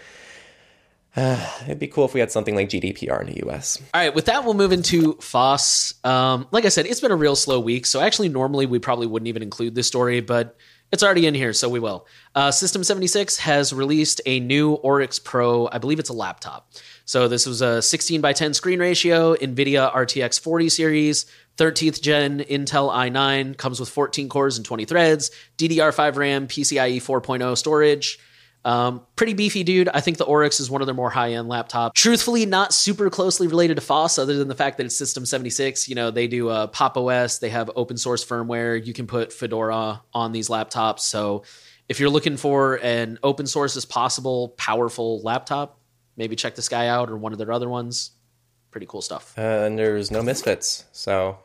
Uh, 1.14 1.46
it'd 1.64 1.78
be 1.78 1.88
cool 1.88 2.06
if 2.06 2.14
we 2.14 2.20
had 2.20 2.32
something 2.32 2.54
like 2.54 2.70
GDPR 2.70 3.20
in 3.20 3.26
the 3.26 3.46
US. 3.46 3.78
All 3.92 4.00
right, 4.00 4.14
with 4.14 4.24
that, 4.24 4.44
we'll 4.44 4.54
move 4.54 4.72
into 4.72 5.12
FOSS. 5.20 5.92
Um, 6.04 6.48
like 6.52 6.64
I 6.64 6.70
said, 6.70 6.86
it's 6.86 7.02
been 7.02 7.10
a 7.10 7.16
real 7.16 7.36
slow 7.36 7.60
week. 7.60 7.84
So, 7.84 8.00
actually, 8.00 8.30
normally 8.30 8.64
we 8.64 8.78
probably 8.78 9.06
wouldn't 9.06 9.28
even 9.28 9.42
include 9.42 9.74
this 9.74 9.86
story, 9.86 10.22
but 10.22 10.56
it's 10.92 11.02
already 11.02 11.26
in 11.26 11.34
here, 11.34 11.52
so 11.54 11.68
we 11.68 11.80
will. 11.80 12.06
Uh, 12.34 12.50
System 12.50 12.84
76 12.84 13.38
has 13.38 13.72
released 13.72 14.20
a 14.26 14.40
new 14.40 14.72
Oryx 14.74 15.18
Pro. 15.18 15.68
I 15.72 15.78
believe 15.78 15.98
it's 15.98 16.10
a 16.10 16.14
laptop. 16.14 16.70
So 17.12 17.28
this 17.28 17.44
was 17.44 17.60
a 17.60 17.82
16 17.82 18.22
by 18.22 18.32
10 18.32 18.54
screen 18.54 18.80
ratio, 18.80 19.34
NVIDIA 19.34 19.92
RTX 19.92 20.40
40 20.40 20.70
series, 20.70 21.26
13th 21.58 22.00
gen 22.00 22.40
Intel 22.40 22.90
i9, 22.90 23.58
comes 23.58 23.78
with 23.78 23.90
14 23.90 24.30
cores 24.30 24.56
and 24.56 24.64
20 24.64 24.86
threads, 24.86 25.30
DDR5 25.58 26.16
RAM, 26.16 26.48
PCIe 26.48 26.96
4.0 26.96 27.58
storage. 27.58 28.18
Um, 28.64 29.02
pretty 29.14 29.34
beefy 29.34 29.62
dude. 29.62 29.90
I 29.90 30.00
think 30.00 30.16
the 30.16 30.24
Oryx 30.24 30.58
is 30.58 30.70
one 30.70 30.80
of 30.80 30.86
their 30.86 30.94
more 30.94 31.10
high 31.10 31.34
end 31.34 31.50
laptops. 31.50 31.92
Truthfully, 31.92 32.46
not 32.46 32.72
super 32.72 33.10
closely 33.10 33.46
related 33.46 33.74
to 33.74 33.82
FOSS, 33.82 34.18
other 34.18 34.38
than 34.38 34.48
the 34.48 34.54
fact 34.54 34.78
that 34.78 34.86
it's 34.86 34.96
System 34.96 35.26
76. 35.26 35.90
You 35.90 35.94
know, 35.94 36.10
they 36.10 36.26
do 36.26 36.48
uh, 36.48 36.68
Pop 36.68 36.96
OS, 36.96 37.40
they 37.40 37.50
have 37.50 37.70
open 37.76 37.98
source 37.98 38.24
firmware. 38.24 38.82
You 38.86 38.94
can 38.94 39.06
put 39.06 39.34
Fedora 39.34 40.00
on 40.14 40.32
these 40.32 40.48
laptops. 40.48 41.00
So 41.00 41.42
if 41.90 42.00
you're 42.00 42.08
looking 42.08 42.38
for 42.38 42.76
an 42.76 43.18
open 43.22 43.46
source 43.46 43.76
as 43.76 43.84
possible, 43.84 44.54
powerful 44.56 45.20
laptop, 45.20 45.78
maybe 46.16 46.36
check 46.36 46.54
this 46.54 46.68
guy 46.68 46.88
out 46.88 47.10
or 47.10 47.16
one 47.16 47.32
of 47.32 47.38
their 47.38 47.52
other 47.52 47.68
ones. 47.68 48.12
Pretty 48.70 48.86
cool 48.86 49.02
stuff. 49.02 49.34
Uh, 49.36 49.64
and 49.66 49.78
there's 49.78 50.10
no 50.10 50.22
misfits, 50.22 50.84
so 50.92 51.38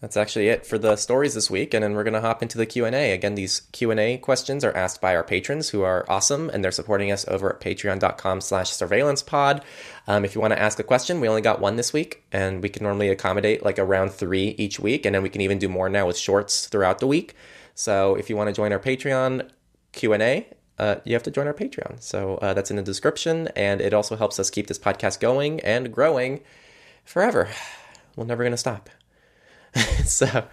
that's 0.00 0.16
actually 0.16 0.48
it 0.48 0.66
for 0.66 0.76
the 0.78 0.96
stories 0.96 1.34
this 1.34 1.50
week. 1.50 1.74
And 1.74 1.82
then 1.82 1.94
we're 1.94 2.04
gonna 2.04 2.20
hop 2.20 2.42
into 2.42 2.58
the 2.58 2.66
Q 2.66 2.84
and 2.84 2.94
A. 2.94 3.12
Again, 3.12 3.34
these 3.34 3.60
Q 3.72 3.90
and 3.90 4.00
A 4.00 4.16
questions 4.18 4.64
are 4.64 4.76
asked 4.76 5.00
by 5.00 5.14
our 5.14 5.24
patrons 5.24 5.70
who 5.70 5.82
are 5.82 6.04
awesome, 6.08 6.50
and 6.50 6.64
they're 6.64 6.70
supporting 6.70 7.10
us 7.10 7.26
over 7.28 7.54
at 7.54 7.60
Patreon.com/slash 7.60 8.70
Surveillance 8.70 9.22
Pod. 9.22 9.62
Um, 10.06 10.24
if 10.24 10.34
you 10.34 10.40
want 10.40 10.52
to 10.52 10.60
ask 10.60 10.78
a 10.78 10.82
question, 10.82 11.20
we 11.20 11.28
only 11.28 11.42
got 11.42 11.60
one 11.60 11.76
this 11.76 11.92
week, 11.92 12.24
and 12.32 12.62
we 12.62 12.68
can 12.68 12.82
normally 12.82 13.08
accommodate 13.08 13.64
like 13.64 13.78
around 13.78 14.10
three 14.12 14.48
each 14.58 14.80
week, 14.80 15.04
and 15.06 15.14
then 15.14 15.22
we 15.22 15.30
can 15.30 15.40
even 15.40 15.58
do 15.58 15.68
more 15.68 15.88
now 15.88 16.06
with 16.06 16.18
shorts 16.18 16.66
throughout 16.66 16.98
the 16.98 17.06
week. 17.06 17.34
So 17.74 18.14
if 18.14 18.30
you 18.30 18.36
want 18.36 18.48
to 18.48 18.54
join 18.54 18.72
our 18.72 18.78
Patreon 18.78 19.50
Q 19.92 20.12
and 20.12 20.22
A, 20.22 20.46
uh, 20.78 20.96
you 21.04 21.14
have 21.14 21.22
to 21.24 21.30
join 21.30 21.46
our 21.46 21.54
Patreon. 21.54 22.02
So 22.02 22.36
uh, 22.36 22.54
that's 22.54 22.70
in 22.70 22.76
the 22.76 22.82
description, 22.82 23.48
and 23.56 23.80
it 23.80 23.94
also 23.94 24.16
helps 24.16 24.38
us 24.38 24.50
keep 24.50 24.66
this 24.66 24.78
podcast 24.78 25.20
going 25.20 25.60
and 25.60 25.92
growing 25.92 26.40
forever. 27.04 27.48
We're 28.16 28.24
never 28.24 28.42
going 28.42 28.52
to 28.52 28.58
stop. 28.58 28.90
so. 30.04 30.46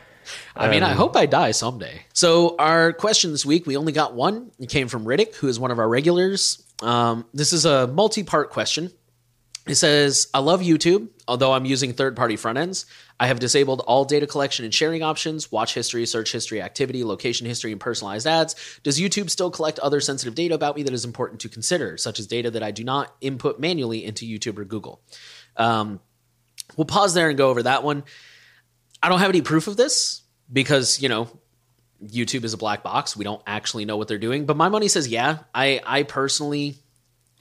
I 0.56 0.70
mean, 0.70 0.84
I 0.84 0.92
um, 0.92 0.98
hope 0.98 1.18
I 1.18 1.26
die 1.26 1.52
someday. 1.52 2.04
So, 2.14 2.56
our 2.58 2.94
question 2.94 3.32
this 3.32 3.44
week, 3.44 3.66
we 3.66 3.76
only 3.76 3.92
got 3.92 4.14
one. 4.14 4.52
It 4.60 4.70
came 4.70 4.88
from 4.88 5.04
Riddick, 5.04 5.36
who 5.36 5.48
is 5.48 5.60
one 5.60 5.72
of 5.72 5.80
our 5.80 5.90
regulars. 5.90 6.64
Um, 6.84 7.26
this 7.34 7.54
is 7.54 7.66
a 7.66 7.88
multi 7.88 8.24
part 8.24 8.52
question. 8.52 8.92
It 9.72 9.76
says, 9.76 10.28
I 10.34 10.40
love 10.40 10.60
YouTube, 10.60 11.08
although 11.30 11.54
I'm 11.54 11.64
using 11.64 11.94
third 11.94 12.18
party 12.18 12.36
front 12.36 12.58
ends. 12.58 12.86
I 13.18 13.28
have 13.28 13.40
disabled 13.40 13.80
all 13.80 14.04
data 14.04 14.28
collection 14.28 14.66
and 14.66 14.74
sharing 14.74 15.02
options, 15.02 15.50
watch 15.50 15.74
history, 15.74 16.06
search 16.06 16.34
history, 16.34 16.62
activity, 16.62 17.06
location 17.06 17.48
history, 17.48 17.72
and 17.72 17.80
personalized 17.80 18.28
ads. 18.28 18.54
Does 18.84 19.00
YouTube 19.00 19.30
still 19.30 19.50
collect 19.50 19.80
other 19.80 20.02
sensitive 20.02 20.36
data 20.36 20.56
about 20.56 20.76
me 20.76 20.84
that 20.84 20.94
is 20.94 21.06
important 21.06 21.40
to 21.40 21.48
consider, 21.48 21.96
such 21.96 22.20
as 22.20 22.28
data 22.28 22.52
that 22.52 22.62
I 22.62 22.72
do 22.72 22.84
not 22.84 23.16
input 23.22 23.62
manually 23.62 24.04
into 24.04 24.26
YouTube 24.26 24.60
or 24.60 24.66
Google? 24.66 25.02
Um, 25.56 26.02
we'll 26.76 26.84
pause 26.84 27.14
there 27.14 27.30
and 27.30 27.38
go 27.38 27.50
over 27.50 27.64
that 27.64 27.82
one. 27.82 28.04
I 29.02 29.08
don't 29.08 29.20
have 29.20 29.30
any 29.30 29.42
proof 29.42 29.70
of 29.70 29.78
this 29.78 30.22
because, 30.52 31.02
you 31.02 31.08
know, 31.08 31.30
YouTube 32.04 32.44
is 32.44 32.54
a 32.54 32.58
black 32.58 32.84
box. 32.84 33.16
We 33.16 33.24
don't 33.24 33.42
actually 33.48 33.86
know 33.86 33.96
what 33.96 34.10
they're 34.10 34.18
doing. 34.18 34.46
But 34.46 34.58
my 34.58 34.68
money 34.68 34.90
says, 34.90 35.08
yeah, 35.08 35.38
I, 35.56 35.80
I 35.86 36.04
personally 36.04 36.76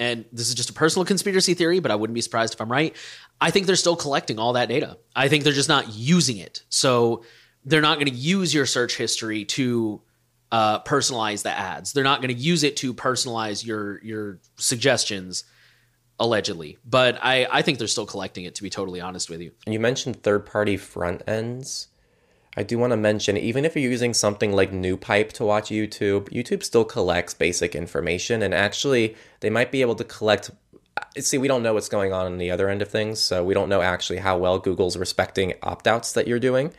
and 0.00 0.24
this 0.32 0.48
is 0.48 0.54
just 0.54 0.70
a 0.70 0.72
personal 0.72 1.04
conspiracy 1.04 1.52
theory, 1.52 1.78
but 1.78 1.90
I 1.90 1.94
wouldn't 1.94 2.14
be 2.14 2.22
surprised 2.22 2.54
if 2.54 2.60
I'm 2.60 2.72
right. 2.72 2.96
I 3.38 3.50
think 3.50 3.66
they're 3.66 3.76
still 3.76 3.96
collecting 3.96 4.38
all 4.38 4.54
that 4.54 4.68
data. 4.68 4.96
I 5.14 5.28
think 5.28 5.44
they're 5.44 5.52
just 5.52 5.68
not 5.68 5.92
using 5.92 6.38
it. 6.38 6.64
So 6.70 7.22
they're 7.66 7.82
not 7.82 7.96
going 7.96 8.08
to 8.10 8.18
use 8.18 8.52
your 8.52 8.64
search 8.64 8.96
history 8.96 9.44
to 9.44 10.00
uh, 10.50 10.80
personalize 10.80 11.42
the 11.42 11.50
ads. 11.50 11.92
They're 11.92 12.02
not 12.02 12.22
going 12.22 12.34
to 12.34 12.40
use 12.40 12.64
it 12.64 12.78
to 12.78 12.94
personalize 12.94 13.64
your 13.64 14.02
your 14.02 14.40
suggestions, 14.56 15.44
allegedly. 16.18 16.78
But 16.84 17.18
I 17.22 17.46
I 17.50 17.60
think 17.60 17.78
they're 17.78 17.86
still 17.86 18.06
collecting 18.06 18.46
it. 18.46 18.54
To 18.54 18.62
be 18.62 18.70
totally 18.70 19.02
honest 19.02 19.28
with 19.28 19.42
you. 19.42 19.52
And 19.66 19.74
you 19.74 19.80
mentioned 19.80 20.22
third 20.22 20.46
party 20.46 20.78
front 20.78 21.22
ends. 21.28 21.88
I 22.56 22.64
do 22.64 22.78
want 22.78 22.92
to 22.92 22.96
mention, 22.96 23.36
even 23.36 23.64
if 23.64 23.76
you're 23.76 23.90
using 23.90 24.12
something 24.12 24.52
like 24.52 24.72
NewPipe 24.72 25.32
to 25.34 25.44
watch 25.44 25.70
YouTube, 25.70 26.28
YouTube 26.30 26.64
still 26.64 26.84
collects 26.84 27.32
basic 27.32 27.76
information, 27.76 28.42
and 28.42 28.52
actually, 28.52 29.14
they 29.38 29.50
might 29.50 29.70
be 29.70 29.82
able 29.82 29.94
to 29.94 30.04
collect. 30.04 30.50
Uh, 30.96 31.20
see, 31.20 31.38
we 31.38 31.46
don't 31.46 31.62
know 31.62 31.74
what's 31.74 31.88
going 31.88 32.12
on 32.12 32.26
on 32.26 32.38
the 32.38 32.50
other 32.50 32.68
end 32.68 32.82
of 32.82 32.88
things, 32.88 33.20
so 33.20 33.44
we 33.44 33.54
don't 33.54 33.68
know 33.68 33.82
actually 33.82 34.18
how 34.18 34.36
well 34.36 34.58
Google's 34.58 34.96
respecting 34.96 35.54
opt 35.62 35.86
outs 35.86 36.12
that 36.12 36.26
you're 36.26 36.40
doing. 36.40 36.72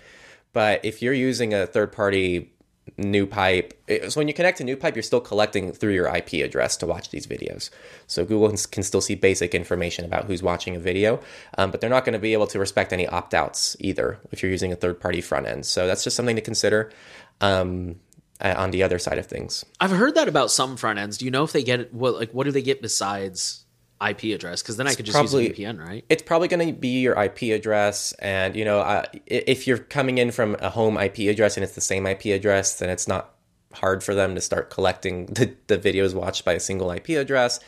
But 0.52 0.84
if 0.84 1.02
you're 1.02 1.14
using 1.14 1.54
a 1.54 1.66
third 1.66 1.94
party 1.94 2.52
NewPipe. 2.98 4.12
So 4.12 4.20
when 4.20 4.28
you 4.28 4.34
connect 4.34 4.58
to 4.58 4.64
NewPipe, 4.64 4.96
you're 4.96 5.04
still 5.04 5.22
collecting 5.22 5.72
through 5.72 5.94
your 5.94 6.08
IP 6.08 6.34
address 6.34 6.76
to 6.78 6.88
watch 6.88 7.10
these 7.10 7.28
videos. 7.28 7.70
So 8.08 8.26
Google 8.26 8.56
can 8.72 8.84
still 8.84 9.02
see 9.02 9.16
basic 9.16 9.54
information 9.54 10.06
about 10.06 10.26
who's 10.26 10.44
watching 10.44 10.76
a 10.76 10.80
video, 10.80 11.20
um, 11.58 11.72
but 11.72 11.82
they're 11.82 11.90
not 11.90 12.06
going 12.06 12.14
to 12.14 12.20
be 12.20 12.34
able 12.34 12.48
to 12.48 12.60
respect 12.60 12.92
any 12.92 13.08
opt 13.08 13.34
outs 13.34 13.76
either 13.80 14.20
if 14.32 14.42
you're 14.42 14.52
using 14.52 14.72
a 14.72 14.76
third 14.76 15.00
party 15.00 15.22
front 15.22 15.48
end. 15.48 15.66
So 15.66 15.88
that's 15.88 16.04
just 16.04 16.16
something 16.16 16.36
to 16.36 16.42
consider. 16.42 16.92
Um, 17.40 18.00
on 18.44 18.72
the 18.72 18.82
other 18.82 18.98
side 18.98 19.20
of 19.20 19.28
things, 19.28 19.64
I've 19.80 19.92
heard 19.92 20.16
that 20.16 20.28
about 20.28 20.50
some 20.50 20.76
front 20.76 20.98
ends. 20.98 21.20
Do 21.20 21.26
you 21.26 21.32
know 21.32 21.44
if 21.44 21.52
they 21.52 21.62
get 21.62 21.94
what 21.94 22.16
like 22.16 22.32
what 22.32 22.46
do 22.46 22.52
they 22.52 22.64
get 22.64 22.82
besides 22.82 23.66
IP 24.10 24.36
address 24.36 24.62
because 24.62 24.78
then 24.78 24.88
I 24.88 24.96
could 24.96 25.06
just 25.06 25.16
probably, 25.16 25.48
use 25.48 25.60
a 25.60 25.62
VPN, 25.62 25.80
right? 25.86 26.06
It's 26.10 26.24
probably 26.24 26.48
going 26.48 26.68
to 26.68 26.74
be 26.74 27.02
your 27.02 27.22
IP 27.22 27.44
address, 27.44 28.14
and 28.14 28.56
you 28.56 28.66
know, 28.66 28.80
uh, 28.80 29.04
if 29.26 29.68
you're 29.68 29.78
coming 29.78 30.18
in 30.18 30.32
from 30.32 30.56
a 30.60 30.70
home 30.70 30.98
IP 30.98 31.20
address 31.30 31.58
and 31.58 31.64
it's 31.64 31.76
the 31.76 31.82
same 31.82 32.06
IP 32.06 32.26
address, 32.26 32.80
then 32.80 32.90
it's 32.90 33.08
not 33.08 33.36
hard 33.74 34.04
for 34.04 34.14
them 34.14 34.36
to 34.36 34.42
start 34.42 34.70
collecting 34.70 35.26
the, 35.28 35.56
the 35.68 35.78
videos 35.78 36.14
watched 36.14 36.46
by 36.46 36.54
a 36.54 36.60
single 36.60 36.92
IP 36.92 37.10
address. 37.10 37.60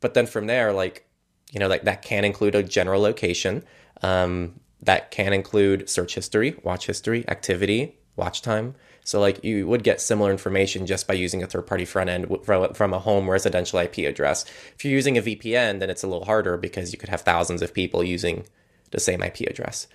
But 0.00 0.14
then 0.14 0.26
from 0.26 0.46
there, 0.46 0.72
like 0.72 1.06
you 1.52 1.60
know, 1.60 1.68
like 1.68 1.84
that 1.84 2.02
can 2.02 2.24
include 2.24 2.54
a 2.54 2.62
general 2.62 3.00
location. 3.00 3.64
Um, 4.02 4.60
that 4.82 5.10
can 5.10 5.32
include 5.32 5.88
search 5.88 6.14
history, 6.14 6.56
watch 6.62 6.86
history, 6.86 7.24
activity, 7.28 7.98
watch 8.14 8.42
time. 8.42 8.74
So 9.06 9.20
like 9.20 9.44
you 9.44 9.68
would 9.68 9.84
get 9.84 10.00
similar 10.00 10.32
information 10.32 10.84
just 10.84 11.06
by 11.06 11.14
using 11.14 11.40
a 11.40 11.46
third 11.46 11.68
party 11.68 11.84
front 11.84 12.10
end 12.10 12.26
from 12.44 12.92
a 12.92 12.98
home 12.98 13.30
residential 13.30 13.78
IP 13.78 13.98
address. 13.98 14.44
If 14.74 14.84
you're 14.84 14.94
using 14.94 15.16
a 15.16 15.22
VPN, 15.22 15.78
then 15.78 15.90
it's 15.90 16.02
a 16.02 16.08
little 16.08 16.24
harder 16.24 16.56
because 16.56 16.92
you 16.92 16.98
could 16.98 17.08
have 17.08 17.20
thousands 17.20 17.62
of 17.62 17.72
people 17.72 18.02
using 18.02 18.44
the 18.90 18.98
same 18.98 19.22
IP 19.22 19.42
address. 19.42 19.86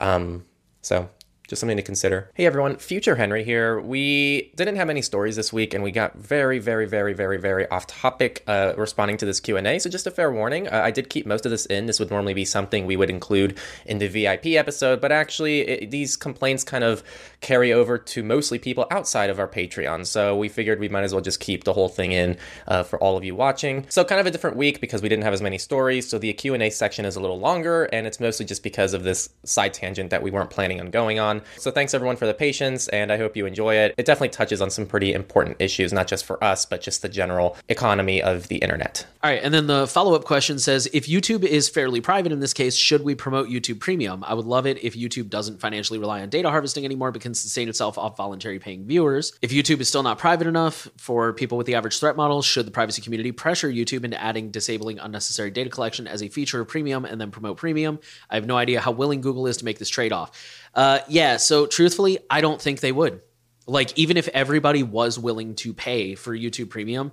Um, 0.00 0.44
so 0.82 1.08
just 1.48 1.60
something 1.60 1.78
to 1.78 1.82
consider. 1.82 2.30
Hey 2.34 2.44
everyone, 2.44 2.76
Future 2.76 3.16
Henry 3.16 3.42
here. 3.42 3.80
We 3.80 4.52
didn't 4.56 4.76
have 4.76 4.90
any 4.90 5.00
stories 5.00 5.34
this 5.34 5.50
week, 5.50 5.72
and 5.72 5.82
we 5.82 5.90
got 5.90 6.14
very, 6.14 6.58
very, 6.58 6.84
very, 6.84 7.14
very, 7.14 7.38
very 7.38 7.66
off 7.70 7.86
topic 7.86 8.44
uh, 8.46 8.74
responding 8.76 9.16
to 9.16 9.24
this 9.24 9.40
Q 9.40 9.56
and 9.56 9.66
A. 9.66 9.78
So 9.78 9.88
just 9.88 10.06
a 10.06 10.10
fair 10.10 10.30
warning, 10.30 10.68
uh, 10.68 10.82
I 10.84 10.90
did 10.90 11.08
keep 11.08 11.24
most 11.24 11.46
of 11.46 11.50
this 11.50 11.64
in. 11.64 11.86
This 11.86 12.00
would 12.00 12.10
normally 12.10 12.34
be 12.34 12.44
something 12.44 12.84
we 12.84 12.98
would 12.98 13.08
include 13.08 13.58
in 13.86 13.96
the 13.96 14.08
VIP 14.08 14.48
episode, 14.58 15.00
but 15.00 15.10
actually 15.10 15.60
it, 15.60 15.90
these 15.90 16.16
complaints 16.16 16.64
kind 16.64 16.84
of 16.84 17.02
carry 17.40 17.72
over 17.72 17.98
to 17.98 18.22
mostly 18.22 18.58
people 18.58 18.86
outside 18.90 19.30
of 19.30 19.38
our 19.38 19.48
Patreon. 19.48 20.06
So 20.06 20.36
we 20.36 20.48
figured 20.48 20.80
we 20.80 20.88
might 20.88 21.04
as 21.04 21.12
well 21.12 21.22
just 21.22 21.40
keep 21.40 21.64
the 21.64 21.72
whole 21.72 21.88
thing 21.88 22.12
in 22.12 22.36
uh, 22.66 22.82
for 22.82 22.98
all 22.98 23.16
of 23.16 23.24
you 23.24 23.34
watching. 23.34 23.86
So 23.88 24.04
kind 24.04 24.20
of 24.20 24.26
a 24.26 24.30
different 24.30 24.56
week 24.56 24.80
because 24.80 25.02
we 25.02 25.08
didn't 25.08 25.24
have 25.24 25.32
as 25.32 25.42
many 25.42 25.58
stories. 25.58 26.08
So 26.08 26.18
the 26.18 26.32
Q 26.32 26.54
and 26.54 26.62
A 26.62 26.70
section 26.70 27.04
is 27.04 27.16
a 27.16 27.20
little 27.20 27.38
longer, 27.38 27.84
and 27.84 28.06
it's 28.06 28.20
mostly 28.20 28.46
just 28.46 28.62
because 28.62 28.94
of 28.94 29.04
this 29.04 29.30
side 29.44 29.74
tangent 29.74 30.10
that 30.10 30.22
we 30.22 30.30
weren't 30.30 30.50
planning 30.50 30.80
on 30.80 30.90
going 30.90 31.18
on. 31.18 31.42
So 31.56 31.70
thanks 31.70 31.94
everyone 31.94 32.16
for 32.16 32.26
the 32.26 32.34
patience, 32.34 32.88
and 32.88 33.12
I 33.12 33.16
hope 33.16 33.36
you 33.36 33.46
enjoy 33.46 33.74
it. 33.74 33.94
It 33.96 34.06
definitely 34.06 34.30
touches 34.30 34.60
on 34.60 34.70
some 34.70 34.86
pretty 34.86 35.12
important 35.12 35.56
issues, 35.60 35.92
not 35.92 36.06
just 36.06 36.24
for 36.24 36.42
us, 36.42 36.64
but 36.64 36.80
just 36.80 37.02
the 37.02 37.08
general 37.08 37.56
economy 37.68 38.22
of 38.22 38.48
the 38.48 38.56
internet. 38.56 39.06
All 39.22 39.30
right, 39.30 39.42
and 39.42 39.54
then 39.54 39.66
the 39.66 39.86
follow 39.86 40.14
up 40.14 40.24
question 40.24 40.58
says 40.58 40.88
if 40.92 41.06
YouTube 41.06 41.44
is 41.44 41.68
fairly 41.68 42.00
private 42.00 42.32
in 42.32 42.40
this 42.40 42.52
case, 42.52 42.74
should 42.74 43.04
we 43.04 43.14
promote 43.14 43.48
YouTube 43.48 43.80
Premium? 43.80 44.24
I 44.24 44.34
would 44.34 44.46
love 44.46 44.66
it 44.66 44.82
if 44.82 44.94
YouTube 44.94 45.28
doesn't 45.28 45.60
financially 45.60 45.98
rely 45.98 46.20
on 46.20 46.28
data 46.28 46.50
harvesting 46.50 46.84
anymore 46.84 47.12
but 47.12 47.20
can 47.28 47.34
sustain 47.34 47.68
itself 47.68 47.98
off 47.98 48.16
voluntary 48.16 48.58
paying 48.58 48.86
viewers. 48.86 49.34
If 49.42 49.50
YouTube 49.50 49.80
is 49.80 49.88
still 49.88 50.02
not 50.02 50.18
private 50.18 50.46
enough 50.46 50.88
for 50.96 51.34
people 51.34 51.58
with 51.58 51.66
the 51.66 51.74
average 51.74 51.98
threat 52.00 52.16
model, 52.16 52.40
should 52.40 52.66
the 52.66 52.70
privacy 52.70 53.02
community 53.02 53.32
pressure 53.32 53.68
YouTube 53.68 54.04
into 54.04 54.20
adding 54.20 54.50
disabling 54.50 54.98
unnecessary 54.98 55.50
data 55.50 55.68
collection 55.68 56.06
as 56.06 56.22
a 56.22 56.28
feature 56.28 56.60
of 56.60 56.68
Premium 56.68 57.04
and 57.04 57.20
then 57.20 57.30
promote 57.30 57.58
Premium? 57.58 58.00
I 58.30 58.36
have 58.36 58.46
no 58.46 58.56
idea 58.56 58.80
how 58.80 58.92
willing 58.92 59.20
Google 59.20 59.46
is 59.46 59.58
to 59.58 59.64
make 59.66 59.78
this 59.78 59.90
trade 59.90 60.12
off. 60.12 60.30
Uh, 60.74 61.00
yeah, 61.08 61.36
so 61.36 61.66
truthfully, 61.66 62.18
I 62.30 62.40
don't 62.40 62.60
think 62.60 62.80
they 62.80 62.92
would. 62.92 63.20
Like, 63.66 63.96
even 63.98 64.16
if 64.16 64.28
everybody 64.28 64.82
was 64.82 65.18
willing 65.18 65.54
to 65.56 65.74
pay 65.74 66.14
for 66.14 66.34
YouTube 66.34 66.70
Premium, 66.70 67.12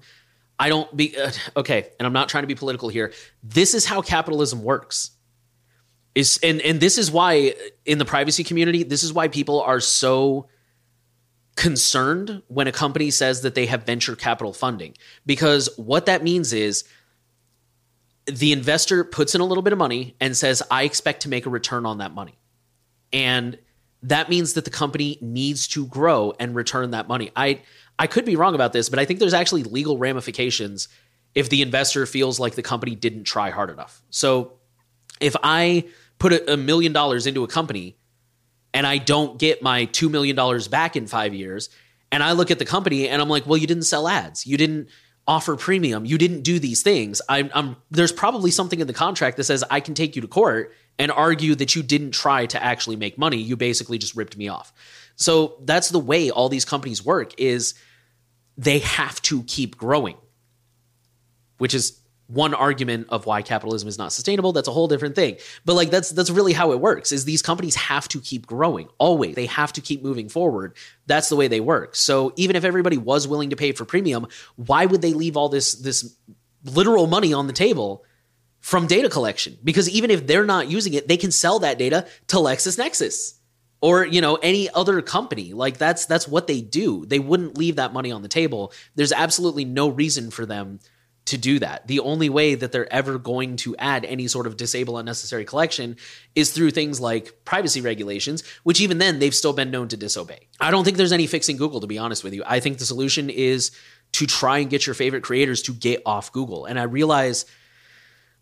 I 0.58 0.70
don't 0.70 0.96
be 0.96 1.18
uh, 1.18 1.32
okay, 1.58 1.90
and 2.00 2.08
I'm 2.08 2.14
not 2.14 2.30
trying 2.30 2.44
to 2.44 2.48
be 2.48 2.56
political 2.56 2.88
here. 2.88 3.12
This 3.44 3.74
is 3.74 3.86
how 3.86 4.02
capitalism 4.02 4.64
works. 4.64 5.12
Is 6.16 6.40
and 6.42 6.62
and 6.62 6.80
this 6.80 6.98
is 6.98 7.12
why 7.12 7.54
in 7.86 7.98
the 7.98 8.06
privacy 8.06 8.44
community, 8.44 8.84
this 8.84 9.04
is 9.04 9.12
why 9.12 9.28
people 9.28 9.62
are 9.62 9.82
so 9.82 10.48
concerned 11.56 12.42
when 12.48 12.68
a 12.68 12.72
company 12.72 13.12
says 13.12 13.42
that 13.42 13.56
they 13.56 13.66
have 13.66 13.86
venture 13.86 14.16
capital 14.16 14.52
funding 14.52 14.94
because 15.26 15.70
what 15.78 16.06
that 16.06 16.22
means 16.22 16.52
is 16.52 16.84
the 18.26 18.52
investor 18.52 19.04
puts 19.04 19.36
in 19.36 19.42
a 19.42 19.46
little 19.46 19.62
bit 19.62 19.72
of 19.72 19.80
money 19.80 20.16
and 20.20 20.36
says 20.36 20.62
I 20.70 20.84
expect 20.84 21.22
to 21.22 21.30
make 21.30 21.46
a 21.46 21.50
return 21.50 21.86
on 21.86 22.00
that 22.00 22.14
money. 22.14 22.38
And 23.14 23.58
that 24.04 24.30
means 24.30 24.54
that 24.54 24.66
the 24.66 24.72
company 24.72 25.18
needs 25.22 25.68
to 25.70 25.86
grow 25.88 26.34
and 26.40 26.56
return 26.56 26.92
that 26.92 27.08
money. 27.08 27.32
I 27.36 27.62
I 27.98 28.08
could 28.08 28.26
be 28.26 28.36
wrong 28.36 28.56
about 28.56 28.74
this, 28.74 28.90
but 28.90 29.00
I 29.00 29.06
think 29.06 29.20
there's 29.20 29.34
actually 29.34 29.64
legal 29.64 29.98
ramifications 29.98 30.90
if 31.34 31.50
the 31.50 31.62
investor 31.62 32.06
feels 32.06 32.40
like 32.40 32.56
the 32.56 32.62
company 32.62 32.96
didn't 32.96 33.24
try 33.24 33.50
hard 33.52 33.70
enough. 33.70 34.02
So 34.10 34.54
if 35.22 35.36
I 35.44 35.86
put 36.28 36.50
a 36.50 36.58
million 36.58 36.92
dollars 36.92 37.28
into 37.28 37.44
a 37.44 37.48
company 37.48 37.96
and 38.74 38.88
I 38.88 38.98
don't 38.98 39.38
get 39.38 39.62
my 39.62 39.86
$2 39.86 40.10
million 40.10 40.36
back 40.72 40.96
in 40.96 41.06
five 41.06 41.36
years, 41.36 41.70
and 42.12 42.24
I 42.24 42.32
look 42.32 42.50
at 42.50 42.58
the 42.58 42.66
company 42.66 43.08
and 43.08 43.22
I'm 43.22 43.30
like, 43.30 43.46
well, 43.46 43.58
you 43.58 43.68
didn't 43.68 43.84
sell 43.84 44.08
ads. 44.08 44.48
You 44.48 44.58
didn't 44.58 44.90
offer 45.28 45.56
premium. 45.56 46.04
You 46.04 46.18
didn't 46.18 46.42
do 46.42 46.58
these 46.58 46.82
things. 46.82 47.22
I'm, 47.30 47.52
I'm, 47.54 47.76
there's 47.92 48.12
probably 48.12 48.50
something 48.50 48.80
in 48.80 48.88
the 48.88 48.94
contract 48.94 49.38
that 49.38 49.44
says 49.44 49.64
I 49.70 49.82
can 49.82 49.94
take 49.94 50.16
you 50.16 50.22
to 50.24 50.28
court 50.28 50.74
and 50.98 51.12
argue 51.12 51.54
that 51.56 51.76
you 51.76 51.84
didn't 51.84 52.12
try 52.12 52.48
to 52.48 52.62
actually 52.62 52.96
make 52.96 53.20
money. 53.20 53.38
You 53.38 53.56
basically 53.56 54.00
just 54.00 54.16
ripped 54.16 54.36
me 54.36 54.48
off. 54.48 54.74
So 55.16 55.58
that's 55.62 55.90
the 55.90 56.00
way 56.00 56.32
all 56.32 56.50
these 56.50 56.66
companies 56.66 57.06
work 57.06 57.40
is 57.40 57.76
they 58.58 58.80
have 58.80 59.22
to 59.24 59.44
keep 59.44 59.78
growing, 59.78 60.18
which 61.60 61.76
is 61.76 62.00
one 62.28 62.54
argument 62.54 63.08
of 63.10 63.26
why 63.26 63.42
capitalism 63.42 63.88
is 63.88 63.98
not 63.98 64.12
sustainable 64.12 64.52
that's 64.52 64.68
a 64.68 64.72
whole 64.72 64.88
different 64.88 65.16
thing. 65.16 65.38
But 65.64 65.76
like 65.76 65.92
that's 65.92 66.10
that's 66.10 66.30
really 66.30 66.54
how 66.54 66.72
it 66.72 66.80
works 66.80 67.12
is 67.12 67.26
these 67.26 67.42
companies 67.42 67.76
have 67.76 68.08
to 68.10 68.20
keep 68.20 68.48
growing 68.48 68.90
always. 68.98 69.36
They 69.36 69.46
have 69.46 69.74
to 69.74 69.82
keep 69.82 70.04
moving 70.04 70.30
forward. 70.30 70.76
That's 71.06 71.30
the 71.30 71.36
way 71.36 71.48
they 71.48 71.60
work. 71.60 71.96
So 71.96 72.34
even 72.36 72.56
if 72.56 72.64
everybody 72.64 72.98
was 72.98 73.28
willing 73.28 73.52
to 73.52 73.56
pay 73.56 73.72
for 73.72 73.86
premium 73.86 74.28
why 74.56 74.86
would 74.86 75.02
they 75.02 75.14
leave 75.14 75.38
all 75.38 75.50
this 75.50 75.74
this 75.74 76.16
literal 76.64 77.08
money 77.08 77.34
on 77.34 77.48
the 77.48 77.54
table 77.54 78.04
from 78.60 78.88
data 78.88 79.10
collection? 79.10 79.58
Because 79.64 79.88
even 79.90 80.10
if 80.10 80.26
they're 80.26 80.46
not 80.46 80.68
using 80.68 80.94
it 80.94 81.08
they 81.08 81.18
can 81.18 81.32
sell 81.32 81.60
that 81.60 81.78
data 81.78 82.08
to 82.28 82.38
LexisNexis 82.38 83.36
or 83.82 84.04
you 84.04 84.22
know 84.22 84.36
any 84.42 84.68
other 84.72 85.04
company. 85.04 85.54
Like 85.54 85.78
that's 85.78 86.08
that's 86.08 86.28
what 86.28 86.48
they 86.48 86.62
do. 86.62 87.06
They 87.06 87.20
wouldn't 87.20 87.56
leave 87.56 87.76
that 87.76 87.94
money 87.94 88.12
on 88.12 88.24
the 88.24 88.28
table. 88.28 88.74
There's 88.96 89.12
absolutely 89.12 89.66
no 89.66 89.90
reason 89.90 90.32
for 90.32 90.48
them 90.48 90.80
to 91.26 91.38
do 91.38 91.60
that 91.60 91.88
the 91.88 92.00
only 92.00 92.30
way 92.30 92.56
that 92.56 92.72
they're 92.72 92.92
ever 92.94 93.18
going 93.18 93.56
to 93.56 93.76
add 93.78 94.06
any 94.06 94.28
sort 94.28 94.46
of 94.46 94.58
disable 94.58 94.98
unnecessary 94.98 95.44
collection 95.44 95.98
is 96.36 96.52
through 96.52 96.72
things 96.72 97.00
like 97.00 97.44
privacy 97.46 97.82
regulations 97.82 98.44
which 98.64 98.80
even 98.80 98.98
then 99.00 99.20
they've 99.20 99.36
still 99.36 99.54
been 99.54 99.72
known 99.72 99.88
to 99.88 99.98
disobey 99.98 100.48
i 100.60 100.70
don't 100.72 100.84
think 100.84 100.98
there's 100.98 101.12
any 101.12 101.28
fixing 101.28 101.58
google 101.58 101.80
to 101.80 101.88
be 101.88 101.98
honest 101.98 102.24
with 102.24 102.34
you 102.34 102.44
i 102.46 102.60
think 102.60 102.78
the 102.78 102.86
solution 102.86 103.30
is 103.30 103.72
to 104.12 104.26
try 104.26 104.60
and 104.60 104.70
get 104.70 104.86
your 104.86 104.94
favorite 104.94 105.24
creators 105.24 105.62
to 105.62 105.74
get 105.74 106.02
off 106.06 106.32
google 106.32 106.66
and 106.66 106.80
i 106.80 106.84
realize 106.84 107.46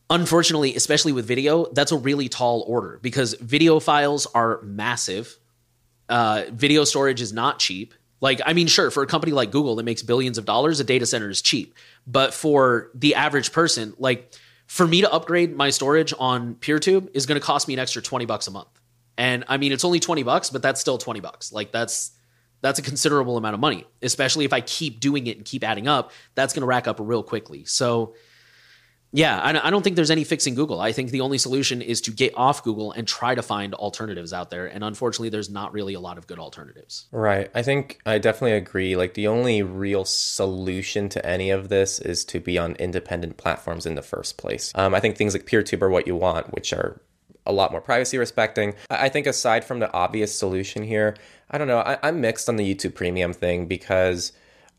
unfortunately, 0.09 0.75
especially 0.75 1.11
with 1.11 1.25
video, 1.25 1.65
that's 1.73 1.91
a 1.91 1.97
really 1.97 2.29
tall 2.29 2.63
order 2.67 2.99
because 3.01 3.33
video 3.35 3.79
files 3.79 4.27
are 4.27 4.61
massive. 4.61 5.37
Uh, 6.07 6.43
video 6.51 6.83
storage 6.83 7.21
is 7.21 7.33
not 7.33 7.59
cheap. 7.59 7.93
Like, 8.21 8.39
I 8.45 8.53
mean, 8.53 8.67
sure, 8.67 8.89
for 8.91 9.03
a 9.03 9.07
company 9.07 9.33
like 9.33 9.51
Google 9.51 9.75
that 9.75 9.83
makes 9.83 10.01
billions 10.01 10.37
of 10.37 10.45
dollars, 10.45 10.79
a 10.79 10.83
data 10.83 11.05
center 11.05 11.29
is 11.29 11.41
cheap. 11.41 11.75
But 12.05 12.33
for 12.33 12.91
the 12.93 13.15
average 13.15 13.51
person, 13.51 13.93
like, 13.97 14.33
for 14.67 14.87
me 14.87 15.01
to 15.01 15.11
upgrade 15.11 15.55
my 15.55 15.69
storage 15.69 16.13
on 16.17 16.55
PeerTube 16.55 17.09
is 17.13 17.25
going 17.25 17.39
to 17.39 17.45
cost 17.45 17.67
me 17.67 17.73
an 17.73 17.79
extra 17.79 18.01
20 18.01 18.25
bucks 18.25 18.47
a 18.47 18.51
month. 18.51 18.69
And 19.17 19.43
I 19.47 19.57
mean, 19.57 19.71
it's 19.71 19.85
only 19.85 19.99
20 19.99 20.23
bucks, 20.23 20.49
but 20.49 20.61
that's 20.61 20.81
still 20.81 20.97
20 20.97 21.19
bucks. 21.19 21.51
Like, 21.51 21.71
that's 21.71 22.11
that's 22.61 22.79
a 22.79 22.81
considerable 22.81 23.35
amount 23.37 23.53
of 23.55 23.59
money, 23.59 23.85
especially 24.01 24.45
if 24.45 24.53
I 24.53 24.61
keep 24.61 25.01
doing 25.01 25.27
it 25.27 25.35
and 25.35 25.45
keep 25.45 25.65
adding 25.65 25.87
up. 25.87 26.11
That's 26.33 26.53
going 26.53 26.61
to 26.61 26.65
rack 26.65 26.87
up 26.87 26.97
real 26.99 27.21
quickly. 27.21 27.65
So, 27.65 28.15
yeah, 29.15 29.39
I 29.63 29.69
don't 29.69 29.83
think 29.83 29.95
there's 29.95 30.09
any 30.09 30.23
fixing 30.23 30.55
Google. 30.55 30.81
I 30.81 30.91
think 30.91 31.11
the 31.11 31.21
only 31.21 31.37
solution 31.37 31.83
is 31.83 32.01
to 32.01 32.11
get 32.11 32.33
off 32.35 32.63
Google 32.63 32.91
and 32.91 33.07
try 33.07 33.35
to 33.35 33.43
find 33.43 33.75
alternatives 33.75 34.33
out 34.33 34.49
there. 34.49 34.65
And 34.65 34.83
unfortunately, 34.83 35.29
there's 35.29 35.51
not 35.51 35.71
really 35.71 35.93
a 35.93 35.99
lot 35.99 36.17
of 36.17 36.25
good 36.25 36.39
alternatives. 36.39 37.05
Right. 37.11 37.51
I 37.53 37.61
think 37.61 37.99
I 38.07 38.17
definitely 38.17 38.57
agree. 38.57 38.95
Like, 38.95 39.13
the 39.13 39.27
only 39.27 39.61
real 39.61 40.03
solution 40.03 41.09
to 41.09 41.23
any 41.23 41.51
of 41.51 41.69
this 41.69 41.99
is 41.99 42.25
to 42.25 42.39
be 42.39 42.57
on 42.57 42.75
independent 42.77 43.37
platforms 43.37 43.85
in 43.85 43.93
the 43.93 44.01
first 44.01 44.37
place. 44.37 44.71
Um, 44.73 44.95
I 44.95 44.99
think 44.99 45.15
things 45.15 45.33
like 45.35 45.45
PeerTube 45.45 45.83
are 45.83 45.89
what 45.89 46.07
you 46.07 46.15
want, 46.15 46.51
which 46.51 46.73
are 46.73 46.99
a 47.45 47.53
lot 47.53 47.71
more 47.71 47.81
privacy 47.81 48.17
respecting. 48.17 48.73
I 48.89 49.09
think 49.09 49.27
aside 49.27 49.63
from 49.63 49.79
the 49.79 49.93
obvious 49.93 50.35
solution 50.35 50.81
here, 50.81 51.15
I 51.51 51.59
don't 51.59 51.67
know. 51.67 51.79
I, 51.79 51.99
I'm 52.01 52.19
mixed 52.19 52.49
on 52.49 52.55
the 52.55 52.75
YouTube 52.75 52.95
Premium 52.95 53.31
thing 53.33 53.67
because 53.67 54.31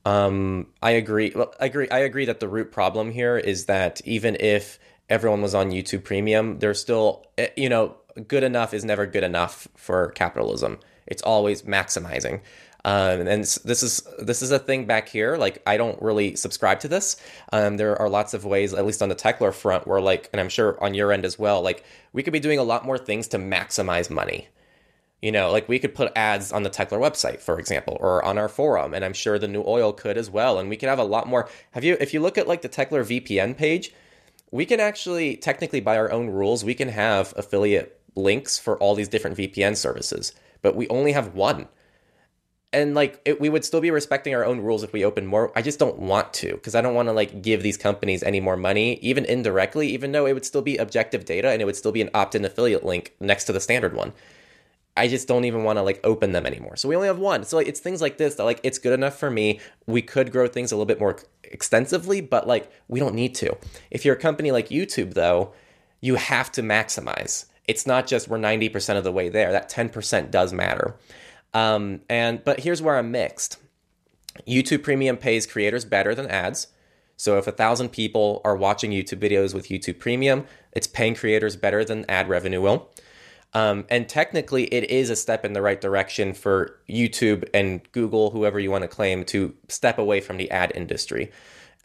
um, 0.05 0.67
I 0.83 0.93
agree. 0.93 1.35
I 1.61 1.67
agree. 1.67 1.89
I 1.91 2.01
agree 2.01 2.27
that 2.27 2.41
the 2.41 2.49
root 2.49 2.73
problem 2.73 3.11
here 3.11 3.39
is 3.39 3.67
that 3.67 4.01
even 4.05 4.37
if 4.39 4.79
everyone 5.09 5.43
was 5.43 5.55
on 5.55 5.71
YouTube 5.71 6.05
Premium, 6.05 6.59
there's 6.59 6.81
still, 6.81 7.27
eh, 7.39 7.49
you 7.57 7.69
know, 7.69 7.97
good 8.29 8.43
enough 8.43 8.75
is 8.75 8.85
never 8.85 9.07
good 9.07 9.25
enough 9.25 9.67
for 9.77 10.11
capitalism. 10.13 10.79
It's 11.07 11.23
always 11.23 11.63
maximizing. 11.63 12.41
Um, 12.87 13.21
and 13.21 13.43
this 13.43 13.83
is 13.83 14.07
this 14.19 14.43
is 14.43 14.51
a 14.51 14.59
thing 14.59 14.85
back 14.85 15.09
here. 15.09 15.37
Like 15.39 15.63
I 15.67 15.79
don't 15.79 16.01
really 16.03 16.37
subscribe 16.37 16.81
to 16.81 16.89
this. 16.89 17.17
Um, 17.51 17.79
there 17.79 17.97
are 17.97 18.11
lots 18.11 18.35
of 18.35 18.45
ways, 18.45 18.75
at 18.75 18.85
least 18.85 19.03
on 19.03 19.09
the 19.09 19.15
Techlore 19.15 19.55
front, 19.55 19.87
where 19.87 20.03
like, 20.03 20.29
and 20.33 20.41
I'm 20.41 20.51
sure 20.51 20.83
on 20.85 20.93
your 20.93 21.11
end 21.11 21.25
as 21.25 21.39
well. 21.39 21.63
Like 21.63 21.83
we 22.13 22.23
could 22.23 22.35
be 22.35 22.41
doing 22.41 22.59
a 22.59 22.63
lot 22.63 22.85
more 22.85 22.99
things 22.99 23.27
to 23.29 23.39
maximize 23.39 24.11
money. 24.11 24.49
You 25.25 25.33
know, 25.33 25.51
like 25.51 25.71
we 25.71 25.79
could 25.79 25.95
put 25.95 26.13
ads 26.15 26.53
on 26.53 26.65
the 26.65 26.69
Techlore 26.69 27.01
website, 27.01 27.41
for 27.41 27.59
example, 27.59 27.97
or 27.99 28.23
on 28.23 28.37
our 28.37 28.47
forum, 28.47 28.93
and 28.93 29.03
I'm 29.03 29.15
sure 29.15 29.39
the 29.39 29.49
new 29.49 29.65
oil 29.67 29.95
could 29.95 30.19
as 30.19 30.29
well. 30.29 30.59
And 30.59 30.69
we 30.69 30.77
could 30.77 30.91
have 30.91 30.99
a 30.99 31.05
lot 31.05 31.27
more. 31.27 31.49
Have 31.71 31.83
you, 31.83 31.97
if 31.99 32.13
you 32.13 32.21
look 32.21 32.37
at 32.37 32.47
like 32.47 32.61
the 32.61 32.69
Techlore 32.69 33.07
VPN 33.07 33.57
page, 33.57 33.95
we 34.51 34.67
can 34.67 34.81
actually 34.81 35.37
technically 35.39 35.81
by 35.81 35.97
our 35.97 36.13
own 36.13 36.29
rules, 36.29 36.63
we 36.63 36.75
can 36.75 36.91
have 36.91 37.33
affiliate 37.39 37.99
links 38.15 38.59
for 38.59 38.77
all 38.77 38.95
these 38.95 39.09
different 39.09 39.39
VPN 39.39 39.79
services, 39.79 40.35
but 40.61 40.77
we 40.77 40.87
only 40.89 41.13
have 41.13 41.35
one. 41.35 41.69
And 42.75 42.95
like 42.95 43.23
it, 43.25 43.41
we 43.41 43.49
would 43.49 43.65
still 43.65 43.81
be 43.81 43.91
respecting 43.91 44.35
our 44.35 44.45
own 44.45 44.61
rules 44.61 44.83
if 44.83 44.93
we 44.93 45.07
open 45.07 45.25
more. 45.25 45.53
I 45.57 45.63
just 45.63 45.79
don't 45.79 46.01
want 46.01 46.35
to 46.35 46.53
because 46.53 46.75
I 46.75 46.83
don't 46.83 46.95
want 46.95 47.09
to 47.09 47.15
like 47.15 47.41
give 47.41 47.63
these 47.63 47.79
companies 47.79 48.23
any 48.23 48.41
more 48.41 48.59
money, 48.59 48.99
even 49.01 49.25
indirectly, 49.25 49.89
even 49.89 50.13
though 50.13 50.27
it 50.27 50.35
would 50.35 50.45
still 50.45 50.61
be 50.61 50.77
objective 50.77 51.25
data 51.25 51.49
and 51.49 51.63
it 51.63 51.65
would 51.65 51.77
still 51.77 51.93
be 51.93 52.03
an 52.03 52.11
opt-in 52.13 52.45
affiliate 52.45 52.85
link 52.85 53.15
next 53.21 53.45
to 53.45 53.55
the 53.55 53.61
standard 53.61 53.95
one. 53.95 54.13
I 54.97 55.09
just 55.09 55.27
don't 55.27 55.45
even 55.45 55.65
want 55.65 55.79
to 55.79 55.83
like 55.83 56.01
open 56.05 56.33
them 56.33 56.47
anymore. 56.47 56.77
So 56.77 56.89
we 56.89 56.95
only 56.95 57.09
have 57.09 57.19
one. 57.19 57.45
So 57.45 57.57
like, 57.57 57.67
it's 57.67 57.81
things 57.81 58.01
like 58.01 58.17
this 58.17 58.37
that 58.37 58.45
like 58.45 58.61
it's 58.63 58.79
good 58.79 58.93
enough 58.93 59.19
for 59.19 59.31
me. 59.31 59.61
We 59.87 60.03
could 60.03 60.31
grow 60.31 60.47
things 60.47 60.71
a 60.71 60.77
little 60.77 60.87
bit 60.87 61.01
more 61.01 61.19
extensively, 61.43 62.21
but 62.21 62.47
like 62.47 62.71
we 62.87 63.01
don't 63.01 63.15
need 63.15 63.35
to. 63.37 63.57
If 63.91 64.05
you're 64.05 64.15
a 64.15 64.19
company 64.19 64.53
like 64.53 64.69
YouTube 64.69 65.15
though, 65.15 65.53
you 66.01 66.15
have 66.15 66.53
to 66.53 66.63
maximize. 66.63 67.47
It's 67.67 67.87
not 67.87 68.07
just 68.07 68.29
we're 68.29 68.39
90% 68.39 68.97
of 68.97 69.05
the 69.05 69.13
way 69.13 69.29
there. 69.29 69.51
That 69.51 69.71
10% 69.71 70.31
does 70.31 70.53
matter. 70.53 70.97
Um, 71.55 72.01
and 72.09 72.45
but 72.45 72.61
here's 72.61 72.83
where 72.83 72.97
I'm 72.97 73.11
mixed. 73.11 73.59
YouTube 74.47 74.83
Premium 74.83 75.17
pays 75.17 75.47
creators 75.47 75.85
better 75.85 76.15
than 76.15 76.27
ads. 76.27 76.69
So 77.17 77.39
if 77.39 77.47
a 77.47 77.53
thousand 77.53 77.91
people 77.91 78.41
are 78.45 78.57
watching 78.57 78.91
YouTube 78.91 79.21
videos 79.21 79.55
with 79.55 79.69
YouTube 79.69 79.99
Premium, 79.99 80.47
it's 80.73 80.87
paying 80.87 81.15
creators 81.15 81.57
better 81.57 81.85
than 81.85 82.05
ad 82.09 82.29
revenue 82.29 82.61
will. 82.61 82.91
Um, 83.55 83.85
and 83.89 84.09
technically, 84.09 84.65
it 84.65 84.91
is 84.91 85.11
a 85.11 85.17
step 85.17 85.45
in 85.45 85.53
the 85.53 85.63
right 85.63 85.81
direction 85.81 86.35
for 86.35 86.77
YouTube 86.89 87.49
and 87.55 87.81
Google, 87.93 88.31
whoever 88.31 88.59
you 88.59 88.71
want 88.71 88.83
to 88.83 88.89
claim, 88.89 89.25
to 89.27 89.55
step 89.69 89.99
away 89.99 90.21
from 90.21 90.37
the 90.37 90.51
ad 90.51 90.73
industry. 90.75 91.31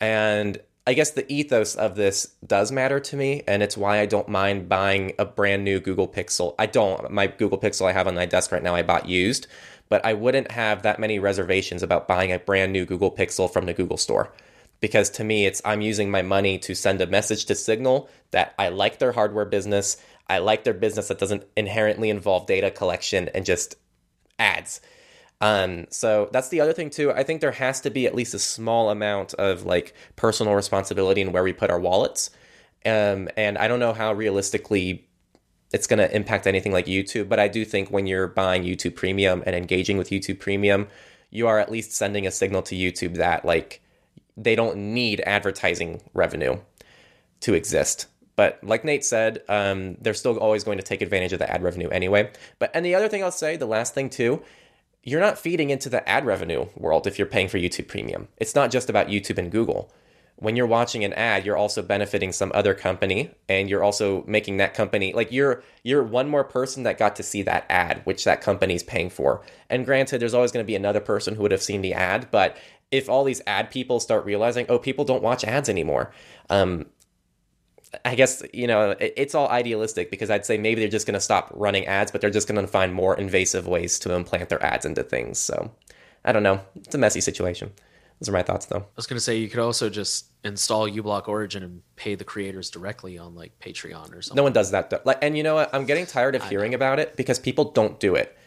And 0.02 0.60
I 0.88 0.94
guess 0.94 1.12
the 1.12 1.32
ethos 1.32 1.76
of 1.76 1.96
this 1.96 2.34
does 2.46 2.72
matter 2.72 3.00
to 3.00 3.16
me, 3.16 3.44
and 3.48 3.62
it's 3.62 3.78
why 3.78 4.00
I 4.00 4.08
don't 4.08 4.28
mind 4.28 4.68
buying 4.68 5.14
a 5.20 5.26
brand 5.26 5.64
new 5.64 5.80
Google 5.80 6.08
Pixel. 6.08 6.56
I 6.58 6.66
don't. 6.66 7.12
My 7.12 7.28
Google 7.28 7.60
Pixel 7.60 7.88
I 7.88 7.92
have 7.92 8.08
on 8.08 8.16
my 8.16 8.26
desk 8.26 8.52
right 8.52 8.64
now, 8.64 8.74
I 8.74 8.82
bought 8.82 9.08
used, 9.08 9.46
but 9.90 10.04
I 10.04 10.14
wouldn't 10.14 10.52
have 10.52 10.82
that 10.82 11.00
many 11.00 11.20
reservations 11.20 11.84
about 11.84 12.08
buying 12.08 12.32
a 12.32 12.40
brand 12.40 12.74
new 12.74 12.86
Google 12.86 13.12
Pixel 13.12 13.52
from 13.52 13.68
the 13.68 13.74
Google 13.76 13.98
Store. 13.98 14.34
Because 14.82 15.12
to 15.12 15.24
me, 15.24 15.46
it's 15.46 15.62
I'm 15.64 15.82
using 15.82 16.10
my 16.10 16.24
money 16.24 16.58
to 16.60 16.74
send 16.74 17.02
a 17.02 17.06
message 17.06 17.46
to 17.46 17.56
Signal 17.56 18.10
that 18.32 18.56
I 18.58 18.70
like 18.70 18.98
their 18.98 19.12
hardware 19.12 19.46
business. 19.46 19.98
I 20.30 20.38
like 20.38 20.64
their 20.64 20.74
business 20.74 21.08
that 21.08 21.20
doesn't 21.20 21.44
inherently 21.58 22.10
involve 22.10 22.46
data 22.46 22.70
collection 22.72 23.30
and 23.30 23.46
just 23.46 23.76
ads. 24.38 24.82
Um, 25.42 25.88
so 25.90 26.30
that's 26.32 26.50
the 26.50 26.62
other 26.62 26.74
thing 26.74 26.90
too. 26.90 27.12
I 27.12 27.24
think 27.24 27.42
there 27.42 27.52
has 27.52 27.82
to 27.82 27.90
be 27.90 28.06
at 28.06 28.16
least 28.16 28.34
a 28.34 28.40
small 28.40 28.90
amount 28.90 29.34
of 29.36 29.66
like 29.66 29.94
personal 30.16 30.54
responsibility 30.54 31.22
in 31.22 31.32
where 31.32 31.44
we 31.44 31.54
put 31.54 31.70
our 31.70 31.80
wallets. 31.80 32.30
Um, 32.86 33.30
and 33.36 33.58
I 33.58 33.68
don't 33.68 33.80
know 33.80 33.94
how 33.94 34.14
realistically 34.14 35.08
it's 35.72 35.88
going 35.88 36.00
to 36.00 36.14
impact 36.14 36.48
anything 36.48 36.72
like 36.72 36.88
YouTube, 36.88 37.30
but 37.30 37.40
I 37.40 37.48
do 37.48 37.64
think 37.64 37.90
when 37.90 38.08
you're 38.08 38.28
buying 38.28 38.64
YouTube 38.64 38.96
Premium 38.96 39.44
and 39.46 39.56
engaging 39.56 39.98
with 39.98 40.10
YouTube 40.10 40.40
Premium, 40.40 40.88
you 41.30 41.48
are 41.48 41.60
at 41.60 41.72
least 41.72 41.92
sending 41.92 42.26
a 42.26 42.32
signal 42.32 42.62
to 42.64 42.76
YouTube 42.76 43.16
that 43.16 43.46
like 43.46 43.82
they 44.36 44.56
don't 44.56 44.78
need 44.78 45.22
advertising 45.22 46.02
revenue 46.14 46.58
to 47.42 47.54
exist. 47.54 48.08
But 48.40 48.64
like 48.64 48.86
Nate 48.86 49.04
said, 49.04 49.44
um, 49.50 49.98
they're 50.00 50.14
still 50.14 50.38
always 50.38 50.64
going 50.64 50.78
to 50.78 50.84
take 50.84 51.02
advantage 51.02 51.34
of 51.34 51.40
the 51.40 51.52
ad 51.52 51.62
revenue 51.62 51.90
anyway. 51.90 52.32
But 52.58 52.72
and 52.74 52.86
the 52.86 52.96
other 52.96 53.10
thing 53.10 53.22
I'll 53.22 53.34
say, 53.34 53.58
the 53.58 53.66
last 53.66 53.94
thing 53.94 54.10
too, 54.10 54.42
you're 55.04 55.20
not 55.20 55.38
feeding 55.38 55.72
into 55.72 55.90
the 55.90 56.08
ad 56.08 56.26
revenue 56.26 56.68
world 56.78 57.06
if 57.06 57.20
you're 57.20 57.28
paying 57.28 57.50
for 57.50 57.58
YouTube 57.58 57.90
Premium. 57.90 58.30
It's 58.38 58.56
not 58.56 58.72
just 58.72 58.90
about 58.90 59.08
YouTube 59.08 59.40
and 59.40 59.52
Google. 59.52 59.92
When 60.38 60.56
you're 60.56 60.68
watching 60.68 61.04
an 61.04 61.12
ad, 61.16 61.46
you're 61.46 61.58
also 61.58 61.82
benefiting 61.82 62.32
some 62.32 62.54
other 62.56 62.74
company 62.74 63.30
and 63.50 63.70
you're 63.70 63.84
also 63.84 64.24
making 64.26 64.56
that 64.56 64.74
company 64.74 65.12
like 65.12 65.34
you're 65.34 65.62
you're 65.84 66.02
one 66.02 66.30
more 66.30 66.46
person 66.46 66.84
that 66.84 66.98
got 66.98 67.18
to 67.18 67.24
see 67.24 67.42
that 67.42 67.66
ad 67.70 68.00
which 68.06 68.24
that 68.24 68.40
company's 68.40 68.84
paying 68.84 69.10
for. 69.10 69.42
And 69.70 69.84
granted 69.84 70.22
there's 70.22 70.34
always 70.34 70.54
going 70.54 70.64
to 70.64 70.72
be 70.72 70.78
another 70.78 71.02
person 71.02 71.36
who 71.36 71.42
would 71.42 71.52
have 71.52 71.62
seen 71.62 71.82
the 71.82 71.94
ad, 71.94 72.30
but 72.32 72.56
if 72.90 73.10
all 73.10 73.26
these 73.26 73.42
ad 73.46 73.70
people 73.70 74.00
start 74.00 74.24
realizing, 74.24 74.66
oh, 74.70 74.80
people 74.80 75.04
don't 75.04 75.22
watch 75.22 75.44
ads 75.44 75.68
anymore, 75.68 76.12
um, 76.50 76.86
I 78.06 78.16
guess 78.16 78.44
you 78.54 78.68
know 78.68 78.96
it's 79.00 79.34
all 79.34 79.48
idealistic 79.50 80.12
because 80.12 80.30
I'd 80.30 80.46
say 80.46 80.58
maybe 80.58 80.82
they're 80.82 80.90
just 80.90 81.08
going 81.08 81.16
to 81.16 81.20
stop 81.20 81.52
running 81.54 81.86
ads, 81.86 82.12
but 82.12 82.22
they're 82.22 82.30
just 82.30 82.48
going 82.48 82.62
to 82.62 82.68
find 82.68 82.94
more 82.94 83.18
invasive 83.18 83.68
ways 83.68 84.00
to 84.00 84.14
implant 84.14 84.50
their 84.50 84.64
ads 84.64 84.86
into 84.86 85.04
things. 85.04 85.40
So 85.40 85.72
I 86.24 86.32
don't 86.32 86.44
know. 86.44 86.62
It's 86.76 86.96
a 86.96 87.00
messy 87.00 87.22
situation. 87.22 87.72
Those 88.20 88.30
are 88.30 88.34
my 88.34 88.44
thoughts, 88.44 88.66
though. 88.66 88.80
I 88.80 88.86
was 88.98 89.08
going 89.08 89.16
to 89.16 89.22
say 89.24 89.38
you 89.38 89.48
could 89.48 89.62
also 89.62 89.90
just 89.90 90.26
install 90.44 90.90
uBlock 90.90 91.30
Origin 91.30 91.64
and 91.64 91.82
pay 91.96 92.16
the 92.16 92.26
creators 92.26 92.70
directly 92.70 93.18
on 93.18 93.34
like 93.34 93.58
Patreon 93.60 94.14
or 94.14 94.22
something. 94.22 94.36
No 94.36 94.44
one 94.44 94.52
does 94.52 94.72
that. 94.72 94.90
Though. 94.90 95.00
Like, 95.06 95.20
and 95.22 95.38
you 95.38 95.44
know 95.44 95.56
what? 95.56 95.74
I'm 95.74 95.86
getting 95.86 96.06
tired 96.06 96.36
of 96.36 96.44
hearing 96.50 96.74
about 96.74 97.00
it 97.00 97.16
because 97.16 97.40
people 97.40 97.72
don't 97.72 97.98
do 98.00 98.16
it, 98.16 98.38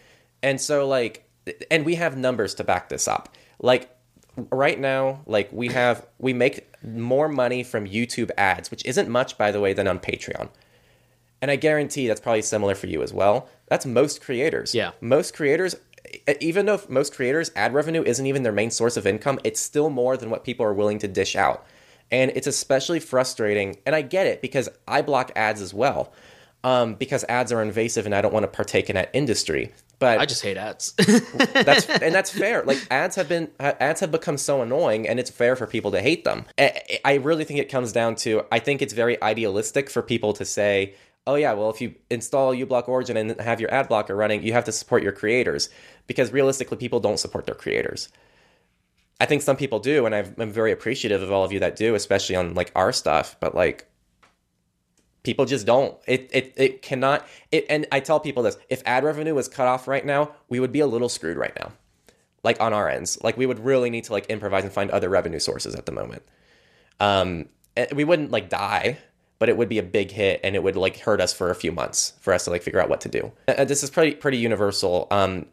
and 0.43 0.61
so 0.61 0.87
like, 0.87 1.27
and 1.71 1.87
we 1.87 1.95
have 1.95 2.19
numbers 2.19 2.55
to 2.57 2.65
back 2.65 2.91
this 2.91 3.09
up. 3.09 3.31
Like 3.61 3.91
right 4.51 4.79
now, 4.79 5.21
like 5.27 5.53
we 5.53 5.69
have, 5.69 6.07
we 6.19 6.33
make 6.33 6.69
more 6.83 7.29
money 7.29 7.63
from 7.63 7.87
YouTube 7.87 8.31
ads, 8.37 8.71
which 8.71 8.85
isn't 8.85 9.09
much, 9.09 9.37
by 9.39 9.51
the 9.51 9.61
way, 9.61 9.73
than 9.73 9.87
on 9.87 9.99
Patreon. 9.99 10.49
And 11.41 11.51
I 11.51 11.57
guarantee 11.57 12.07
that's 12.07 12.21
probably 12.21 12.43
similar 12.43 12.75
for 12.75 12.87
you 12.87 13.03
as 13.03 13.13
well. 13.13 13.49
That's 13.67 13.85
most 13.85 14.21
creators. 14.21 14.75
Yeah. 14.75 14.93
Most 15.01 15.35
creators, 15.35 15.75
even 16.41 16.67
though 16.67 16.81
most 16.89 17.15
creators' 17.15 17.51
ad 17.57 17.75
revenue 17.75 18.03
isn't 18.05 18.27
even 18.27 18.43
their 18.43 18.53
main 18.53 18.71
source 18.71 18.97
of 18.97 19.07
income, 19.07 19.41
it's 19.43 19.61
still 19.61 19.91
more 19.91 20.17
than 20.17 20.31
what 20.31 20.45
people 20.45 20.65
are 20.65 20.75
willing 20.75 20.99
to 21.01 21.09
dish 21.09 21.35
out. 21.35 21.67
And 22.11 22.31
it's 22.35 22.47
especially 22.47 23.01
frustrating. 23.01 23.77
And 23.85 23.95
I 23.95 24.03
get 24.03 24.27
it 24.27 24.41
because 24.41 24.69
I 24.87 25.03
block 25.03 25.33
ads 25.35 25.61
as 25.61 25.75
well. 25.75 26.13
Um, 26.65 26.95
because 26.95 27.25
ads 27.29 27.51
are 27.51 27.61
invasive 27.61 28.07
and 28.07 28.15
I 28.15 28.21
don't 28.21 28.33
want 28.33 28.45
to 28.45 28.49
partake 28.49 28.89
in 28.89 28.95
that 28.95 29.11
industry. 29.13 29.73
But 30.03 30.19
I 30.19 30.27
just 30.27 30.43
hate 30.43 30.57
ads. 30.57 30.95
that's 31.55 31.89
and 31.89 32.13
that's 32.13 32.29
fair. 32.29 32.65
Like 32.65 32.85
ads 32.91 33.15
have 33.15 33.29
been 33.29 33.53
ads 33.61 34.01
have 34.01 34.11
become 34.11 34.37
so 34.37 34.61
annoying, 34.61 35.07
and 35.09 35.21
it's 35.21 35.31
fair 35.31 35.55
for 35.55 35.69
people 35.69 35.93
to 35.93 36.01
hate 36.01 36.25
them. 36.25 36.45
I 37.05 37.15
really 37.23 37.45
think 37.45 37.61
it 37.61 37.69
comes 37.71 37.93
down 37.93 38.17
to 38.17 38.45
I 38.51 38.59
think 38.59 38.83
it's 38.83 38.95
very 38.95 39.23
idealistic 39.23 39.89
for 39.89 40.03
people 40.03 40.33
to 40.33 40.45
say, 40.45 40.95
"Oh 41.25 41.37
yeah, 41.37 41.53
well 41.53 41.71
if 41.71 41.81
you 41.81 41.95
install 42.11 42.53
uBlock 42.53 42.89
Origin 42.89 43.17
and 43.17 43.41
have 43.41 43.61
your 43.61 43.73
ad 43.73 43.87
blocker 43.87 44.17
running, 44.17 44.43
you 44.43 44.53
have 44.53 44.65
to 44.65 44.73
support 44.73 45.05
your 45.05 45.13
creators," 45.13 45.69
because 46.09 46.33
realistically, 46.33 46.79
people 46.79 46.99
don't 46.99 47.21
support 47.21 47.47
their 47.47 47.55
creators. 47.55 48.09
I 49.21 49.27
think 49.27 49.43
some 49.43 49.57
people 49.57 49.79
do, 49.79 50.05
and 50.05 50.17
i 50.17 50.25
am 50.37 50.51
very 50.51 50.73
appreciative 50.73 51.23
of 51.23 51.31
all 51.31 51.45
of 51.45 51.53
you 51.53 51.61
that 51.61 51.77
do, 51.77 51.95
especially 51.95 52.35
on 52.35 52.55
like 52.55 52.73
our 52.75 52.91
stuff. 52.91 53.37
But 53.39 53.55
like, 53.55 53.87
people 55.23 55.45
just 55.45 55.67
don't. 55.67 55.97
It 56.07 56.31
it, 56.33 56.55
it 56.57 56.83
cannot 56.83 57.27
it 57.51 57.67
and 57.69 57.87
i 57.93 58.01
tell 58.01 58.21
people 58.21 58.43
this 58.43 58.57
if 58.69 58.83
ad 58.87 59.05
revenue 59.05 59.35
was 59.35 59.49
cut 59.49 59.69
off 59.69 59.89
right 59.89 60.05
now 60.05 60.33
we 60.49 60.61
would 60.61 60.73
be 60.73 60.81
a 60.81 60.87
little 60.87 61.09
screwed 61.09 61.37
right 61.37 61.55
now. 61.59 61.73
Like 62.45 62.61
on 62.61 62.73
our 62.73 62.89
ends. 62.89 63.19
Like 63.23 63.37
we 63.37 63.47
would 63.47 63.61
really 63.65 63.91
need 63.91 64.05
to 64.05 64.13
like 64.13 64.27
improvise 64.27 64.65
and 64.65 64.73
find 64.73 64.91
other 64.91 65.09
revenue 65.09 65.39
sources 65.39 65.75
at 65.75 65.87
the 65.87 65.93
moment. 65.93 66.23
Um 67.01 67.49
we 67.95 68.05
wouldn't 68.05 68.31
like 68.31 68.49
die 68.49 68.99
but 69.39 69.49
it 69.49 69.57
would 69.57 69.69
be 69.69 69.79
a 69.79 69.83
big 69.83 70.13
hit 70.13 70.39
and 70.45 70.55
it 70.55 70.63
would 70.63 70.77
like 70.77 70.99
hurt 70.99 71.21
us 71.21 71.33
for 71.33 71.51
a 71.51 71.55
few 71.55 71.73
months 71.73 72.13
for 72.21 72.33
us 72.33 72.45
to 72.45 72.51
like 72.51 72.63
figure 72.63 72.81
out 72.81 72.89
what 72.89 73.01
to 73.01 73.09
do. 73.09 73.33
Uh, 73.49 73.65
this 73.65 73.83
is 73.83 73.91
pretty 73.91 74.15
pretty 74.15 74.39
universal 74.39 75.09
um 75.11 75.47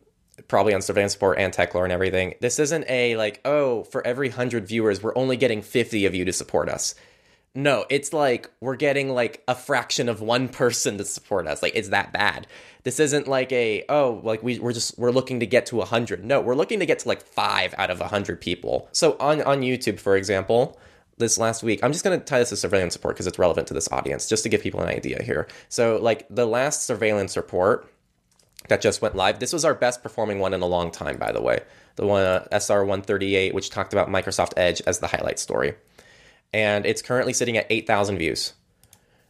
probably 0.48 0.74
on 0.74 0.82
surveillance 0.82 1.16
report 1.16 1.38
and 1.38 1.52
tech 1.52 1.74
techlore 1.74 1.84
and 1.84 1.92
everything. 1.92 2.34
This 2.40 2.60
isn't 2.60 2.86
a 2.90 3.16
like 3.18 3.42
oh 3.46 3.84
for 3.84 4.06
every 4.06 4.30
100 4.30 4.68
viewers 4.68 5.04
we're 5.04 5.16
only 5.16 5.38
getting 5.38 5.62
50 5.62 6.06
of 6.06 6.16
you 6.16 6.26
to 6.26 6.34
support 6.34 6.70
us 6.70 6.96
no, 7.56 7.86
it's 7.90 8.14
like 8.14 8.50
we're 8.62 8.76
getting 8.76 9.10
like 9.10 9.44
a 9.48 9.56
fraction 9.56 10.08
of 10.08 10.22
one 10.22 10.50
person 10.50 10.98
to 10.98 11.06
support 11.06 11.48
us. 11.48 11.64
Like 11.64 11.76
it's 11.76 11.90
that 11.90 12.14
bad. 12.14 12.48
This 12.84 13.00
isn't 13.00 13.28
like 13.28 13.52
a 13.52 13.84
oh 13.90 14.22
like 14.24 14.44
we 14.44 14.60
we're 14.60 14.74
just 14.74 14.98
we're 15.00 15.12
looking 15.12 15.40
to 15.40 15.46
get 15.46 15.66
to 15.68 15.82
hundred. 15.82 16.24
No, 16.24 16.42
we're 16.42 16.56
looking 16.56 16.80
to 16.80 16.86
get 16.86 17.00
to 17.00 17.08
like 17.08 17.22
five 17.22 17.74
out 17.78 17.90
of 17.90 18.00
hundred 18.00 18.40
people. 18.40 18.88
So 18.92 19.18
on 19.20 19.42
on 19.42 19.62
YouTube, 19.62 20.00
for 20.00 20.16
example, 20.16 20.80
this 21.18 21.38
last 21.38 21.64
week, 21.64 21.84
I'm 21.84 21.92
just 21.92 22.04
gonna 22.04 22.20
tie 22.20 22.40
this 22.40 22.50
to 22.50 22.56
surveillance 22.56 22.96
report 22.96 23.16
because 23.16 23.28
it's 23.28 23.40
relevant 23.40 23.68
to 23.70 23.74
this 23.74 23.92
audience, 23.92 24.30
just 24.30 24.44
to 24.44 24.50
give 24.50 24.62
people 24.62 24.82
an 24.82 24.90
idea 24.90 25.22
here. 25.24 25.48
So 25.70 25.98
like 25.98 26.28
the 26.30 26.46
last 26.46 26.86
surveillance 26.86 27.36
report 27.36 27.92
that 28.68 28.82
just 28.82 29.02
went 29.02 29.16
live, 29.16 29.40
this 29.40 29.54
was 29.54 29.66
our 29.66 29.74
best 29.74 30.04
performing 30.04 30.40
one 30.40 30.54
in 30.54 30.62
a 30.62 30.68
long 30.68 30.92
time, 30.92 31.18
by 31.18 31.32
the 31.32 31.42
way. 31.42 31.62
The 31.96 32.06
one 32.06 32.24
uh, 32.24 32.48
SR 32.52 32.86
138, 32.86 33.54
which 33.56 33.72
talked 33.72 33.92
about 33.92 34.08
Microsoft 34.08 34.54
Edge 34.56 34.82
as 34.86 35.00
the 35.00 35.08
highlight 35.08 35.40
story 35.40 35.74
and 36.54 36.86
it's 36.86 37.02
currently 37.02 37.34
sitting 37.34 37.58
at 37.58 37.68
8,000 37.70 38.18
views. 38.18 38.54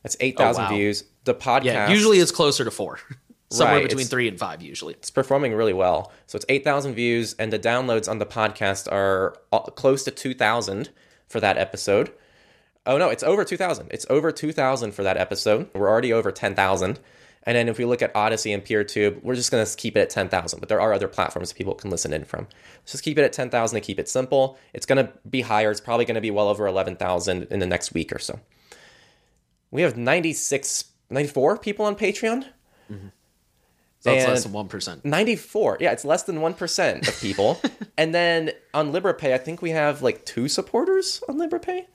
That's 0.03 0.17
8,000 0.19 0.61
oh, 0.61 0.65
wow. 0.65 0.75
views. 0.75 1.03
The 1.25 1.33
podcast. 1.33 1.65
Yeah, 1.65 1.89
usually 1.89 2.19
it's 2.19 2.31
closer 2.31 2.63
to 2.63 2.71
four. 2.71 2.99
Somewhere 3.51 3.77
right, 3.77 3.83
between 3.83 4.05
three 4.05 4.27
and 4.27 4.37
five, 4.37 4.61
usually. 4.61 4.93
It's 4.93 5.09
performing 5.09 5.55
really 5.55 5.73
well. 5.73 6.11
So 6.27 6.35
it's 6.35 6.45
8,000 6.49 6.93
views, 6.93 7.33
and 7.39 7.51
the 7.51 7.57
downloads 7.57 8.07
on 8.07 8.19
the 8.19 8.25
podcast 8.25 8.91
are 8.91 9.35
uh, 9.51 9.59
close 9.61 10.03
to 10.03 10.11
2,000 10.11 10.89
for 11.27 11.39
that 11.39 11.57
episode. 11.57 12.11
Oh, 12.85 12.99
no, 12.99 13.09
it's 13.09 13.23
over 13.23 13.43
2,000. 13.43 13.87
It's 13.89 14.05
over 14.07 14.31
2,000 14.31 14.91
for 14.91 15.01
that 15.01 15.17
episode. 15.17 15.67
We're 15.73 15.89
already 15.89 16.13
over 16.13 16.31
10,000. 16.31 16.99
And 17.43 17.55
then 17.55 17.69
if 17.69 17.77
we 17.77 17.85
look 17.85 18.01
at 18.01 18.13
Odysee 18.13 18.53
and 18.53 18.63
PeerTube, 18.63 19.23
we're 19.23 19.35
just 19.35 19.51
going 19.51 19.65
to 19.65 19.75
keep 19.75 19.95
it 19.95 20.01
at 20.01 20.09
10,000. 20.09 20.59
But 20.59 20.69
there 20.69 20.81
are 20.81 20.93
other 20.93 21.07
platforms 21.07 21.53
people 21.53 21.73
can 21.73 21.89
listen 21.89 22.13
in 22.13 22.25
from. 22.25 22.47
Let's 22.81 22.91
just 22.91 23.03
keep 23.03 23.17
it 23.17 23.23
at 23.23 23.33
10,000 23.33 23.75
to 23.75 23.81
keep 23.85 23.99
it 23.99 24.09
simple. 24.09 24.57
It's 24.73 24.85
going 24.85 25.05
to 25.05 25.11
be 25.29 25.41
higher. 25.41 25.71
It's 25.71 25.81
probably 25.81 26.05
going 26.05 26.15
to 26.15 26.21
be 26.21 26.31
well 26.31 26.49
over 26.49 26.67
11,000 26.67 27.47
in 27.49 27.59
the 27.59 27.65
next 27.65 27.93
week 27.93 28.13
or 28.13 28.19
so. 28.19 28.39
We 29.71 29.83
have 29.83 29.97
96, 29.97 30.85
94 31.09 31.57
people 31.59 31.85
on 31.85 31.95
Patreon. 31.95 32.45
Mm-hmm. 32.91 33.07
So 34.01 34.13
it's 34.13 34.27
less 34.27 34.43
than 34.43 34.53
1%. 34.53 35.03
94. 35.03 35.77
Yeah, 35.81 35.91
it's 35.91 36.05
less 36.05 36.23
than 36.23 36.37
1% 36.37 37.07
of 37.07 37.19
people. 37.19 37.61
and 37.97 38.15
then 38.15 38.51
on 38.73 38.93
Liberapay, 38.93 39.33
I 39.33 39.37
think 39.37 39.61
we 39.61 39.71
have 39.71 40.01
like 40.01 40.25
two 40.25 40.47
supporters 40.47 41.21
on 41.27 41.37
Liberapay. 41.37 41.85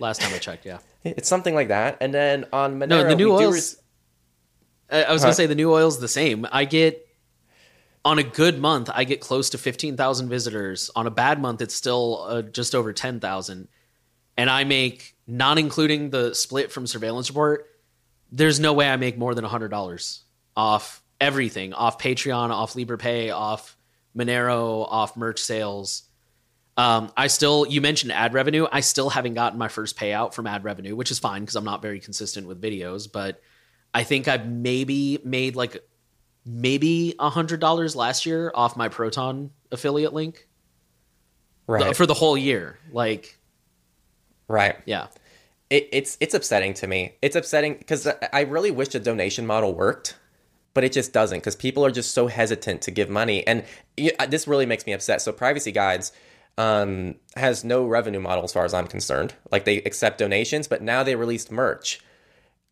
Last 0.00 0.20
time 0.20 0.34
I 0.34 0.38
checked, 0.38 0.66
yeah. 0.66 0.78
It's 1.04 1.28
something 1.28 1.54
like 1.54 1.68
that. 1.68 1.98
And 2.00 2.12
then 2.12 2.46
on 2.52 2.80
Monero, 2.80 2.88
no, 2.88 3.08
the 3.08 3.16
new 3.16 3.32
oils, 3.32 3.76
I 4.92 5.12
was 5.12 5.22
huh? 5.22 5.26
gonna 5.26 5.34
say 5.34 5.46
the 5.46 5.54
new 5.54 5.72
oil's 5.72 5.98
the 5.98 6.08
same. 6.08 6.46
I 6.52 6.64
get 6.64 7.08
on 8.04 8.18
a 8.18 8.22
good 8.22 8.58
month, 8.58 8.90
I 8.92 9.04
get 9.04 9.20
close 9.20 9.50
to 9.50 9.58
fifteen 9.58 9.96
thousand 9.96 10.28
visitors. 10.28 10.90
On 10.94 11.06
a 11.06 11.10
bad 11.10 11.40
month, 11.40 11.60
it's 11.60 11.74
still 11.74 12.26
uh, 12.28 12.42
just 12.42 12.74
over 12.74 12.92
ten 12.92 13.20
thousand, 13.20 13.68
and 14.36 14.50
I 14.50 14.64
make 14.64 15.16
not 15.26 15.58
including 15.58 16.10
the 16.10 16.34
split 16.34 16.72
from 16.72 16.86
surveillance 16.86 17.30
report. 17.30 17.66
There's 18.30 18.60
no 18.60 18.72
way 18.72 18.88
I 18.88 18.96
make 18.96 19.18
more 19.18 19.34
than 19.34 19.44
hundred 19.44 19.68
dollars 19.68 20.22
off 20.56 21.02
everything, 21.20 21.72
off 21.72 21.98
Patreon, 21.98 22.50
off 22.50 22.74
Liberapay, 22.74 23.32
off 23.32 23.76
Monero, 24.16 24.86
off 24.90 25.16
merch 25.16 25.40
sales. 25.40 26.02
Um, 26.76 27.12
I 27.16 27.26
still, 27.26 27.66
you 27.66 27.80
mentioned 27.80 28.12
ad 28.12 28.32
revenue. 28.34 28.66
I 28.70 28.80
still 28.80 29.10
haven't 29.10 29.34
gotten 29.34 29.58
my 29.58 29.68
first 29.68 29.96
payout 29.96 30.34
from 30.34 30.46
ad 30.46 30.64
revenue, 30.64 30.96
which 30.96 31.10
is 31.10 31.18
fine 31.18 31.42
because 31.42 31.54
I'm 31.54 31.64
not 31.64 31.82
very 31.82 32.00
consistent 32.00 32.46
with 32.46 32.60
videos. 32.60 33.10
But 33.10 33.40
I 33.94 34.04
think 34.04 34.28
I've 34.28 34.46
maybe 34.46 35.18
made 35.24 35.56
like 35.56 35.84
maybe 36.44 37.14
a 37.18 37.30
hundred 37.30 37.60
dollars 37.60 37.94
last 37.94 38.26
year 38.26 38.50
off 38.54 38.76
my 38.76 38.88
Proton 38.88 39.50
affiliate 39.70 40.12
link. 40.12 40.46
Right. 41.66 41.96
For 41.96 42.06
the 42.06 42.14
whole 42.14 42.36
year. 42.36 42.78
Like 42.90 43.38
Right. 44.52 44.76
Yeah. 44.84 45.06
It, 45.70 45.88
it's 45.92 46.18
it's 46.20 46.34
upsetting 46.34 46.74
to 46.74 46.86
me. 46.86 47.14
It's 47.22 47.34
upsetting 47.36 47.74
because 47.74 48.06
I 48.32 48.42
really 48.42 48.70
wish 48.70 48.88
the 48.88 49.00
donation 49.00 49.46
model 49.46 49.74
worked, 49.74 50.16
but 50.74 50.84
it 50.84 50.92
just 50.92 51.14
doesn't 51.14 51.38
because 51.38 51.56
people 51.56 51.84
are 51.86 51.90
just 51.90 52.12
so 52.12 52.26
hesitant 52.26 52.82
to 52.82 52.90
give 52.90 53.08
money, 53.08 53.46
and 53.46 53.64
yeah, 53.96 54.26
this 54.26 54.46
really 54.46 54.66
makes 54.66 54.84
me 54.84 54.92
upset. 54.92 55.22
So 55.22 55.32
Privacy 55.32 55.72
Guides 55.72 56.12
um, 56.58 57.14
has 57.36 57.64
no 57.64 57.86
revenue 57.86 58.20
model 58.20 58.44
as 58.44 58.52
far 58.52 58.66
as 58.66 58.74
I'm 58.74 58.86
concerned. 58.86 59.34
Like 59.50 59.64
they 59.64 59.78
accept 59.78 60.18
donations, 60.18 60.68
but 60.68 60.82
now 60.82 61.02
they 61.02 61.16
released 61.16 61.50
merch. 61.50 62.00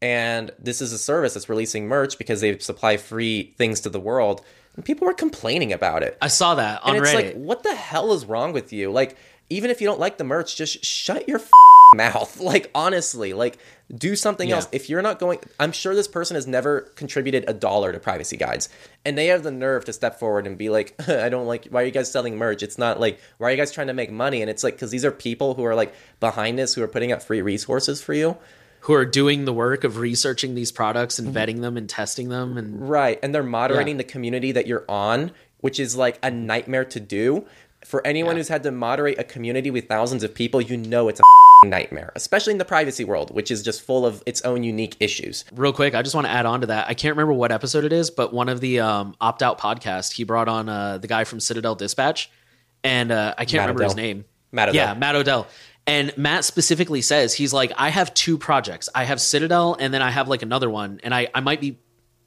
And 0.03 0.51
this 0.59 0.81
is 0.81 0.93
a 0.93 0.99
service 0.99 1.35
that's 1.35 1.49
releasing 1.49 1.87
merch 1.87 2.17
because 2.19 2.41
they 2.41 2.59
supply 2.59 2.97
free 2.97 3.53
things 3.59 3.81
to 3.81 3.91
the 3.91 4.01
world. 4.01 4.43
And 4.77 4.85
people 4.85 5.07
were 5.07 5.15
complaining 5.15 5.73
about 5.73 6.03
it. 6.03 6.17
I 6.23 6.29
saw 6.29 6.55
that 6.55 6.83
on 6.83 6.97
and 6.97 7.05
it's 7.05 7.13
Reddit. 7.13 7.15
like, 7.15 7.35
what 7.35 7.63
the 7.63 7.75
hell 7.75 8.13
is 8.13 8.25
wrong 8.25 8.53
with 8.53 8.73
you? 8.73 8.91
Like, 8.91 9.17
even 9.51 9.71
if 9.71 9.81
you 9.81 9.87
don't 9.87 10.01
like 10.01 10.17
the 10.17 10.25
merch, 10.25 10.57
just 10.57 10.85
shut 10.85 11.29
your 11.29 11.41
f- 11.41 11.51
mouth. 11.97 12.41
Like, 12.41 12.71
honestly, 12.75 13.33
like, 13.35 13.59
do 13.95 14.15
something 14.17 14.49
Yeah. 14.49 14.55
else. 14.57 14.69
If 14.73 14.89
you're 14.89 15.03
not 15.03 15.19
going, 15.19 15.41
I'm 15.59 15.73
sure 15.73 15.95
this 15.95 16.07
person 16.09 16.37
has 16.37 16.47
never 16.47 16.83
contributed 16.95 17.45
a 17.49 17.53
dollar 17.53 17.93
to 17.93 17.99
privacy 17.99 18.37
guides, 18.37 18.69
and 19.05 19.19
they 19.19 19.27
have 19.27 19.43
the 19.43 19.51
nerve 19.51 19.85
to 19.87 19.93
step 19.93 20.19
forward 20.21 20.47
and 20.47 20.57
be 20.57 20.71
like, 20.71 20.95
I 21.11 21.29
don't 21.29 21.47
like, 21.47 21.67
why 21.67 21.83
are 21.83 21.87
you 21.87 21.91
guys 21.91 22.11
selling 22.11 22.39
merch? 22.39 22.63
It's 22.63 22.79
not 22.79 23.01
like, 23.01 23.19
why 23.39 23.49
are 23.49 23.51
you 23.51 23.57
guys 23.57 23.73
trying 23.73 23.89
to 23.89 23.93
make 23.93 24.11
money? 24.13 24.41
And 24.41 24.49
it's 24.49 24.63
like, 24.65 24.75
because 24.75 24.93
these 24.93 25.05
are 25.05 25.11
people 25.11 25.55
who 25.55 25.65
are 25.65 25.75
like 25.75 25.93
behind 26.21 26.59
this, 26.59 26.75
who 26.75 26.83
are 26.85 26.89
putting 26.89 27.11
up 27.13 27.23
free 27.23 27.43
resources 27.43 28.01
for 28.01 28.15
you. 28.15 28.37
Who 28.81 28.95
are 28.95 29.05
doing 29.05 29.45
the 29.45 29.53
work 29.53 29.85
of 29.85 29.99
researching 29.99 30.55
these 30.55 30.73
products 30.73 31.19
Mm-hmm. 31.21 31.37
and 31.37 31.37
vetting 31.37 31.61
them 31.61 31.77
and 31.77 31.89
testing 31.89 32.29
them 32.29 32.57
and 32.57 32.89
Right. 32.89 33.19
And 33.23 33.35
they're 33.35 33.43
moderating 33.43 33.97
Yeah. 33.97 33.99
the 33.99 34.05
community 34.05 34.53
that 34.53 34.67
you're 34.67 34.85
on, 34.89 35.33
which 35.59 35.79
is 35.79 35.97
like 35.97 36.19
a 36.23 36.31
nightmare 36.31 36.85
to 36.87 37.01
do. 37.01 37.45
For 37.85 38.07
anyone 38.07 38.35
Yeah. 38.35 38.41
who's 38.41 38.49
had 38.49 38.63
to 38.65 38.71
moderate 38.71 39.19
a 39.19 39.25
community 39.25 39.71
with 39.71 39.87
thousands 39.89 40.23
of 40.23 40.35
people, 40.35 40.61
you 40.61 40.77
know 40.77 41.09
it's 41.09 41.21
a 41.21 41.23
nightmare, 41.67 42.11
especially 42.17 42.53
in 42.53 42.59
the 42.59 42.65
privacy 42.65 43.05
world, 43.05 43.35
which 43.35 43.51
is 43.51 43.63
just 43.63 43.83
full 43.83 44.07
of 44.07 44.23
its 44.25 44.41
own 44.43 44.63
unique 44.63 44.97
issues. 44.99 45.45
real 45.55 45.73
quick 45.75 45.95
i 45.95 46.01
just 46.01 46.15
want 46.15 46.27
to 46.27 46.31
add 46.31 46.47
on 46.47 46.63
to 46.63 46.67
that 46.69 46.89
i 46.89 46.95
can't 46.95 47.15
remember 47.15 47.35
what 47.35 47.53
episode 47.53 47.85
it 47.85 47.93
is 47.93 48.11
but 48.11 48.33
one 48.33 48.49
of 48.49 48.61
the 48.61 48.81
um, 48.81 49.15
opt-out 49.21 49.59
podcast 49.61 50.13
he 50.13 50.25
brought 50.25 50.49
on 50.49 50.71
uh, 50.71 50.97
the 50.97 51.07
guy 51.07 51.23
from 51.25 51.39
citadel 51.39 51.75
dispatch 51.75 52.31
and 52.83 53.13
uh, 53.13 53.35
i 53.37 53.45
can't 53.45 53.55
Matt 53.61 53.61
remember 53.69 53.85
his 53.85 53.95
name 53.95 54.25
Matt 54.53 54.71
Odell. 54.71 54.87
yeah 54.87 54.95
matt 54.95 55.17
odell 55.17 55.47
and 55.87 56.17
matt 56.17 56.45
specifically 56.45 57.01
says 57.01 57.35
he's 57.35 57.53
like 57.53 57.73
i 57.77 57.89
have 57.89 58.13
two 58.15 58.37
projects. 58.39 58.89
I 58.95 59.05
have 59.05 59.21
citadel 59.21 59.77
and 59.79 59.93
then 59.93 60.03
i 60.03 60.11
have 60.11 60.29
like 60.29 60.43
another 60.43 60.71
one 60.71 61.01
and 61.03 61.15
i, 61.15 61.29
I 61.35 61.41
might 61.41 61.61
be 61.61 61.79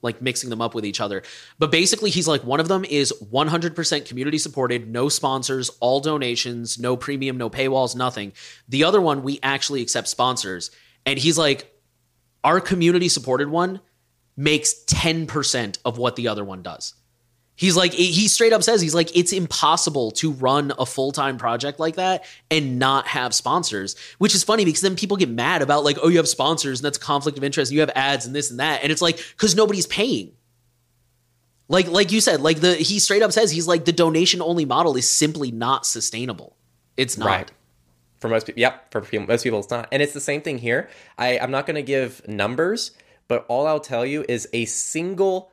like 0.03 0.21
mixing 0.21 0.49
them 0.51 0.61
up 0.61 0.75
with 0.75 0.85
each 0.85 1.01
other. 1.01 1.23
But 1.57 1.71
basically 1.71 2.11
he's 2.11 2.27
like 2.27 2.43
one 2.43 2.59
of 2.59 2.67
them 2.67 2.85
is 2.85 3.11
100% 3.31 4.05
community 4.05 4.37
supported 4.37 4.87
no 4.87 5.09
sponsors 5.09 5.71
all 5.79 5.99
donations 6.01 6.77
no 6.77 6.95
premium 6.95 7.37
no 7.37 7.49
paywalls 7.49 7.95
nothing. 7.95 8.33
The 8.67 8.83
other 8.83 9.01
one 9.01 9.23
we 9.23 9.39
actually 9.41 9.81
accept 9.81 10.07
sponsors. 10.09 10.69
And 11.05 11.17
he's 11.17 11.37
like 11.37 11.73
our 12.43 12.59
community 12.59 13.07
supported 13.07 13.47
one 13.47 13.79
makes 14.35 14.83
10% 14.85 15.77
of 15.85 15.97
what 15.97 16.15
the 16.15 16.27
other 16.27 16.43
one 16.43 16.61
does. 16.61 16.93
He's 17.55 17.75
like, 17.75 17.93
he 17.93 18.27
straight 18.27 18.51
up 18.51 18.63
says, 18.63 18.81
he's 18.81 18.95
like, 18.95 19.15
it's 19.15 19.31
impossible 19.31 20.09
to 20.11 20.31
run 20.31 20.73
a 20.79 20.87
full 20.87 21.11
time 21.11 21.37
project 21.37 21.79
like 21.79 21.95
that 21.95 22.25
and 22.49 22.79
not 22.79 23.05
have 23.07 23.33
sponsors, 23.33 23.95
which 24.17 24.33
is 24.33 24.43
funny 24.43 24.65
because 24.65 24.81
then 24.81 24.95
people 24.95 25.17
get 25.17 25.29
mad 25.29 25.61
about, 25.61 25.83
like, 25.83 25.97
oh, 26.01 26.07
you 26.07 26.17
have 26.17 26.27
sponsors 26.27 26.79
and 26.79 26.85
that's 26.85 26.97
conflict 26.97 27.37
of 27.37 27.43
interest. 27.43 27.69
And 27.69 27.75
You 27.75 27.81
have 27.81 27.91
ads 27.95 28.25
and 28.25 28.35
this 28.35 28.49
and 28.49 28.59
that. 28.59 28.81
And 28.81 28.91
it's 28.91 29.03
like, 29.03 29.17
because 29.17 29.55
nobody's 29.55 29.85
paying. 29.85 30.31
Like, 31.67 31.87
like 31.87 32.11
you 32.11 32.21
said, 32.21 32.41
like 32.41 32.59
the, 32.59 32.73
he 32.73 32.97
straight 32.97 33.21
up 33.21 33.31
says, 33.31 33.51
he's 33.51 33.67
like, 33.67 33.85
the 33.85 33.93
donation 33.93 34.41
only 34.41 34.65
model 34.65 34.95
is 34.97 35.09
simply 35.09 35.51
not 35.51 35.85
sustainable. 35.85 36.57
It's 36.97 37.17
not. 37.17 37.25
Right. 37.27 37.51
For 38.19 38.29
most 38.29 38.47
people, 38.47 38.61
yep. 38.61 38.91
For 38.91 39.05
most 39.19 39.43
people, 39.43 39.59
it's 39.59 39.69
not. 39.69 39.89
And 39.91 40.01
it's 40.01 40.13
the 40.13 40.21
same 40.21 40.41
thing 40.41 40.57
here. 40.57 40.89
I, 41.19 41.37
I'm 41.37 41.51
not 41.51 41.67
going 41.67 41.75
to 41.75 41.83
give 41.83 42.27
numbers, 42.27 42.91
but 43.27 43.45
all 43.47 43.67
I'll 43.67 43.79
tell 43.79 44.05
you 44.05 44.25
is 44.27 44.47
a 44.53 44.65
single. 44.65 45.51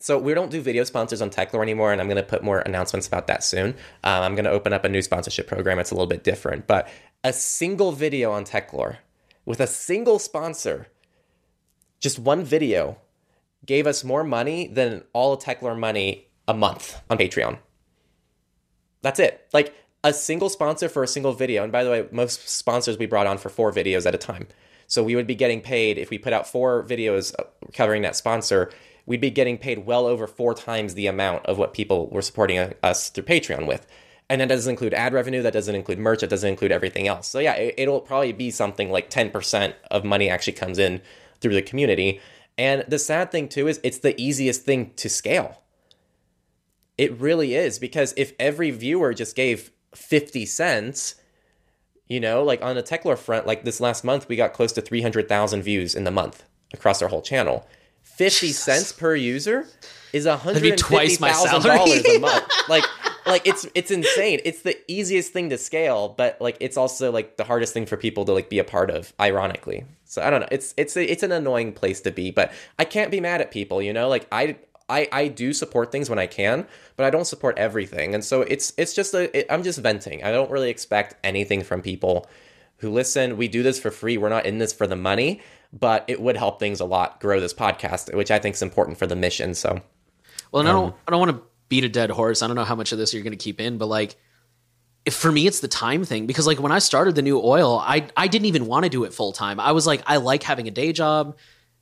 So 0.00 0.16
we 0.16 0.32
don't 0.32 0.50
do 0.50 0.60
video 0.60 0.84
sponsors 0.84 1.20
on 1.20 1.30
Techlore 1.30 1.62
anymore, 1.62 1.92
and 1.92 2.00
I'm 2.00 2.06
going 2.06 2.16
to 2.16 2.22
put 2.22 2.44
more 2.44 2.60
announcements 2.60 3.08
about 3.08 3.26
that 3.26 3.42
soon. 3.42 3.70
Um, 4.04 4.22
I'm 4.22 4.34
going 4.36 4.44
to 4.44 4.50
open 4.50 4.72
up 4.72 4.84
a 4.84 4.88
new 4.88 5.02
sponsorship 5.02 5.48
program. 5.48 5.78
It's 5.78 5.90
a 5.90 5.94
little 5.94 6.06
bit 6.06 6.22
different, 6.22 6.68
but 6.68 6.88
a 7.24 7.32
single 7.32 7.90
video 7.90 8.30
on 8.30 8.44
Techlore 8.44 8.98
with 9.44 9.60
a 9.60 9.66
single 9.66 10.18
sponsor, 10.18 10.86
just 12.00 12.18
one 12.18 12.44
video, 12.44 12.98
gave 13.66 13.86
us 13.86 14.04
more 14.04 14.22
money 14.22 14.68
than 14.68 15.02
all 15.12 15.36
Techlore 15.36 15.78
money 15.78 16.28
a 16.46 16.54
month 16.54 17.00
on 17.10 17.18
Patreon. 17.18 17.58
That's 19.02 19.18
it. 19.18 19.48
Like 19.52 19.74
a 20.04 20.12
single 20.12 20.48
sponsor 20.48 20.88
for 20.88 21.02
a 21.02 21.08
single 21.08 21.32
video. 21.32 21.64
And 21.64 21.72
by 21.72 21.82
the 21.82 21.90
way, 21.90 22.06
most 22.12 22.48
sponsors 22.48 22.98
we 22.98 23.06
brought 23.06 23.26
on 23.26 23.36
for 23.36 23.48
four 23.48 23.72
videos 23.72 24.06
at 24.06 24.14
a 24.14 24.18
time. 24.18 24.46
So 24.86 25.02
we 25.02 25.16
would 25.16 25.26
be 25.26 25.34
getting 25.34 25.60
paid 25.60 25.98
if 25.98 26.08
we 26.08 26.18
put 26.18 26.32
out 26.32 26.46
four 26.46 26.84
videos 26.84 27.34
covering 27.74 28.02
that 28.02 28.16
sponsor, 28.16 28.70
we'd 29.08 29.22
be 29.22 29.30
getting 29.30 29.56
paid 29.56 29.86
well 29.86 30.06
over 30.06 30.26
four 30.26 30.52
times 30.52 30.94
the 30.94 31.06
amount 31.06 31.46
of 31.46 31.56
what 31.56 31.72
people 31.72 32.08
were 32.10 32.20
supporting 32.20 32.74
us 32.82 33.08
through 33.08 33.24
Patreon 33.24 33.66
with. 33.66 33.86
And 34.28 34.42
that 34.42 34.50
doesn't 34.50 34.70
include 34.70 34.92
ad 34.92 35.14
revenue, 35.14 35.40
that 35.40 35.54
doesn't 35.54 35.74
include 35.74 35.98
merch, 35.98 36.20
that 36.20 36.28
doesn't 36.28 36.48
include 36.48 36.72
everything 36.72 37.08
else. 37.08 37.26
So 37.26 37.38
yeah, 37.38 37.54
it, 37.54 37.74
it'll 37.78 38.02
probably 38.02 38.32
be 38.32 38.50
something 38.50 38.90
like 38.90 39.08
10% 39.08 39.72
of 39.90 40.04
money 40.04 40.28
actually 40.28 40.52
comes 40.52 40.78
in 40.78 41.00
through 41.40 41.54
the 41.54 41.62
community. 41.62 42.20
And 42.58 42.84
the 42.86 42.98
sad 42.98 43.32
thing 43.32 43.48
too 43.48 43.66
is 43.66 43.80
it's 43.82 44.00
the 44.00 44.20
easiest 44.20 44.64
thing 44.64 44.92
to 44.96 45.08
scale. 45.08 45.62
It 46.98 47.18
really 47.18 47.54
is 47.54 47.78
because 47.78 48.12
if 48.18 48.34
every 48.38 48.70
viewer 48.70 49.14
just 49.14 49.34
gave 49.34 49.70
50 49.94 50.44
cents, 50.44 51.14
you 52.08 52.20
know, 52.20 52.44
like 52.44 52.60
on 52.60 52.76
the 52.76 52.82
Techlore 52.82 53.16
front, 53.16 53.46
like 53.46 53.64
this 53.64 53.80
last 53.80 54.04
month, 54.04 54.28
we 54.28 54.36
got 54.36 54.52
close 54.52 54.72
to 54.72 54.82
300,000 54.82 55.62
views 55.62 55.94
in 55.94 56.04
the 56.04 56.10
month 56.10 56.44
across 56.74 57.00
our 57.00 57.08
whole 57.08 57.22
channel. 57.22 57.66
50 58.18 58.48
cents 58.48 58.92
per 58.92 59.14
user 59.14 59.66
is 60.12 60.24
be 60.24 60.72
twice 60.72 61.20
my 61.20 61.30
$150,000 61.30 61.62
salary. 61.62 62.16
a 62.16 62.18
month. 62.18 62.44
Like, 62.68 62.84
like 63.24 63.46
it's 63.46 63.66
it's 63.74 63.90
insane. 63.90 64.40
It's 64.44 64.60
the 64.62 64.76
easiest 64.90 65.32
thing 65.32 65.48
to 65.50 65.58
scale, 65.58 66.10
but 66.18 66.38
like 66.40 66.58
it's 66.60 66.76
also 66.76 67.10
like 67.10 67.36
the 67.38 67.44
hardest 67.44 67.72
thing 67.72 67.86
for 67.86 67.96
people 67.96 68.26
to 68.26 68.32
like 68.32 68.50
be 68.50 68.58
a 68.58 68.64
part 68.64 68.90
of, 68.90 69.14
ironically. 69.18 69.84
So 70.04 70.20
I 70.22 70.28
don't 70.28 70.40
know. 70.40 70.48
It's 70.50 70.74
it's 70.76 70.96
a, 70.96 71.10
it's 71.10 71.22
an 71.22 71.32
annoying 71.32 71.72
place 71.72 72.02
to 72.02 72.10
be, 72.10 72.30
but 72.30 72.52
I 72.78 72.84
can't 72.84 73.10
be 73.10 73.20
mad 73.20 73.40
at 73.40 73.50
people, 73.50 73.80
you 73.80 73.92
know? 73.92 74.08
Like 74.08 74.26
I 74.32 74.56
I, 74.88 75.08
I 75.12 75.28
do 75.28 75.52
support 75.52 75.92
things 75.92 76.08
when 76.08 76.18
I 76.18 76.26
can, 76.26 76.66
but 76.96 77.04
I 77.04 77.10
don't 77.10 77.26
support 77.26 77.58
everything. 77.58 78.14
And 78.14 78.24
so 78.24 78.42
it's 78.42 78.72
it's 78.76 78.94
just 78.94 79.14
a 79.14 79.36
it, 79.36 79.46
I'm 79.50 79.62
just 79.62 79.78
venting. 79.78 80.24
I 80.24 80.30
don't 80.30 80.50
really 80.50 80.70
expect 80.70 81.14
anything 81.22 81.62
from 81.62 81.80
people 81.80 82.26
who 82.78 82.90
listen. 82.90 83.36
We 83.36 83.48
do 83.48 83.62
this 83.62 83.78
for 83.78 83.90
free. 83.90 84.16
We're 84.18 84.28
not 84.28 84.46
in 84.46 84.58
this 84.58 84.72
for 84.72 84.86
the 84.86 84.96
money, 84.96 85.40
but 85.72 86.04
it 86.08 86.20
would 86.20 86.36
help 86.36 86.58
things 86.58 86.80
a 86.80 86.84
lot 86.84 87.20
grow 87.20 87.40
this 87.40 87.54
podcast, 87.54 88.14
which 88.14 88.30
I 88.30 88.38
think 88.38 88.54
is 88.54 88.62
important 88.62 88.98
for 88.98 89.06
the 89.06 89.16
mission. 89.16 89.54
So 89.54 89.80
Well, 90.52 90.60
and 90.60 90.68
I 90.68 90.72
don't 90.72 90.94
I 91.06 91.10
don't 91.10 91.20
want 91.20 91.36
to 91.36 91.42
beat 91.68 91.84
a 91.84 91.88
dead 91.88 92.10
horse. 92.10 92.42
I 92.42 92.46
don't 92.46 92.56
know 92.56 92.64
how 92.64 92.74
much 92.74 92.92
of 92.92 92.98
this 92.98 93.12
you're 93.12 93.22
going 93.22 93.36
to 93.36 93.42
keep 93.42 93.60
in, 93.60 93.78
but 93.78 93.86
like 93.86 94.16
if 95.04 95.14
for 95.14 95.30
me 95.30 95.46
it's 95.46 95.60
the 95.60 95.68
time 95.68 96.04
thing 96.04 96.26
because 96.26 96.46
like 96.46 96.60
when 96.60 96.72
I 96.72 96.78
started 96.78 97.14
the 97.14 97.22
new 97.22 97.40
oil, 97.42 97.78
I 97.78 98.06
I 98.16 98.28
didn't 98.28 98.46
even 98.46 98.66
want 98.66 98.84
to 98.84 98.90
do 98.90 99.04
it 99.04 99.12
full 99.12 99.32
time. 99.32 99.60
I 99.60 99.72
was 99.72 99.86
like 99.86 100.02
I 100.06 100.16
like 100.16 100.42
having 100.42 100.68
a 100.68 100.70
day 100.70 100.92
job 100.92 101.36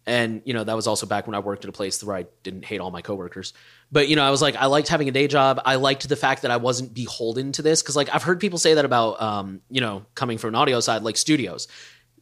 and 0.06 0.42
you 0.44 0.54
know 0.54 0.62
that 0.62 0.76
was 0.76 0.86
also 0.86 1.06
back 1.06 1.26
when 1.26 1.34
I 1.34 1.40
worked 1.40 1.64
at 1.64 1.68
a 1.68 1.72
place 1.72 2.02
where 2.02 2.16
I 2.16 2.26
didn't 2.44 2.64
hate 2.64 2.80
all 2.80 2.90
my 2.90 3.02
coworkers. 3.02 3.52
But 3.90 4.08
you 4.08 4.16
know, 4.16 4.22
I 4.22 4.30
was 4.30 4.40
like 4.40 4.54
I 4.54 4.66
liked 4.66 4.88
having 4.88 5.08
a 5.08 5.12
day 5.12 5.26
job. 5.26 5.60
I 5.64 5.76
liked 5.76 6.08
the 6.08 6.16
fact 6.16 6.42
that 6.42 6.50
I 6.50 6.56
wasn't 6.56 6.94
beholden 6.94 7.52
to 7.52 7.62
this 7.62 7.82
cuz 7.82 7.96
like 7.96 8.14
I've 8.14 8.22
heard 8.22 8.38
people 8.38 8.58
say 8.58 8.74
that 8.74 8.84
about 8.84 9.20
um, 9.20 9.60
you 9.68 9.80
know, 9.80 10.06
coming 10.14 10.38
from 10.38 10.48
an 10.48 10.54
audio 10.54 10.78
side 10.80 11.02
like 11.02 11.16
studios. 11.16 11.66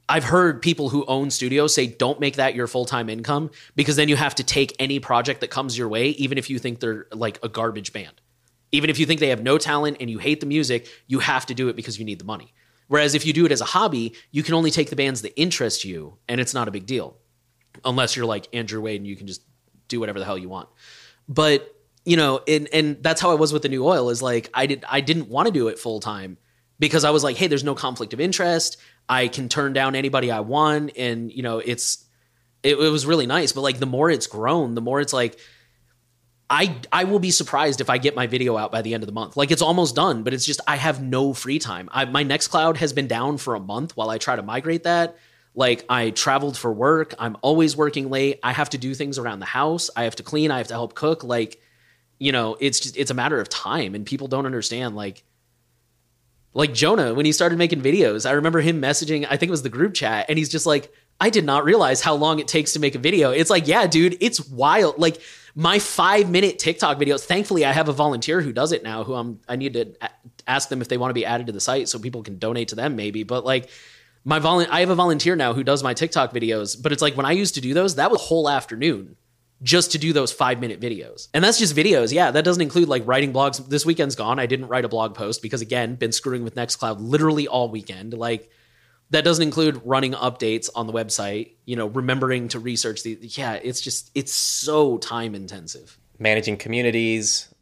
I've 0.09 0.25
heard 0.25 0.61
people 0.61 0.91
who 0.91 1.05
own 1.07 1.31
studios 1.31 1.75
say 1.75 1.87
don't 1.87 2.21
make 2.21 2.37
that 2.37 2.55
your 2.55 2.67
full-time 2.67 3.09
income 3.09 3.51
because 3.75 3.97
then 3.97 4.09
you 4.09 4.17
have 4.17 4.35
to 4.35 4.45
take 4.45 4.75
any 4.79 5.01
project 5.01 5.41
that 5.41 5.49
comes 5.49 5.79
your 5.79 5.89
way 5.89 6.09
even 6.11 6.37
if 6.37 6.51
you 6.51 6.59
think 6.59 6.81
they're 6.81 7.07
like 7.13 7.39
a 7.43 7.49
garbage 7.49 7.93
band. 7.93 8.21
Even 8.73 8.91
if 8.91 8.99
you 8.99 9.07
think 9.07 9.21
they 9.21 9.29
have 9.29 9.43
no 9.43 9.57
talent 9.57 9.99
and 10.01 10.11
you 10.11 10.19
hate 10.19 10.41
the 10.41 10.47
music, 10.47 10.89
you 11.07 11.21
have 11.21 11.47
to 11.47 11.55
do 11.55 11.69
it 11.69 11.77
because 11.77 11.99
you 11.99 12.05
need 12.05 12.19
the 12.19 12.25
money. 12.25 12.53
Whereas 12.89 13.15
if 13.15 13.25
you 13.25 13.33
do 13.33 13.47
it 13.47 13.53
as 13.53 13.61
a 13.61 13.67
hobby, 13.67 14.15
you 14.31 14.43
can 14.43 14.55
only 14.55 14.71
take 14.71 14.91
the 14.91 14.97
bands 14.97 15.23
that 15.23 15.39
interest 15.41 15.85
you 15.85 16.19
and 16.29 16.41
it's 16.41 16.53
not 16.53 16.69
a 16.69 16.71
big 16.71 16.85
deal. 16.85 17.17
Unless 17.85 18.15
you're 18.15 18.27
like 18.27 18.49
Andrew 18.53 18.81
Wade 18.81 19.01
and 19.01 19.07
you 19.07 19.17
can 19.17 19.27
just 19.27 19.43
do 19.89 20.01
whatever 20.01 20.19
the 20.19 20.25
hell 20.25 20.39
you 20.39 20.49
want. 20.49 20.69
But 21.29 21.71
you 22.05 22.19
know, 22.19 22.41
and 22.47 22.69
and 22.73 23.03
that's 23.03 23.21
how 23.21 23.31
I 23.31 23.35
was 23.35 23.53
with 23.53 23.63
the 23.63 23.69
new 23.71 23.87
oil 23.87 24.11
is 24.11 24.21
like 24.21 24.51
I 24.53 24.67
did 24.67 24.85
I 24.89 25.01
didn't 25.01 25.29
want 25.29 25.47
to 25.47 25.53
do 25.53 25.69
it 25.69 25.79
full 25.79 26.01
time 26.01 26.37
because 26.79 27.05
I 27.05 27.11
was 27.11 27.25
like, 27.25 27.37
hey, 27.37 27.47
there's 27.47 27.65
no 27.65 27.75
conflict 27.75 28.13
of 28.13 28.21
interest. 28.21 28.77
I 29.09 29.29
can 29.29 29.49
turn 29.49 29.73
down 29.73 29.95
anybody 29.95 30.31
I 30.31 30.41
want, 30.41 30.93
and 30.97 31.33
you 31.33 31.43
know, 31.43 31.59
it's 31.59 32.05
it, 32.63 32.79
it 32.79 32.91
was 32.91 33.07
really 33.07 33.27
nice. 33.27 33.53
But 33.53 33.61
like 33.61 33.79
the 33.79 33.87
more 33.87 34.11
it's 34.11 34.27
grown, 34.27 34.75
the 34.75 34.81
more 34.81 35.01
it's 35.01 35.13
like 35.13 35.39
I 36.49 36.77
I 36.93 37.05
will 37.05 37.19
be 37.19 37.31
surprised 37.31 37.81
if 37.81 37.91
I 37.91 37.99
get 37.99 38.15
my 38.15 38.27
video 38.27 38.57
out 38.57 38.71
by 38.71 38.83
the 38.83 38.95
end 38.95 39.03
of 39.03 39.07
the 39.07 39.13
month. 39.13 39.37
Like 39.37 39.51
it's 39.51 39.63
almost 39.63 39.95
done, 39.95 40.23
but 40.23 40.35
it's 40.35 40.45
just 40.45 40.61
I 40.67 40.77
have 40.77 41.03
no 41.03 41.33
free 41.33 41.59
time. 41.59 41.89
I, 41.93 42.05
my 42.05 42.25
Nextcloud 42.25 42.77
has 42.77 42.93
been 42.93 43.07
down 43.07 43.39
for 43.39 43.55
a 43.55 43.61
month 43.61 43.97
while 43.97 44.11
I 44.11 44.19
try 44.19 44.37
to 44.37 44.43
migrate 44.43 44.85
that. 44.85 45.17
Like 45.55 45.85
I 45.89 46.11
traveled 46.11 46.57
for 46.57 46.73
work. 46.73 47.15
I'm 47.19 47.37
always 47.43 47.77
working 47.77 48.11
late. 48.11 48.41
I 48.43 48.53
have 48.53 48.71
to 48.71 48.79
do 48.79 48.95
things 48.95 49.19
around 49.19 49.41
the 49.41 49.47
house. 49.47 49.89
I 49.97 50.05
have 50.05 50.17
to 50.17 50.23
clean. 50.23 50.51
I 50.51 50.59
have 50.59 50.69
to 50.69 50.75
help 50.75 50.95
cook. 50.95 51.25
Like, 51.25 51.61
you 52.19 52.33
know, 52.33 52.57
it's 52.61 52.81
just 52.81 52.97
it's 52.97 53.11
a 53.11 53.15
matter 53.15 53.41
of 53.41 53.49
time, 53.49 53.95
and 53.95 54.05
people 54.05 54.29
don't 54.29 54.47
understand. 54.47 54.97
Like, 54.97 55.25
Like 56.55 56.73
Jonah, 56.73 57.13
when 57.15 57.27
he 57.27 57.33
started 57.33 57.59
making 57.59 57.83
videos, 57.83 58.29
I 58.29 58.33
remember 58.33 58.61
him 58.61 58.81
messaging, 58.81 59.27
I 59.29 59.37
think 59.37 59.49
it 59.49 59.51
was 59.51 59.63
the 59.63 59.69
group 59.69 59.93
chat, 59.93 60.27
and 60.29 60.39
he's 60.39 60.49
just 60.49 60.67
like, 60.67 60.93
I 61.21 61.31
did 61.31 61.45
not 61.45 61.65
realize 61.65 62.01
how 62.01 62.15
long 62.15 62.39
it 62.39 62.49
takes 62.49 62.73
to 62.73 62.81
make 62.81 62.95
a 62.95 62.99
video. 62.99 63.31
It's 63.31 63.51
like, 63.51 63.67
yeah, 63.69 63.87
dude, 63.87 64.17
it's 64.21 64.41
wild. 64.49 64.99
Like 64.99 65.21
my 65.55 65.79
five 65.79 66.31
minute 66.31 66.59
TikTok 66.59 66.99
videos. 66.99 67.25
Thankfully, 67.25 67.65
I 67.65 67.73
have 67.73 67.89
a 67.89 67.93
volunteer 67.93 68.41
who 68.41 68.53
does 68.53 68.73
it 68.73 68.83
now. 68.83 69.05
Who 69.05 69.15
I'm. 69.15 69.41
I 69.49 69.57
need 69.57 69.75
to 69.75 69.95
ask 70.47 70.69
them 70.69 70.81
if 70.81 70.89
they 70.89 70.97
want 70.97 71.11
to 71.11 71.15
be 71.15 71.25
added 71.25 71.47
to 71.47 71.53
the 71.53 71.61
site 71.61 71.89
so 71.89 71.99
people 71.99 72.23
can 72.23 72.39
donate 72.39 72.69
to 72.69 72.75
them, 72.75 72.97
maybe. 72.97 73.23
But 73.23 73.45
like 73.45 73.71
my 74.25 74.41
volu- 74.41 74.69
I 74.69 74.81
have 74.81 74.91
a 74.91 74.95
volunteer 74.95 75.37
now 75.37 75.53
who 75.55 75.63
does 75.63 75.83
my 75.83 75.95
TikTok 75.95 76.33
videos. 76.33 76.81
But 76.81 76.93
it's 76.93 77.03
like 77.03 77.17
when 77.17 77.27
I 77.27 77.33
used 77.33 77.55
to 77.55 77.61
do 77.61 77.75
those, 77.75 77.95
that 77.97 78.11
was 78.11 78.21
whole 78.21 78.49
afternoon 78.49 79.17
just 79.63 79.93
to 79.93 79.99
do 79.99 80.13
those 80.13 80.33
five 80.33 80.61
minute 80.61 80.81
videos. 80.81 81.29
And 81.33 81.43
that's 81.43 81.59
just 81.59 81.75
videos. 81.75 82.13
Yeah, 82.13 82.31
that 82.31 82.45
doesn't 82.45 82.63
include 82.63 82.89
like 82.89 83.07
writing 83.07 83.33
blogs. 83.33 83.67
This 83.67 83.87
weekend's 83.87 84.15
gone. 84.15 84.39
I 84.39 84.47
didn't 84.47 84.69
write 84.69 84.85
a 84.85 84.89
blog 84.89 85.15
post 85.15 85.43
because, 85.43 85.61
again, 85.61 85.95
been 85.95 86.13
screwing 86.13 86.45
with 86.45 86.55
Nextcloud 86.55 86.97
literally 86.99 87.49
all 87.49 87.71
weekend. 87.71 88.15
Like, 88.15 88.51
that 89.11 89.25
doesn't 89.25 89.43
include 89.43 89.81
running 89.85 90.13
updates 90.13 90.69
on 90.75 90.87
the 90.87 90.93
website, 90.93 91.53
you 91.67 91.77
know, 91.77 91.87
remembering 91.87 92.49
to 92.49 92.59
research 92.59 93.03
the. 93.03 93.19
Yeah, 93.21 93.55
it's 93.55 93.81
just, 93.81 94.11
it's 94.15 94.33
so 94.33 94.99
time 94.99 95.35
intensive. 95.35 95.99
Managing 96.19 96.57
communities, 96.57 97.53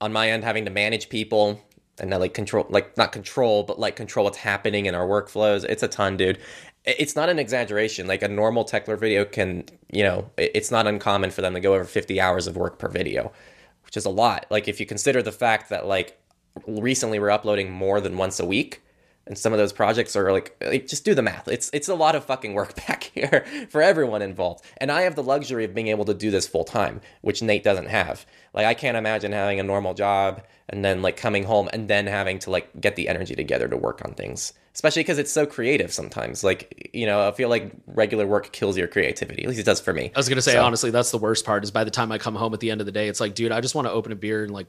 on 0.00 0.12
my 0.12 0.30
end, 0.30 0.44
having 0.44 0.64
to 0.64 0.70
manage 0.70 1.08
people 1.08 1.60
and 1.98 2.10
not 2.10 2.20
like 2.20 2.32
control, 2.32 2.66
like 2.70 2.96
not 2.96 3.12
control, 3.12 3.62
but 3.62 3.78
like 3.78 3.94
control 3.96 4.24
what's 4.24 4.38
happening 4.38 4.86
in 4.86 4.94
our 4.94 5.06
workflows. 5.06 5.64
It's 5.64 5.82
a 5.82 5.88
ton, 5.88 6.16
dude 6.16 6.38
it's 6.84 7.14
not 7.16 7.28
an 7.28 7.38
exaggeration. 7.38 8.06
Like 8.06 8.22
a 8.22 8.28
normal 8.28 8.64
Techlore 8.64 8.98
video 8.98 9.24
can, 9.24 9.64
you 9.92 10.02
know, 10.02 10.30
it's 10.36 10.70
not 10.70 10.86
uncommon 10.86 11.30
for 11.30 11.42
them 11.42 11.54
to 11.54 11.60
go 11.60 11.74
over 11.74 11.84
50 11.84 12.20
hours 12.20 12.46
of 12.46 12.56
work 12.56 12.78
per 12.78 12.88
video, 12.88 13.32
which 13.84 13.96
is 13.96 14.04
a 14.04 14.10
lot. 14.10 14.46
Like 14.50 14.68
if 14.68 14.80
you 14.80 14.86
consider 14.86 15.22
the 15.22 15.32
fact 15.32 15.68
that 15.70 15.86
like 15.86 16.18
recently 16.66 17.18
we're 17.18 17.30
uploading 17.30 17.70
more 17.70 18.00
than 18.00 18.16
once 18.16 18.40
a 18.40 18.46
week, 18.46 18.82
and 19.26 19.38
some 19.38 19.52
of 19.52 19.58
those 19.58 19.72
projects 19.72 20.16
are 20.16 20.32
like, 20.32 20.56
like 20.60 20.86
just 20.86 21.04
do 21.04 21.14
the 21.14 21.22
math. 21.22 21.48
It's 21.48 21.70
it's 21.72 21.88
a 21.88 21.94
lot 21.94 22.14
of 22.14 22.24
fucking 22.24 22.54
work 22.54 22.74
back 22.86 23.04
here 23.04 23.44
for 23.68 23.82
everyone 23.82 24.22
involved. 24.22 24.64
And 24.78 24.90
I 24.90 25.02
have 25.02 25.14
the 25.14 25.22
luxury 25.22 25.64
of 25.64 25.74
being 25.74 25.88
able 25.88 26.04
to 26.06 26.14
do 26.14 26.30
this 26.30 26.46
full 26.46 26.64
time, 26.64 27.00
which 27.20 27.42
Nate 27.42 27.64
doesn't 27.64 27.88
have. 27.88 28.26
Like 28.54 28.66
I 28.66 28.74
can't 28.74 28.96
imagine 28.96 29.32
having 29.32 29.60
a 29.60 29.64
normal 29.64 29.94
job 29.94 30.42
and 30.70 30.84
then 30.84 31.02
like 31.02 31.16
coming 31.16 31.44
home 31.44 31.68
and 31.72 31.88
then 31.88 32.06
having 32.06 32.38
to 32.38 32.50
like 32.50 32.80
get 32.80 32.96
the 32.96 33.08
energy 33.08 33.34
together 33.34 33.68
to 33.68 33.76
work 33.76 34.02
on 34.04 34.14
things 34.14 34.52
especially 34.72 35.02
because 35.02 35.18
it's 35.18 35.32
so 35.32 35.44
creative 35.44 35.92
sometimes 35.92 36.42
like 36.44 36.90
you 36.94 37.04
know 37.04 37.26
i 37.26 37.32
feel 37.32 37.48
like 37.48 37.72
regular 37.86 38.26
work 38.26 38.52
kills 38.52 38.76
your 38.78 38.86
creativity 38.86 39.42
at 39.42 39.48
least 39.48 39.60
it 39.60 39.66
does 39.66 39.80
for 39.80 39.92
me 39.92 40.10
i 40.14 40.18
was 40.18 40.28
gonna 40.28 40.40
say 40.40 40.52
so. 40.52 40.64
honestly 40.64 40.90
that's 40.90 41.10
the 41.10 41.18
worst 41.18 41.44
part 41.44 41.64
is 41.64 41.70
by 41.70 41.84
the 41.84 41.90
time 41.90 42.10
i 42.12 42.18
come 42.18 42.34
home 42.34 42.54
at 42.54 42.60
the 42.60 42.70
end 42.70 42.80
of 42.80 42.86
the 42.86 42.92
day 42.92 43.08
it's 43.08 43.20
like 43.20 43.34
dude 43.34 43.52
i 43.52 43.60
just 43.60 43.74
want 43.74 43.86
to 43.86 43.92
open 43.92 44.12
a 44.12 44.16
beer 44.16 44.44
and 44.44 44.52
like 44.52 44.68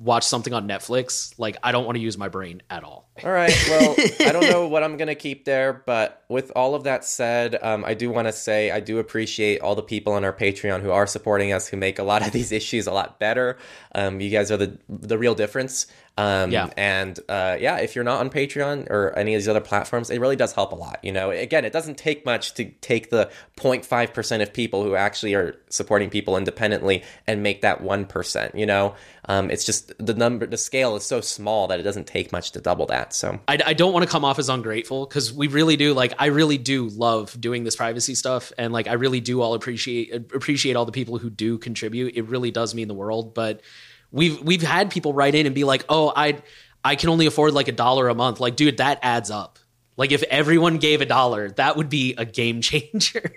watch 0.00 0.24
something 0.24 0.54
on 0.54 0.66
Netflix, 0.66 1.34
like 1.38 1.58
I 1.62 1.72
don't 1.72 1.84
want 1.84 1.96
to 1.96 2.00
use 2.00 2.16
my 2.16 2.28
brain 2.28 2.62
at 2.70 2.82
all. 2.82 3.08
All 3.22 3.30
right. 3.30 3.54
Well, 3.68 3.94
I 4.20 4.32
don't 4.32 4.50
know 4.50 4.66
what 4.66 4.82
I'm 4.82 4.96
going 4.96 5.08
to 5.08 5.14
keep 5.14 5.44
there, 5.44 5.82
but 5.84 6.24
with 6.28 6.50
all 6.56 6.74
of 6.74 6.84
that 6.84 7.04
said, 7.04 7.58
um, 7.60 7.84
I 7.84 7.92
do 7.94 8.10
want 8.10 8.26
to 8.26 8.32
say 8.32 8.70
I 8.70 8.80
do 8.80 8.98
appreciate 8.98 9.60
all 9.60 9.74
the 9.74 9.82
people 9.82 10.14
on 10.14 10.24
our 10.24 10.32
Patreon 10.32 10.80
who 10.80 10.90
are 10.90 11.06
supporting 11.06 11.52
us, 11.52 11.68
who 11.68 11.76
make 11.76 11.98
a 11.98 12.02
lot 12.02 12.26
of 12.26 12.32
these 12.32 12.50
issues 12.50 12.86
a 12.86 12.92
lot 12.92 13.20
better. 13.20 13.58
Um, 13.94 14.20
you 14.20 14.30
guys 14.30 14.50
are 14.50 14.56
the 14.56 14.78
the 14.88 15.18
real 15.18 15.34
difference. 15.34 15.86
Um, 16.20 16.50
yeah. 16.50 16.68
And 16.76 17.18
uh, 17.30 17.56
yeah, 17.58 17.78
if 17.78 17.94
you're 17.94 18.04
not 18.04 18.20
on 18.20 18.28
Patreon 18.28 18.90
or 18.90 19.18
any 19.18 19.34
of 19.34 19.40
these 19.40 19.48
other 19.48 19.62
platforms, 19.62 20.10
it 20.10 20.20
really 20.20 20.36
does 20.36 20.52
help 20.52 20.72
a 20.72 20.74
lot. 20.74 21.00
You 21.02 21.12
know, 21.12 21.30
again, 21.30 21.64
it 21.64 21.72
doesn't 21.72 21.96
take 21.96 22.26
much 22.26 22.52
to 22.54 22.66
take 22.82 23.08
the 23.08 23.30
0.5% 23.56 24.42
of 24.42 24.52
people 24.52 24.84
who 24.84 24.94
actually 24.94 25.32
are 25.34 25.56
supporting 25.70 26.10
people 26.10 26.36
independently 26.36 27.04
and 27.26 27.42
make 27.42 27.62
that 27.62 27.82
1%. 27.82 28.54
You 28.54 28.66
know, 28.66 28.94
um, 29.30 29.50
it's 29.50 29.64
just 29.64 29.92
the 29.96 30.12
number, 30.12 30.44
the 30.44 30.58
scale 30.58 30.94
is 30.94 31.04
so 31.04 31.22
small 31.22 31.68
that 31.68 31.80
it 31.80 31.84
doesn't 31.84 32.06
take 32.06 32.32
much 32.32 32.52
to 32.52 32.60
double 32.60 32.84
that. 32.86 33.14
So 33.14 33.40
I, 33.48 33.58
I 33.64 33.72
don't 33.72 33.94
want 33.94 34.04
to 34.04 34.10
come 34.10 34.24
off 34.24 34.38
as 34.38 34.50
ungrateful 34.50 35.06
because 35.06 35.32
we 35.32 35.46
really 35.46 35.78
do 35.78 35.94
like, 35.94 36.12
I 36.18 36.26
really 36.26 36.58
do 36.58 36.88
love 36.88 37.40
doing 37.40 37.64
this 37.64 37.76
privacy 37.76 38.14
stuff. 38.14 38.52
And 38.58 38.74
like, 38.74 38.88
I 38.88 38.94
really 38.94 39.20
do 39.20 39.40
all 39.40 39.54
appreciate, 39.54 40.12
appreciate 40.12 40.76
all 40.76 40.84
the 40.84 40.92
people 40.92 41.16
who 41.16 41.30
do 41.30 41.56
contribute. 41.56 42.14
It 42.14 42.26
really 42.26 42.50
does 42.50 42.74
mean 42.74 42.88
the 42.88 42.94
world. 42.94 43.32
But 43.32 43.62
We've 44.12 44.40
we've 44.42 44.62
had 44.62 44.90
people 44.90 45.12
write 45.12 45.34
in 45.34 45.46
and 45.46 45.54
be 45.54 45.64
like, 45.64 45.84
"Oh, 45.88 46.12
I 46.14 46.38
I 46.84 46.96
can 46.96 47.08
only 47.08 47.26
afford 47.26 47.54
like 47.54 47.68
a 47.68 47.72
dollar 47.72 48.08
a 48.08 48.14
month." 48.14 48.40
Like, 48.40 48.56
dude, 48.56 48.78
that 48.78 48.98
adds 49.02 49.30
up. 49.30 49.58
Like 49.96 50.12
if 50.12 50.22
everyone 50.24 50.78
gave 50.78 51.02
a 51.02 51.06
dollar, 51.06 51.50
that 51.50 51.76
would 51.76 51.90
be 51.90 52.14
a 52.16 52.24
game 52.24 52.60
changer. 52.62 53.32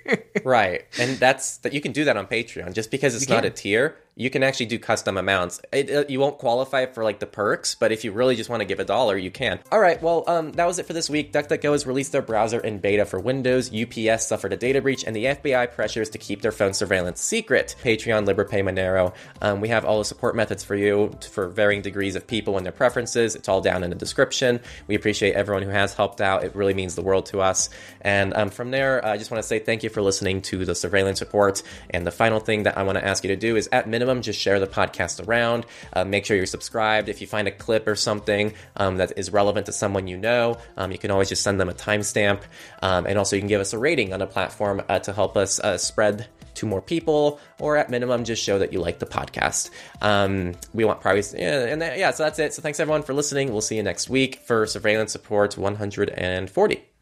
right. 0.46 0.86
And 0.98 1.18
that's 1.18 1.58
that 1.58 1.74
you 1.74 1.82
can 1.82 1.92
do 1.92 2.06
that 2.06 2.16
on 2.18 2.28
Patreon. 2.28 2.74
Just 2.74 2.90
because 2.90 3.16
it's 3.16 3.28
not 3.30 3.44
a 3.46 3.50
tier, 3.50 3.98
you 4.16 4.30
can 4.30 4.44
actually 4.44 4.68
do 4.68 4.78
custom 4.78 5.18
amounts. 5.18 5.60
It, 5.72 5.90
it, 5.90 6.10
you 6.10 6.20
won't 6.20 6.38
qualify 6.38 6.86
for 6.86 7.04
like 7.04 7.20
the 7.20 7.26
perks, 7.26 7.74
but 7.76 7.92
if 7.92 8.04
you 8.04 8.12
really 8.12 8.36
just 8.36 8.50
want 8.50 8.62
to 8.62 8.66
give 8.66 8.80
a 8.80 8.86
dollar, 8.86 9.18
you 9.18 9.32
can. 9.32 9.60
All 9.72 9.80
right, 9.80 10.02
well, 10.02 10.24
um, 10.28 10.52
that 10.54 10.68
was 10.68 10.78
it 10.78 10.86
for 10.86 10.94
this 10.94 11.10
week. 11.10 11.34
DuckDuckGo 11.34 11.72
has 11.72 11.88
released 11.88 12.12
their 12.12 12.22
browser 12.22 12.60
in 12.60 12.78
beta 12.78 13.06
for 13.06 13.20
Windows. 13.20 13.72
UPS 13.74 14.28
suffered 14.28 14.54
a 14.54 14.58
data 14.58 14.82
breach, 14.82 15.04
and 15.04 15.16
the 15.16 15.26
FBI 15.26 15.72
pressures 15.72 16.10
to 16.12 16.18
keep 16.18 16.42
their 16.42 16.52
phone 16.52 16.74
surveillance 16.74 17.22
secret. 17.22 17.76
Patreon, 17.84 18.28
Liberapay, 18.28 18.64
Monero. 18.64 19.14
Um, 19.42 19.62
we 19.62 19.70
have 19.70 19.84
all 19.84 19.98
the 19.98 20.06
support 20.06 20.36
methods 20.36 20.64
for 20.64 20.76
you 20.76 21.12
for 21.32 21.48
varying 21.48 21.82
degrees 21.82 22.16
of 22.16 22.28
people 22.28 22.58
and 22.58 22.66
their 22.66 22.74
preferences. 22.74 23.36
It's 23.36 23.50
all 23.50 23.62
down 23.62 23.84
in 23.84 23.90
the 23.90 23.96
description. 23.96 24.60
We 24.88 24.96
appreciate 24.96 25.34
everyone 25.34 25.64
who 25.64 25.70
has 25.70 25.94
helped 25.94 26.22
out. 26.22 26.44
It 26.44 26.56
really 26.56 26.76
means 26.76 26.94
the 26.94 27.02
world 27.02 27.26
to 27.28 27.42
us. 27.42 27.70
And 28.02 28.34
um, 28.36 28.50
from 28.52 28.70
there, 28.70 29.04
I 29.04 29.18
just 29.18 29.32
want 29.32 29.42
to 29.42 29.48
say 29.48 29.58
thank 29.58 29.82
you 29.82 29.90
for 29.90 30.02
listening 30.02 30.44
to 30.44 30.66
the 30.66 30.76
surveillance 30.76 31.20
report. 31.20 31.64
And 31.90 32.06
the 32.06 32.12
final 32.12 32.40
thing 32.40 32.64
that 32.64 32.78
I 32.78 32.84
want 32.84 33.00
to 33.00 33.06
ask 33.06 33.24
you 33.24 33.30
to 33.30 33.36
do 33.36 33.56
is 33.56 33.68
at 33.72 33.88
minimum 33.88 34.03
minimum, 34.04 34.22
just 34.22 34.40
share 34.40 34.60
the 34.60 34.68
podcast 34.68 35.26
around. 35.26 35.66
Uh, 35.94 36.04
make 36.04 36.26
sure 36.26 36.36
you're 36.36 36.46
subscribed. 36.46 37.08
If 37.08 37.22
you 37.22 37.28
find 37.28 37.48
a 37.48 37.52
clip 37.52 37.88
or 37.88 37.96
something 37.96 38.54
um, 38.76 38.98
that 38.98 39.14
is 39.18 39.32
relevant 39.32 39.66
to 39.68 39.72
someone 39.72 40.08
you 40.08 40.18
know, 40.18 40.58
um, 40.76 40.92
you 40.92 40.98
can 40.98 41.10
always 41.10 41.30
just 41.30 41.42
send 41.42 41.60
them 41.60 41.70
a 41.70 41.74
timestamp. 41.74 42.42
Um, 42.82 43.06
and 43.06 43.18
also, 43.18 43.36
you 43.36 43.42
can 43.42 43.48
give 43.48 43.62
us 43.62 43.72
a 43.72 43.78
rating 43.78 44.14
on 44.14 44.22
a 44.22 44.28
platform 44.28 44.82
uh, 44.90 45.00
to 45.00 45.14
help 45.14 45.38
us 45.38 45.60
uh, 45.60 45.78
spread 45.78 46.28
to 46.56 46.68
more 46.68 46.82
people, 46.82 47.40
or 47.60 47.78
at 47.78 47.90
minimum, 47.90 48.24
just 48.24 48.44
show 48.44 48.60
that 48.60 48.72
you 48.72 48.80
like 48.80 49.00
the 49.00 49.08
podcast. 49.08 49.72
Um, 50.02 50.54
we 50.72 50.86
want 50.86 51.02
privacy. 51.02 51.40
Yeah, 51.40 51.64
and 51.64 51.82
yeah, 51.82 52.12
so 52.12 52.24
that's 52.24 52.38
it. 52.38 52.54
So 52.54 52.62
thanks 52.62 52.80
everyone 52.80 53.02
for 53.02 53.16
listening. 53.16 53.52
We'll 53.52 53.62
see 53.62 53.78
you 53.78 53.84
next 53.84 54.08
week 54.08 54.36
for 54.46 54.68
Surveillance 54.68 55.16
Report 55.16 55.58
140. 55.58 56.93